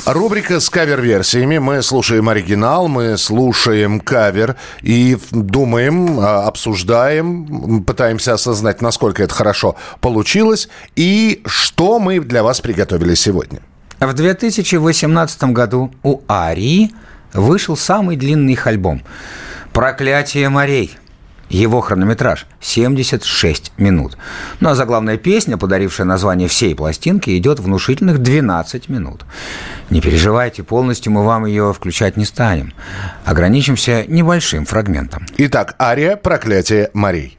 Рубрика 0.04 0.58
с 0.58 0.68
кавер-версиями. 0.68 1.58
Мы 1.58 1.80
слушаем 1.80 2.28
оригинал, 2.28 2.88
мы 2.88 3.16
слушаем 3.16 4.00
кавер 4.00 4.56
и 4.80 5.16
думаем, 5.30 6.18
а, 6.18 6.48
обсуждаем, 6.48 7.84
пытаемся 7.84 8.34
осознать, 8.34 8.82
насколько 8.82 9.22
это 9.22 9.32
хорошо 9.32 9.76
получилось 10.00 10.68
и 10.96 11.40
что 11.46 12.00
мы 12.00 12.18
для 12.18 12.42
вас 12.42 12.60
приготовили 12.60 13.14
сегодня. 13.14 13.60
В 14.00 14.12
2018 14.12 15.52
году 15.52 15.92
у 16.02 16.20
Арии 16.28 16.92
вышел 17.32 17.76
самый 17.76 18.16
длинный 18.16 18.54
их 18.54 18.66
альбом 18.66 19.02
«Проклятие 19.72 20.48
морей». 20.48 20.98
Его 21.52 21.82
хронометраж 21.82 22.46
76 22.60 23.72
минут. 23.76 24.16
Ну 24.60 24.70
а 24.70 24.74
заглавная 24.74 25.18
песня, 25.18 25.58
подарившая 25.58 26.06
название 26.06 26.48
всей 26.48 26.74
пластинки, 26.74 27.36
идет 27.36 27.60
внушительных 27.60 28.20
12 28.20 28.88
минут. 28.88 29.24
Не 29.90 30.00
переживайте, 30.00 30.62
полностью 30.62 31.12
мы 31.12 31.24
вам 31.24 31.44
ее 31.44 31.74
включать 31.74 32.16
не 32.16 32.24
станем. 32.24 32.72
Ограничимся 33.26 34.06
небольшим 34.08 34.64
фрагментом. 34.64 35.26
Итак, 35.36 35.76
ария 35.78 36.16
«Проклятие 36.16 36.90
морей». 36.94 37.36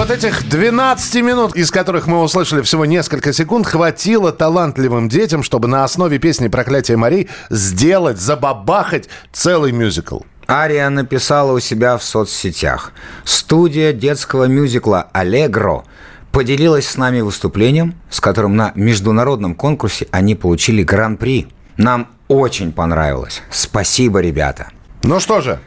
Вот 0.00 0.10
этих 0.10 0.48
12 0.48 1.22
минут, 1.22 1.54
из 1.54 1.70
которых 1.70 2.06
мы 2.06 2.22
услышали 2.22 2.62
всего 2.62 2.86
несколько 2.86 3.34
секунд, 3.34 3.66
хватило 3.66 4.32
талантливым 4.32 5.10
детям, 5.10 5.42
чтобы 5.42 5.68
на 5.68 5.84
основе 5.84 6.18
песни 6.18 6.48
«Проклятие 6.48 6.96
морей» 6.96 7.28
сделать, 7.50 8.18
забабахать 8.18 9.10
целый 9.30 9.72
мюзикл. 9.72 10.20
Ария 10.48 10.88
написала 10.88 11.52
у 11.52 11.60
себя 11.60 11.98
в 11.98 12.02
соцсетях. 12.02 12.94
Студия 13.24 13.92
детского 13.92 14.44
мюзикла 14.44 15.08
«Аллегро» 15.12 15.84
поделилась 16.32 16.88
с 16.88 16.96
нами 16.96 17.20
выступлением, 17.20 17.94
с 18.08 18.22
которым 18.22 18.56
на 18.56 18.72
международном 18.74 19.54
конкурсе 19.54 20.08
они 20.12 20.34
получили 20.34 20.82
гран-при. 20.82 21.48
Нам 21.76 22.08
очень 22.26 22.72
понравилось. 22.72 23.42
Спасибо, 23.50 24.20
ребята. 24.20 24.70
Ну 25.02 25.20
что 25.20 25.42
же, 25.42 25.60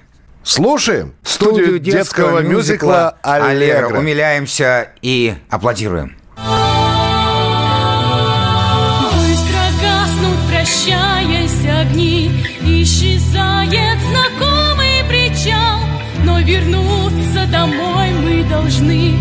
слушаем 0.44 1.16
студию, 1.24 1.80
детского, 1.80 2.40
мюзикла 2.40 3.18
«Аллегро». 3.22 3.98
Умиляемся 3.98 4.90
и 5.02 5.34
аплодируем. 5.50 6.16
Быстро 9.12 9.64
гаснут, 9.82 10.38
прощаясь 10.50 11.66
огни, 11.66 12.32
Исчезает 12.62 14.00
знакомый 14.00 15.04
причал, 15.10 15.80
Но 16.24 16.40
вернуться 16.40 17.46
домой 17.52 18.12
мы 18.12 18.44
должны, 18.50 19.18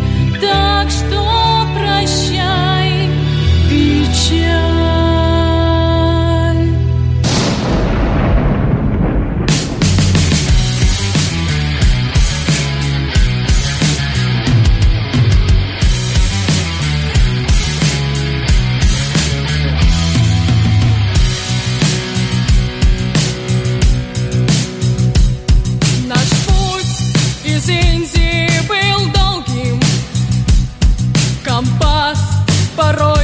порой 32.76 33.21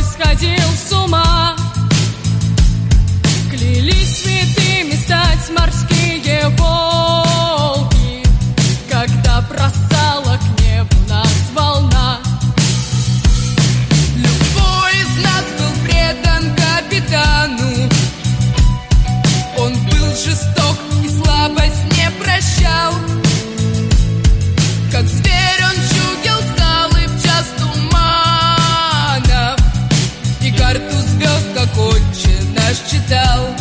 наш 33.11 33.58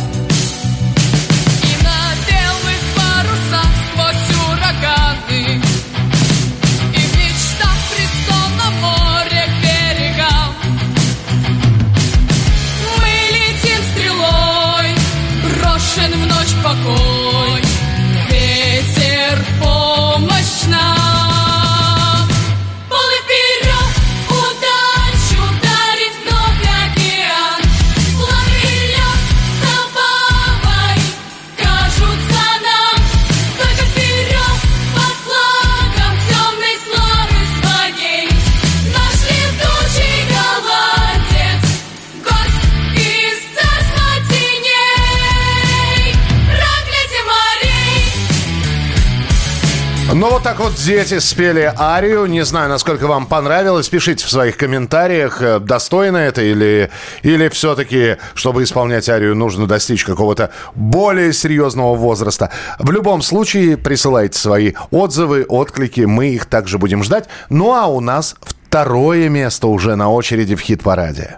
Ну 50.18 50.31
вот 50.31 50.41
так 50.41 50.57
вот 50.60 50.73
дети 50.73 51.19
спели 51.19 51.72
арию. 51.77 52.26
Не 52.26 52.44
знаю, 52.44 52.69
насколько 52.69 53.06
вам 53.06 53.27
понравилось. 53.27 53.88
Пишите 53.88 54.26
в 54.26 54.31
своих 54.31 54.57
комментариях, 54.57 55.44
э, 55.44 55.60
достойно 55.60 56.18
это 56.18 56.41
или, 56.41 56.89
или 57.22 57.49
все-таки, 57.49 58.18
чтобы 58.34 58.64
исполнять 58.64 59.07
арию, 59.10 59.35
нужно 59.35 59.68
достичь 59.68 60.03
какого-то 60.03 60.49
более 60.73 61.34
серьезного 61.34 61.94
возраста. 61.94 62.49
В 62.80 62.89
любом 62.89 63.22
случае, 63.22 63.77
присылайте 63.77 64.39
свои 64.39 64.73
отзывы, 64.89 65.45
отклики. 65.48 66.02
Мы 66.02 66.30
их 66.30 66.48
также 66.48 66.80
будем 66.80 67.03
ждать. 67.03 67.26
Ну 67.49 67.76
а 67.76 67.85
у 67.85 67.99
нас 67.99 68.35
второе 68.41 69.30
место 69.30 69.68
уже 69.68 69.95
на 69.95 70.11
очереди 70.11 70.56
в 70.56 70.61
хит-параде. 70.61 71.38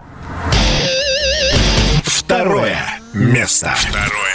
Второе 2.02 2.78
место. 3.12 3.74
Второе 3.76 4.08
место. 4.08 4.29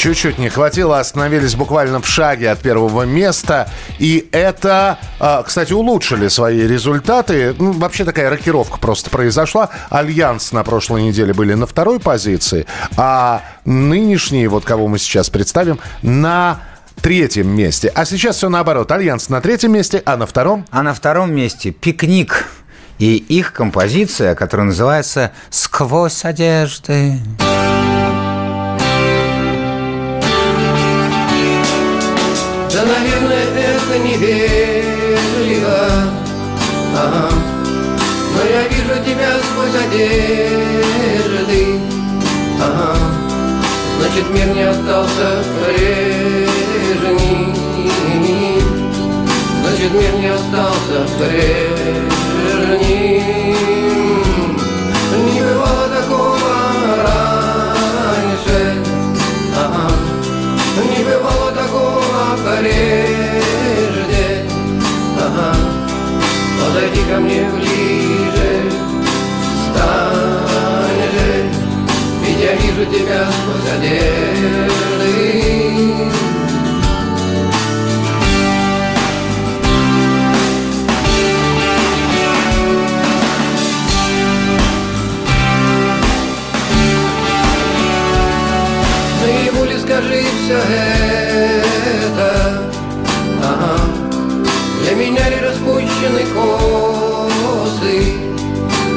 Чуть-чуть 0.00 0.38
не 0.38 0.48
хватило, 0.48 0.98
остановились 0.98 1.54
буквально 1.54 2.00
в 2.00 2.08
шаге 2.08 2.50
от 2.50 2.60
первого 2.60 3.02
места. 3.02 3.68
И 3.98 4.30
это, 4.32 4.98
а, 5.18 5.42
кстати, 5.42 5.74
улучшили 5.74 6.28
свои 6.28 6.66
результаты. 6.66 7.54
Ну, 7.58 7.72
вообще 7.72 8.06
такая 8.06 8.30
рокировка 8.30 8.78
просто 8.78 9.10
произошла. 9.10 9.68
Альянс 9.90 10.52
на 10.52 10.64
прошлой 10.64 11.02
неделе 11.02 11.34
были 11.34 11.52
на 11.52 11.66
второй 11.66 12.00
позиции, 12.00 12.64
а 12.96 13.42
нынешние, 13.66 14.48
вот 14.48 14.64
кого 14.64 14.88
мы 14.88 14.98
сейчас 14.98 15.28
представим, 15.28 15.78
на 16.00 16.60
третьем 17.02 17.48
месте. 17.48 17.92
А 17.94 18.06
сейчас 18.06 18.36
все 18.36 18.48
наоборот. 18.48 18.90
Альянс 18.90 19.28
на 19.28 19.42
третьем 19.42 19.72
месте, 19.72 20.02
а 20.06 20.16
на 20.16 20.24
втором? 20.24 20.64
А 20.70 20.82
на 20.82 20.94
втором 20.94 21.34
месте 21.34 21.72
«Пикник». 21.72 22.46
и 22.96 23.16
их 23.16 23.52
композиция, 23.52 24.34
которая 24.34 24.68
называется 24.68 25.32
«Сквозь 25.50 26.24
одежды». 26.24 27.18
Да, 32.80 32.86
наверное, 32.86 33.44
это 33.44 33.98
невежливо 33.98 35.80
ага. 36.96 37.28
Но 38.34 38.40
я 38.48 38.62
вижу 38.68 38.96
тебя 39.04 39.32
сквозь 39.38 39.76
одежды 39.84 41.60
ага. 42.58 42.96
Значит, 43.98 44.26
мир 44.30 44.48
не 44.54 44.62
остался 44.62 45.44
прежним 45.66 47.54
Значит, 49.62 49.92
мир 49.92 50.12
не 50.18 50.28
остался 50.28 50.98
прежним 51.18 52.40
Не 55.34 55.40
бывало 55.42 55.86
такого 55.88 56.50
раньше 57.04 58.58
ага. 59.54 59.86
Не 60.96 61.04
бывало 61.04 61.52
такого 61.52 61.99
прежде 62.58 64.44
ага. 65.16 65.54
Подойди 66.58 67.02
ко 67.10 67.16
мне 67.20 67.42
ближе. 67.54 68.50
Стань 69.64 71.02
же. 71.12 71.30
Ведь 72.24 72.40
я 72.40 72.52
вижу 72.54 72.84
тебя 72.86 73.20
сквозь 73.30 73.68
одежды. 73.76 75.40
Скажи 89.90 90.22
все 90.44 90.56
это 90.56 90.99
Для 95.10 95.18
меня 95.18 95.30
ли 95.30 95.40
распущены 95.44 96.24
косы. 96.32 98.12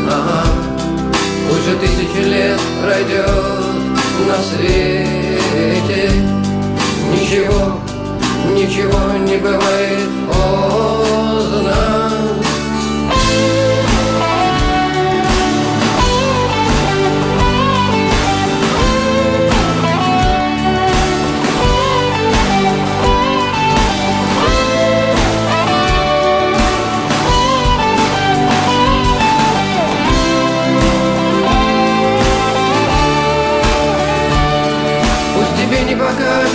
Ага. 0.08 0.46
Лучше 1.50 1.76
тысячи 1.82 2.24
лет 2.24 2.60
пройдет 2.84 3.28
на 4.28 4.38
свете. 4.44 6.12
Ничего, 7.12 7.80
ничего 8.54 9.18
не 9.26 9.38
бывает 9.38 10.10
поздно 10.28 12.04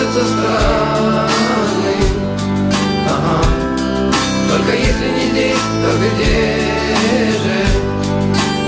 покажется 0.08 0.26
странным 0.26 1.28
ага. 3.08 3.38
Только 4.50 4.72
если 4.76 5.08
не 5.10 5.30
здесь, 5.30 5.66
то 5.82 5.90
где 5.98 6.36
же 7.42 7.58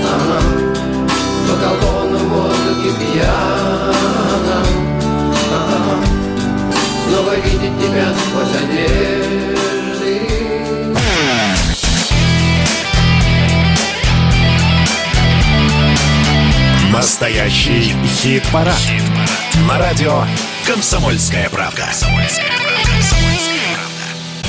ага. 0.05 0.39
В 1.45 1.53
околдованном 1.53 2.29
воздухе 2.29 2.91
пьяном 2.99 4.67
ага. 5.51 5.81
Снова 7.07 7.33
видеть 7.35 7.77
тебя 7.79 8.07
сквозь 8.13 8.55
одежды 8.63 10.11
Настоящий 16.91 17.95
хит-парад. 18.05 18.81
На 19.67 19.77
радио 19.79 20.23
«Комсомольская 20.71 21.49
правда». 21.49 21.91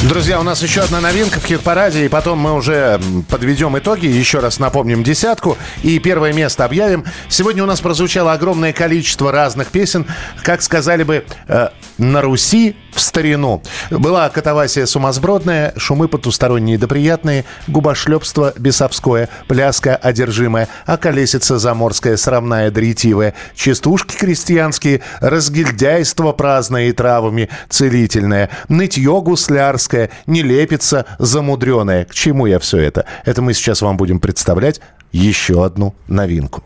Друзья, 0.08 0.40
у 0.40 0.42
нас 0.42 0.60
еще 0.60 0.80
одна 0.80 1.00
новинка 1.00 1.38
в 1.38 1.44
хит-параде, 1.44 2.04
и 2.04 2.08
потом 2.08 2.38
мы 2.38 2.54
уже 2.54 3.00
подведем 3.30 3.78
итоги, 3.78 4.06
еще 4.06 4.40
раз 4.40 4.58
напомним 4.58 5.04
десятку, 5.04 5.56
и 5.84 6.00
первое 6.00 6.32
место 6.32 6.64
объявим. 6.64 7.04
Сегодня 7.28 7.62
у 7.62 7.66
нас 7.66 7.80
прозвучало 7.80 8.32
огромное 8.32 8.72
количество 8.72 9.30
разных 9.30 9.68
песен, 9.68 10.04
как 10.42 10.62
сказали 10.62 11.04
бы, 11.04 11.24
э, 11.46 11.68
на 11.98 12.20
Руси 12.20 12.74
в 12.92 13.00
старину. 13.00 13.62
Была 13.90 14.28
катавасия 14.28 14.86
сумасбродная, 14.86 15.72
шумы 15.76 16.08
потусторонние 16.08 16.78
да 16.78 16.86
приятные, 16.88 17.44
губошлепство 17.68 18.52
бесовское, 18.58 19.28
пляска 19.46 19.96
одержимая, 19.96 20.68
околесица 20.84 21.58
заморская, 21.58 22.16
срамная 22.16 22.70
да 22.70 22.80
ретивая, 22.80 23.34
частушки 23.54 24.16
крестьянские, 24.16 25.00
разгильдяйство 25.20 26.32
праздное 26.32 26.88
и 26.88 26.92
травами 26.92 27.48
целительное, 27.68 28.50
нытье 28.68 29.20
гуслярское, 29.22 29.91
нелепица 30.27 31.06
замудреная. 31.19 32.05
К 32.05 32.14
чему 32.14 32.47
я 32.47 32.59
все 32.59 32.78
это? 32.78 33.05
Это 33.24 33.43
мы 33.43 33.55
сейчас 33.55 33.82
вам 33.82 33.97
будем 33.97 34.20
представлять 34.20 34.81
еще 35.12 35.64
одну 35.64 35.94
новинку. 36.09 36.62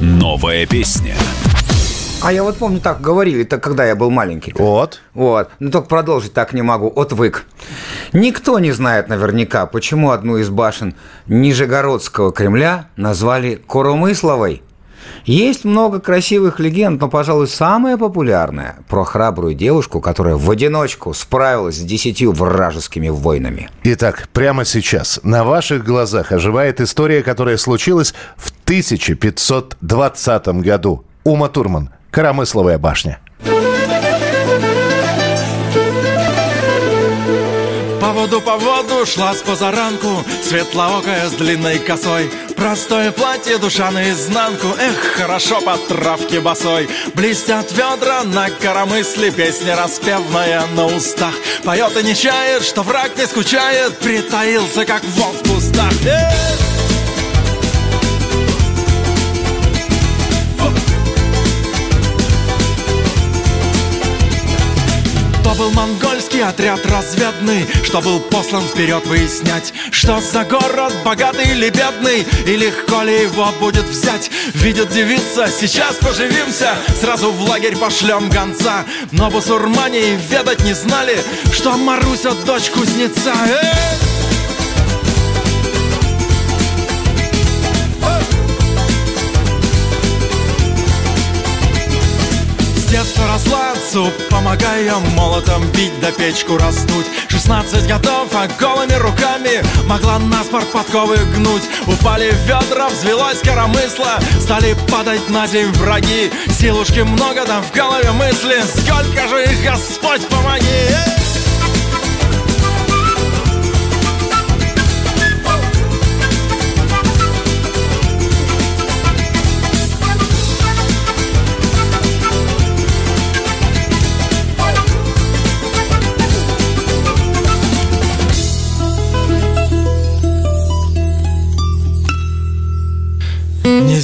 Новая 0.00 0.66
песня. 0.66 1.14
А 2.24 2.32
я 2.32 2.42
вот 2.42 2.56
помню, 2.56 2.80
так 2.80 3.02
говорили, 3.02 3.42
это 3.42 3.58
когда 3.58 3.84
я 3.84 3.94
был 3.94 4.10
маленький. 4.10 4.54
Вот. 4.56 5.02
Вот. 5.12 5.50
Но 5.58 5.70
только 5.70 5.88
продолжить 5.88 6.32
так 6.32 6.54
не 6.54 6.62
могу. 6.62 6.88
Отвык. 6.88 7.44
Никто 8.14 8.58
не 8.58 8.72
знает 8.72 9.08
наверняка, 9.08 9.66
почему 9.66 10.10
одну 10.10 10.38
из 10.38 10.48
башен 10.48 10.94
Нижегородского 11.26 12.32
Кремля 12.32 12.88
назвали 12.96 13.60
Коромысловой. 13.68 14.62
Есть 15.24 15.64
много 15.64 16.00
красивых 16.00 16.60
легенд, 16.60 17.00
но, 17.00 17.08
пожалуй, 17.08 17.48
самая 17.48 17.96
популярная 17.96 18.76
про 18.88 19.04
храбрую 19.04 19.54
девушку, 19.54 20.00
которая 20.00 20.36
в 20.36 20.50
одиночку 20.50 21.14
справилась 21.14 21.76
с 21.76 21.80
десятью 21.80 22.32
вражескими 22.32 23.08
войнами. 23.08 23.70
Итак, 23.82 24.28
прямо 24.32 24.64
сейчас 24.64 25.20
на 25.22 25.44
ваших 25.44 25.84
глазах 25.84 26.32
оживает 26.32 26.80
история, 26.80 27.22
которая 27.22 27.56
случилась 27.56 28.14
в 28.36 28.52
1520 28.64 30.46
году. 30.60 31.04
Ума 31.24 31.48
Турман, 31.48 31.90
Коромысловая 32.10 32.78
башня. 32.78 33.18
По 38.44 38.56
воду 38.58 39.06
шла 39.06 39.34
с 39.34 39.42
позаранку 39.42 40.24
Светлоокая 40.42 41.28
с 41.28 41.32
длинной 41.32 41.78
косой. 41.78 42.30
Простое 42.56 43.10
платье, 43.10 43.58
душа 43.58 43.90
наизнанку 43.90 44.68
Эх, 44.78 44.98
хорошо 45.16 45.60
по 45.60 45.76
травке 45.76 46.40
босой. 46.40 46.88
Блестят 47.14 47.72
ведра 47.72 48.22
на 48.24 48.50
коромысле 48.50 49.30
Песня 49.30 49.76
распевная 49.76 50.66
на 50.74 50.86
устах. 50.86 51.34
Поет 51.64 51.96
и 51.96 52.04
не 52.04 52.14
чает, 52.14 52.62
что 52.62 52.82
враг 52.82 53.16
не 53.16 53.26
скучает 53.26 53.98
Притаился, 53.98 54.84
как 54.84 55.02
волк 55.04 55.36
в 55.42 55.54
кустах. 55.54 55.92
Эх! 56.06 56.83
Был 65.58 65.70
монгольский 65.70 66.42
отряд 66.42 66.84
разведный 66.86 67.66
Что 67.84 68.00
был 68.00 68.18
послан 68.18 68.62
вперед 68.62 69.06
выяснять 69.06 69.72
Что 69.92 70.20
за 70.20 70.44
город, 70.44 70.92
богатый 71.04 71.48
или 71.50 71.70
бедный 71.70 72.26
И 72.46 72.56
легко 72.56 73.02
ли 73.02 73.22
его 73.22 73.52
будет 73.60 73.84
взять. 73.84 74.30
Видит 74.54 74.90
девица, 74.90 75.48
сейчас 75.48 75.96
поживимся 75.96 76.74
Сразу 77.00 77.30
в 77.30 77.40
лагерь 77.42 77.76
пошлем 77.76 78.28
гонца. 78.28 78.84
Но 79.12 79.30
бусурмане 79.30 80.14
и 80.14 80.16
ведать 80.16 80.64
не 80.64 80.72
знали 80.72 81.16
Что 81.52 81.76
Маруся 81.76 82.32
дочь 82.46 82.70
кузнеца. 82.70 83.32
Эх! 83.46 84.33
Отцу, 93.34 94.12
помогая 94.30 94.94
молотом 95.16 95.66
бить 95.72 95.98
да 96.00 96.12
печку 96.12 96.56
раздуть 96.56 97.06
16 97.28 97.88
годов, 97.88 98.28
а 98.32 98.46
голыми 98.60 98.92
руками 98.92 99.60
могла 99.86 100.20
наспор 100.20 100.64
подковы 100.66 101.16
гнуть. 101.34 101.64
Упали 101.88 102.32
ведра, 102.46 102.88
взвелось 102.88 103.40
коромысло, 103.40 104.20
стали 104.40 104.76
падать 104.88 105.28
на 105.30 105.48
земь 105.48 105.72
враги. 105.72 106.30
Силушки 106.48 107.00
много, 107.00 107.44
там 107.44 107.64
в 107.64 107.72
голове 107.72 108.12
мысли, 108.12 108.62
сколько 108.68 109.26
же 109.26 109.42
их, 109.42 109.64
Господь, 109.64 110.24
помоги! 110.28 110.64
Эй! 110.64 111.23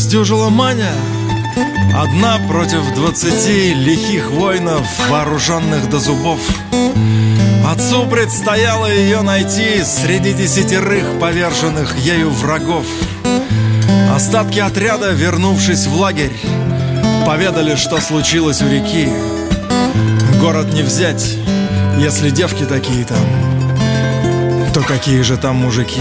Сдюжила 0.01 0.49
Маня. 0.49 0.93
Одна 1.95 2.39
против 2.49 2.95
двадцати 2.95 3.75
лихих 3.75 4.31
воинов, 4.31 4.87
вооруженных 5.09 5.89
до 5.91 5.99
зубов. 5.99 6.41
Отцу 7.67 8.07
предстояло 8.07 8.91
ее 8.91 9.23
найти 9.23 9.85
среди 9.85 10.33
десятерых 10.33 11.21
поверженных 11.21 11.97
ею 11.99 12.31
врагов. 12.31 12.87
Остатки 14.15 14.59
отряда, 14.59 15.13
вернувшись 15.13 15.87
в 15.87 15.95
лагерь 15.95 16.33
Поведали, 17.27 17.77
что 17.77 18.01
случилось 18.01 18.63
у 18.63 18.69
реки. 18.69 19.09
Город 20.41 20.73
не 20.73 20.83
взять, 20.83 21.37
если 21.99 22.31
девки 22.31 22.65
такие 22.65 23.05
там. 23.05 23.19
То 24.73 24.81
какие 24.81 25.21
же 25.23 25.37
там 25.37 25.57
мужики? 25.57 26.01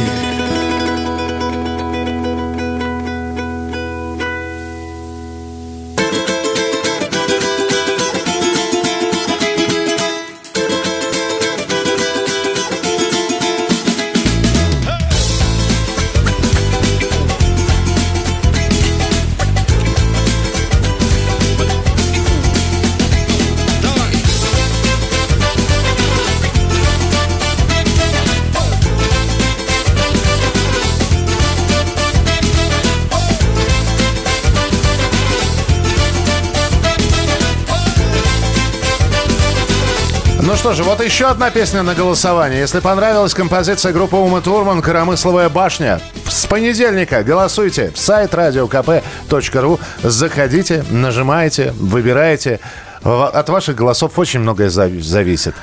Что 40.69 40.75
же, 40.75 40.83
вот 40.83 41.03
еще 41.03 41.25
одна 41.25 41.49
песня 41.49 41.81
на 41.81 41.95
голосование. 41.95 42.59
Если 42.59 42.79
понравилась 42.79 43.33
композиция 43.33 43.91
группы 43.91 44.17
Ума 44.17 44.39
Турман 44.39 44.83
«Коромысловая 44.83 45.49
башня», 45.49 45.99
с 46.27 46.45
понедельника 46.45 47.23
голосуйте. 47.23 47.91
Сайт 47.95 48.35
radiokp.ru. 48.35 49.79
Заходите, 50.03 50.85
нажимайте, 50.91 51.71
выбирайте. 51.71 52.59
В- 53.01 53.29
От 53.29 53.49
ваших 53.49 53.77
голосов 53.77 54.19
очень 54.19 54.41
многое 54.41 54.69
зави- 54.69 55.01
зависит. 55.01 55.55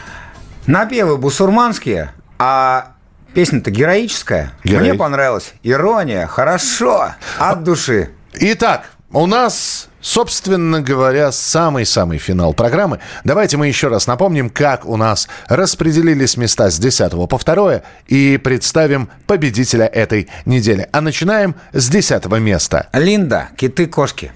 Напевы 0.66 1.18
бусурманские, 1.18 2.10
а 2.40 2.88
песня-то 3.32 3.70
героическая. 3.70 4.54
Герои- 4.64 4.88
Мне 4.90 4.94
понравилась. 4.94 5.52
Ирония, 5.62 6.26
хорошо, 6.26 7.12
от 7.38 7.62
души. 7.62 8.10
Итак, 8.34 8.86
у 9.16 9.26
нас, 9.26 9.88
собственно 10.02 10.82
говоря, 10.82 11.32
самый-самый 11.32 12.18
финал 12.18 12.52
программы. 12.52 13.01
Давайте 13.24 13.56
мы 13.56 13.66
еще 13.66 13.88
раз 13.88 14.06
напомним, 14.06 14.51
как 14.51 14.84
у 14.84 14.97
нас 14.97 15.26
распределились 15.48 16.36
места 16.36 16.70
с 16.70 16.78
10 16.78 17.12
по 17.28 17.38
2 17.38 17.82
и 18.09 18.36
представим 18.36 19.09
победителя 19.26 19.86
этой 19.86 20.28
недели. 20.44 20.88
А 20.93 21.01
начинаем 21.01 21.55
с 21.72 21.88
10 21.88 22.26
места. 22.40 22.88
Линда, 22.93 23.48
киты-кошки. 23.56 24.32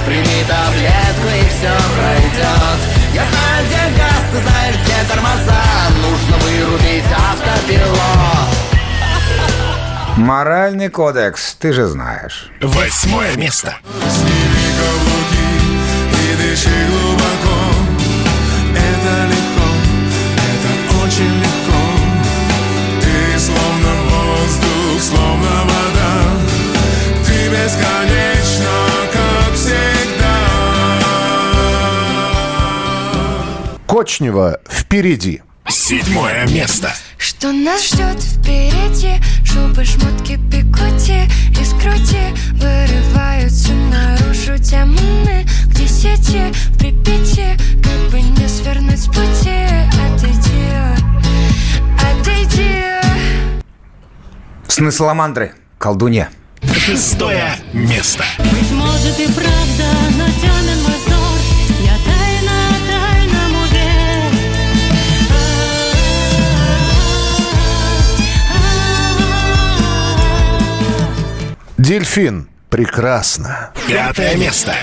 Прими 0.06 0.44
таблетку 0.46 1.28
и 1.34 1.48
все 1.48 1.72
пройдет 1.96 2.78
Я 3.14 3.24
знаю, 3.30 3.66
где 3.66 3.82
газ, 3.96 4.22
ты 4.32 4.38
знаешь, 4.42 4.76
где 4.82 4.98
тормоза 5.08 5.62
Нужно 6.02 6.36
вырубить 6.44 7.10
автопилот 7.16 8.50
Моральный 10.18 10.90
кодекс, 10.90 11.54
ты 11.54 11.72
же 11.72 11.86
знаешь. 11.86 12.50
Восьмое 12.60 13.36
место. 13.36 13.76
И 16.12 16.36
дыши 16.36 16.86
глубоко 16.90 17.49
Ты 27.60 27.64
бесконечна, 27.64 28.72
как 29.12 29.54
всегда 29.54 30.36
Кочнева 33.86 34.60
впереди. 34.68 35.42
Седьмое 35.68 36.46
место. 36.46 36.94
Что 37.18 37.52
нас 37.52 37.86
ждет 37.86 38.20
впереди 38.22 39.22
Шубы, 39.44 39.84
шмотки, 39.84 40.38
пикоти 40.50 41.28
и 41.50 41.64
скрути 41.64 42.34
Вырываются 42.54 43.72
наружу 43.72 44.56
демоны 44.56 45.46
Где 45.66 45.86
сети 45.86 46.52
в 46.52 46.78
Припяти 46.78 47.58
Как 47.82 48.10
бы 48.10 48.22
не 48.22 48.48
свернуть 48.48 49.00
с 49.00 49.06
пути 49.06 49.66
Отойди, 50.06 50.72
отойди 51.98 52.84
Сны 54.66 54.90
Саламандры, 54.90 55.54
колдунья. 55.78 56.30
Шестое 56.74 57.56
место. 57.72 58.24
Быть 58.38 58.70
может 58.72 59.18
и 59.20 59.26
правда, 59.26 59.86
но 60.16 60.26
темен 60.26 60.82
мой 60.82 60.98
взор 61.06 61.38
Я 61.84 61.96
тайно 62.04 62.52
о 62.68 62.74
тайном 62.88 63.62
уверен 63.62 64.34
Дельфин. 71.78 72.48
Прекрасно. 72.70 73.70
Пятое 73.88 74.36
место. 74.36 74.74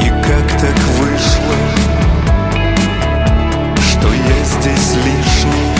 И 0.00 0.08
как 0.08 0.60
так 0.60 0.78
вышло, 0.98 1.58
что 3.78 4.08
я 4.12 4.44
здесь 4.44 4.94
лишний 5.04 5.70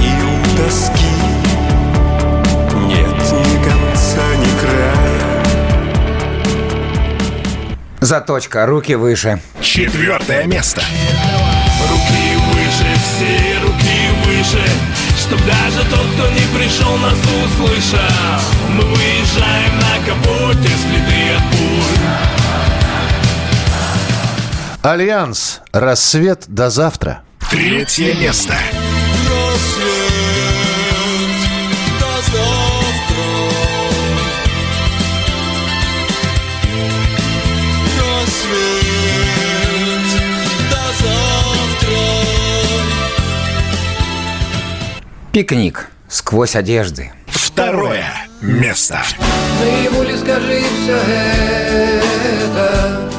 и 0.00 0.22
у 0.22 0.56
тоски 0.56 1.11
Заточка, 8.02 8.66
руки 8.66 8.96
выше. 8.96 9.40
Четвертое 9.60 10.44
место. 10.46 10.82
Руки 11.88 12.36
выше, 12.50 12.88
все 13.00 13.58
руки 13.62 14.10
выше 14.26 14.64
Чтоб 15.16 15.38
даже 15.46 15.88
тот, 15.88 16.04
кто 16.14 16.28
не 16.30 16.44
пришел, 16.58 16.96
нас 16.96 17.14
услышал 17.14 18.00
Мы 18.70 18.82
выезжаем 18.82 19.78
на 19.78 19.94
капоте, 20.04 20.68
следы 20.68 21.36
от 21.36 21.44
пуль 21.52 22.02
Альянс. 24.82 25.60
Рассвет 25.72 26.46
до 26.48 26.70
завтра. 26.70 27.22
Третье 27.50 28.14
место. 28.14 28.56
Пикник 45.32 45.88
сквозь 46.08 46.56
одежды. 46.56 47.10
Второе 47.26 48.04
место. 48.42 49.00
Наяву 49.60 50.02
ли 50.02 50.14
скажи 50.18 50.60
все 50.82 50.96
это 52.52 53.10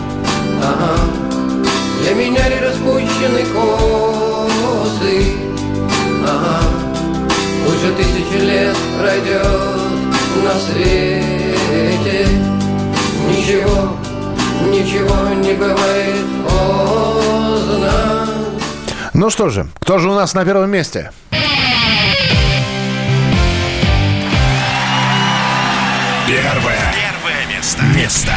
Ага. 0.64 1.00
Для 2.04 2.14
меня 2.14 2.50
ли 2.50 2.60
распущены 2.60 3.44
косы 3.52 5.24
Ага. 6.28 6.60
Уже 7.68 7.92
тысячи 7.96 8.42
лет 8.46 8.78
пройдет 9.00 9.44
на 10.44 10.54
свете 10.60 12.28
Ничего, 13.28 13.98
ничего 14.70 15.30
не 15.34 15.54
бывает 15.54 16.26
поздно 16.48 18.28
Ну 19.14 19.30
что 19.32 19.50
же, 19.50 19.68
кто 19.80 19.98
же 19.98 20.12
у 20.12 20.14
нас 20.14 20.36
на 20.36 20.46
первом 20.46 20.70
месте? 20.70 21.10
Первое. 26.26 26.80
Первое 26.94 27.46
место. 27.54 27.84
Место. 27.98 28.32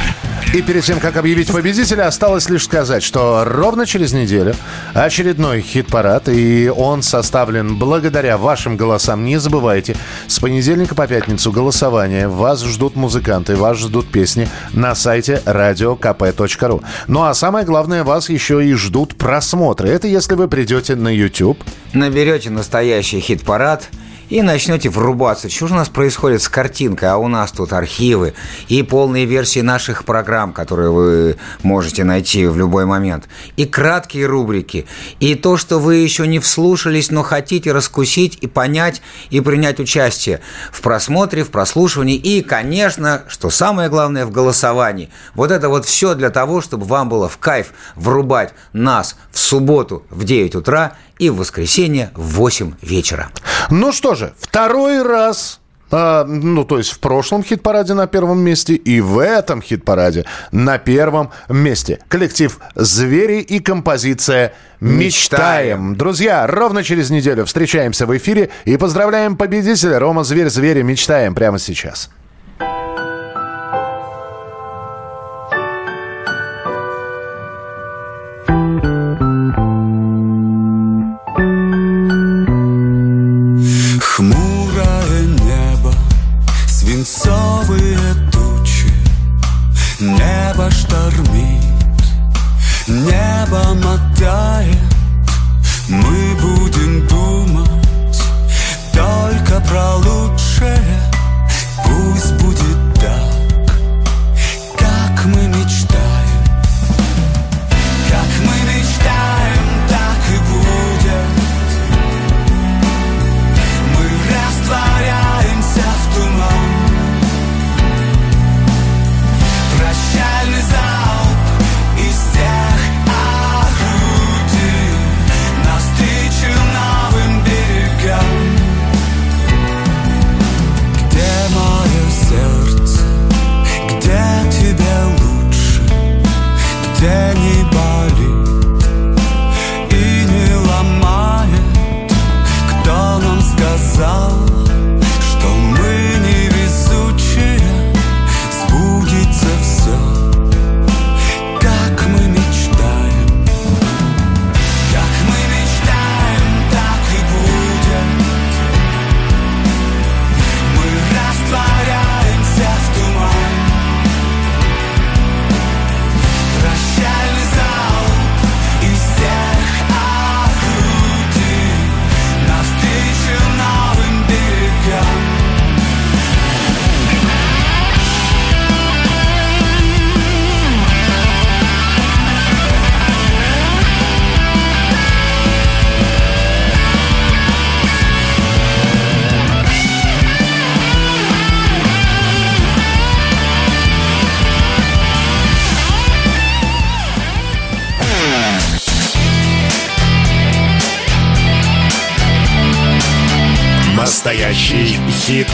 И 0.53 0.61
перед 0.61 0.83
тем, 0.85 0.99
как 0.99 1.17
объявить 1.17 1.53
победителя, 1.53 2.09
осталось 2.09 2.49
лишь 2.49 2.65
сказать, 2.65 3.05
что 3.05 3.45
ровно 3.45 3.87
через 3.87 4.13
неделю 4.13 4.55
очередной 4.93 5.61
хит-парад, 5.61 6.29
и 6.29 6.69
он 6.69 7.03
составлен 7.03 7.77
благодаря 7.77 8.39
вашим 8.39 8.77
голосам. 8.77 9.25
Не 9.25 9.39
забывайте, 9.39 9.97
с 10.27 10.41
понедельника 10.41 10.97
по 10.97 11.07
пятницу 11.07 11.53
голосование. 11.53 12.27
Вас 12.27 12.65
ждут 12.65 12.97
музыканты, 12.97 13.55
вас 13.55 13.79
ждут 13.79 14.11
песни 14.11 14.49
на 14.73 14.97
сайте 14.97 15.41
radiokp.ru. 15.45 16.83
Ну 17.07 17.23
а 17.23 17.35
самое 17.35 17.65
главное, 17.65 18.03
вас 18.03 18.29
еще 18.29 18.67
и 18.67 18.73
ждут 18.75 19.17
просмотры. 19.17 19.91
Это 19.91 20.09
если 20.09 20.35
вы 20.35 20.49
придете 20.49 20.97
на 20.97 21.09
YouTube. 21.09 21.63
Наберете 21.93 22.51
настоящий 22.51 23.21
хит-парад– 23.21 23.89
и 24.29 24.43
начнете 24.43 24.89
врубаться. 24.89 25.49
Что 25.49 25.69
же 25.69 25.75
у 25.75 25.77
нас 25.77 25.89
происходит 25.89 26.43
с 26.43 26.49
картинкой? 26.49 27.11
А 27.11 27.17
у 27.17 27.29
нас 27.29 27.53
тут 27.53 27.73
архивы 27.73 28.35
и 28.69 28.83
полные 28.83 29.25
версии 29.25 29.61
наших 29.61 30.05
программ, 30.05 30.53
которые 30.53 30.91
вы 30.91 31.37
можете 31.63 32.05
найти 32.05 32.47
в 32.47 32.57
любой 32.57 32.87
момент. 32.87 33.29
И 33.57 33.67
краткие 33.67 34.27
рубрики. 34.27 34.87
И 35.21 35.35
то, 35.35 35.57
что 35.57 35.79
вы 35.79 35.97
еще 35.97 36.27
не 36.27 36.39
вслушались, 36.39 37.11
но 37.11 37.23
хотите 37.23 37.73
раскусить 37.73 38.39
и 38.41 38.47
понять, 38.47 39.03
и 39.31 39.41
принять 39.41 39.81
участие 39.81 40.41
в 40.73 40.81
просмотре, 40.81 41.45
в 41.45 41.51
прослушивании. 41.51 42.17
И, 42.17 42.43
конечно, 42.43 43.23
что 43.29 43.51
самое 43.51 43.89
главное, 43.89 44.27
в 44.27 44.31
голосовании. 44.31 45.11
Вот 45.35 45.51
это 45.51 45.69
вот 45.69 45.85
все 45.85 46.15
для 46.15 46.31
того, 46.31 46.61
чтобы 46.61 46.87
вам 46.87 47.09
было 47.09 47.29
в 47.29 47.39
кайф 47.39 47.73
врубать 47.95 48.55
нас 48.73 49.17
в 49.31 49.39
субботу 49.39 50.05
в 50.11 50.25
9 50.25 50.57
утра 50.57 50.95
и 51.19 51.31
в 51.31 51.37
воскресенье 51.37 52.11
в 52.15 52.35
8 52.35 52.75
вечера. 52.83 53.31
Ну 53.71 53.93
что 53.93 54.15
же, 54.15 54.35
второй 54.39 55.03
раз 55.03 55.61
а, 55.91 56.25
ну, 56.25 56.65
то 56.65 56.79
есть 56.79 56.91
в 56.91 56.99
прошлом 56.99 57.45
хит-параде 57.45 57.95
на 57.95 58.07
первом 58.07 58.41
месте 58.41 58.75
и 58.75 59.01
в 59.01 59.19
этом 59.19 59.63
хит-параде 59.63 60.25
на 60.51 60.79
первом 60.79 61.31
месте. 61.49 62.01
Коллектив 62.09 62.59
«Звери» 62.75 63.41
и 63.41 63.61
композиция 63.61 64.55
«Мечтаем». 64.81 65.95
Друзья, 65.97 66.47
ровно 66.47 66.83
через 66.83 67.11
неделю 67.11 67.45
встречаемся 67.45 68.07
в 68.07 68.17
эфире 68.17 68.51
и 68.65 68.77
поздравляем 68.77 69.37
победителя 69.37 69.99
Рома 69.99 70.25
Зверь 70.25 70.49
Звери 70.49 70.83
«Мечтаем» 70.83 71.35
прямо 71.35 71.59
сейчас. 71.59 72.11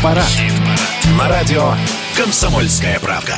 Хит-парад. 0.03 0.27
На 1.19 1.29
радио 1.29 1.74
«Комсомольская 2.16 2.99
правда». 2.99 3.37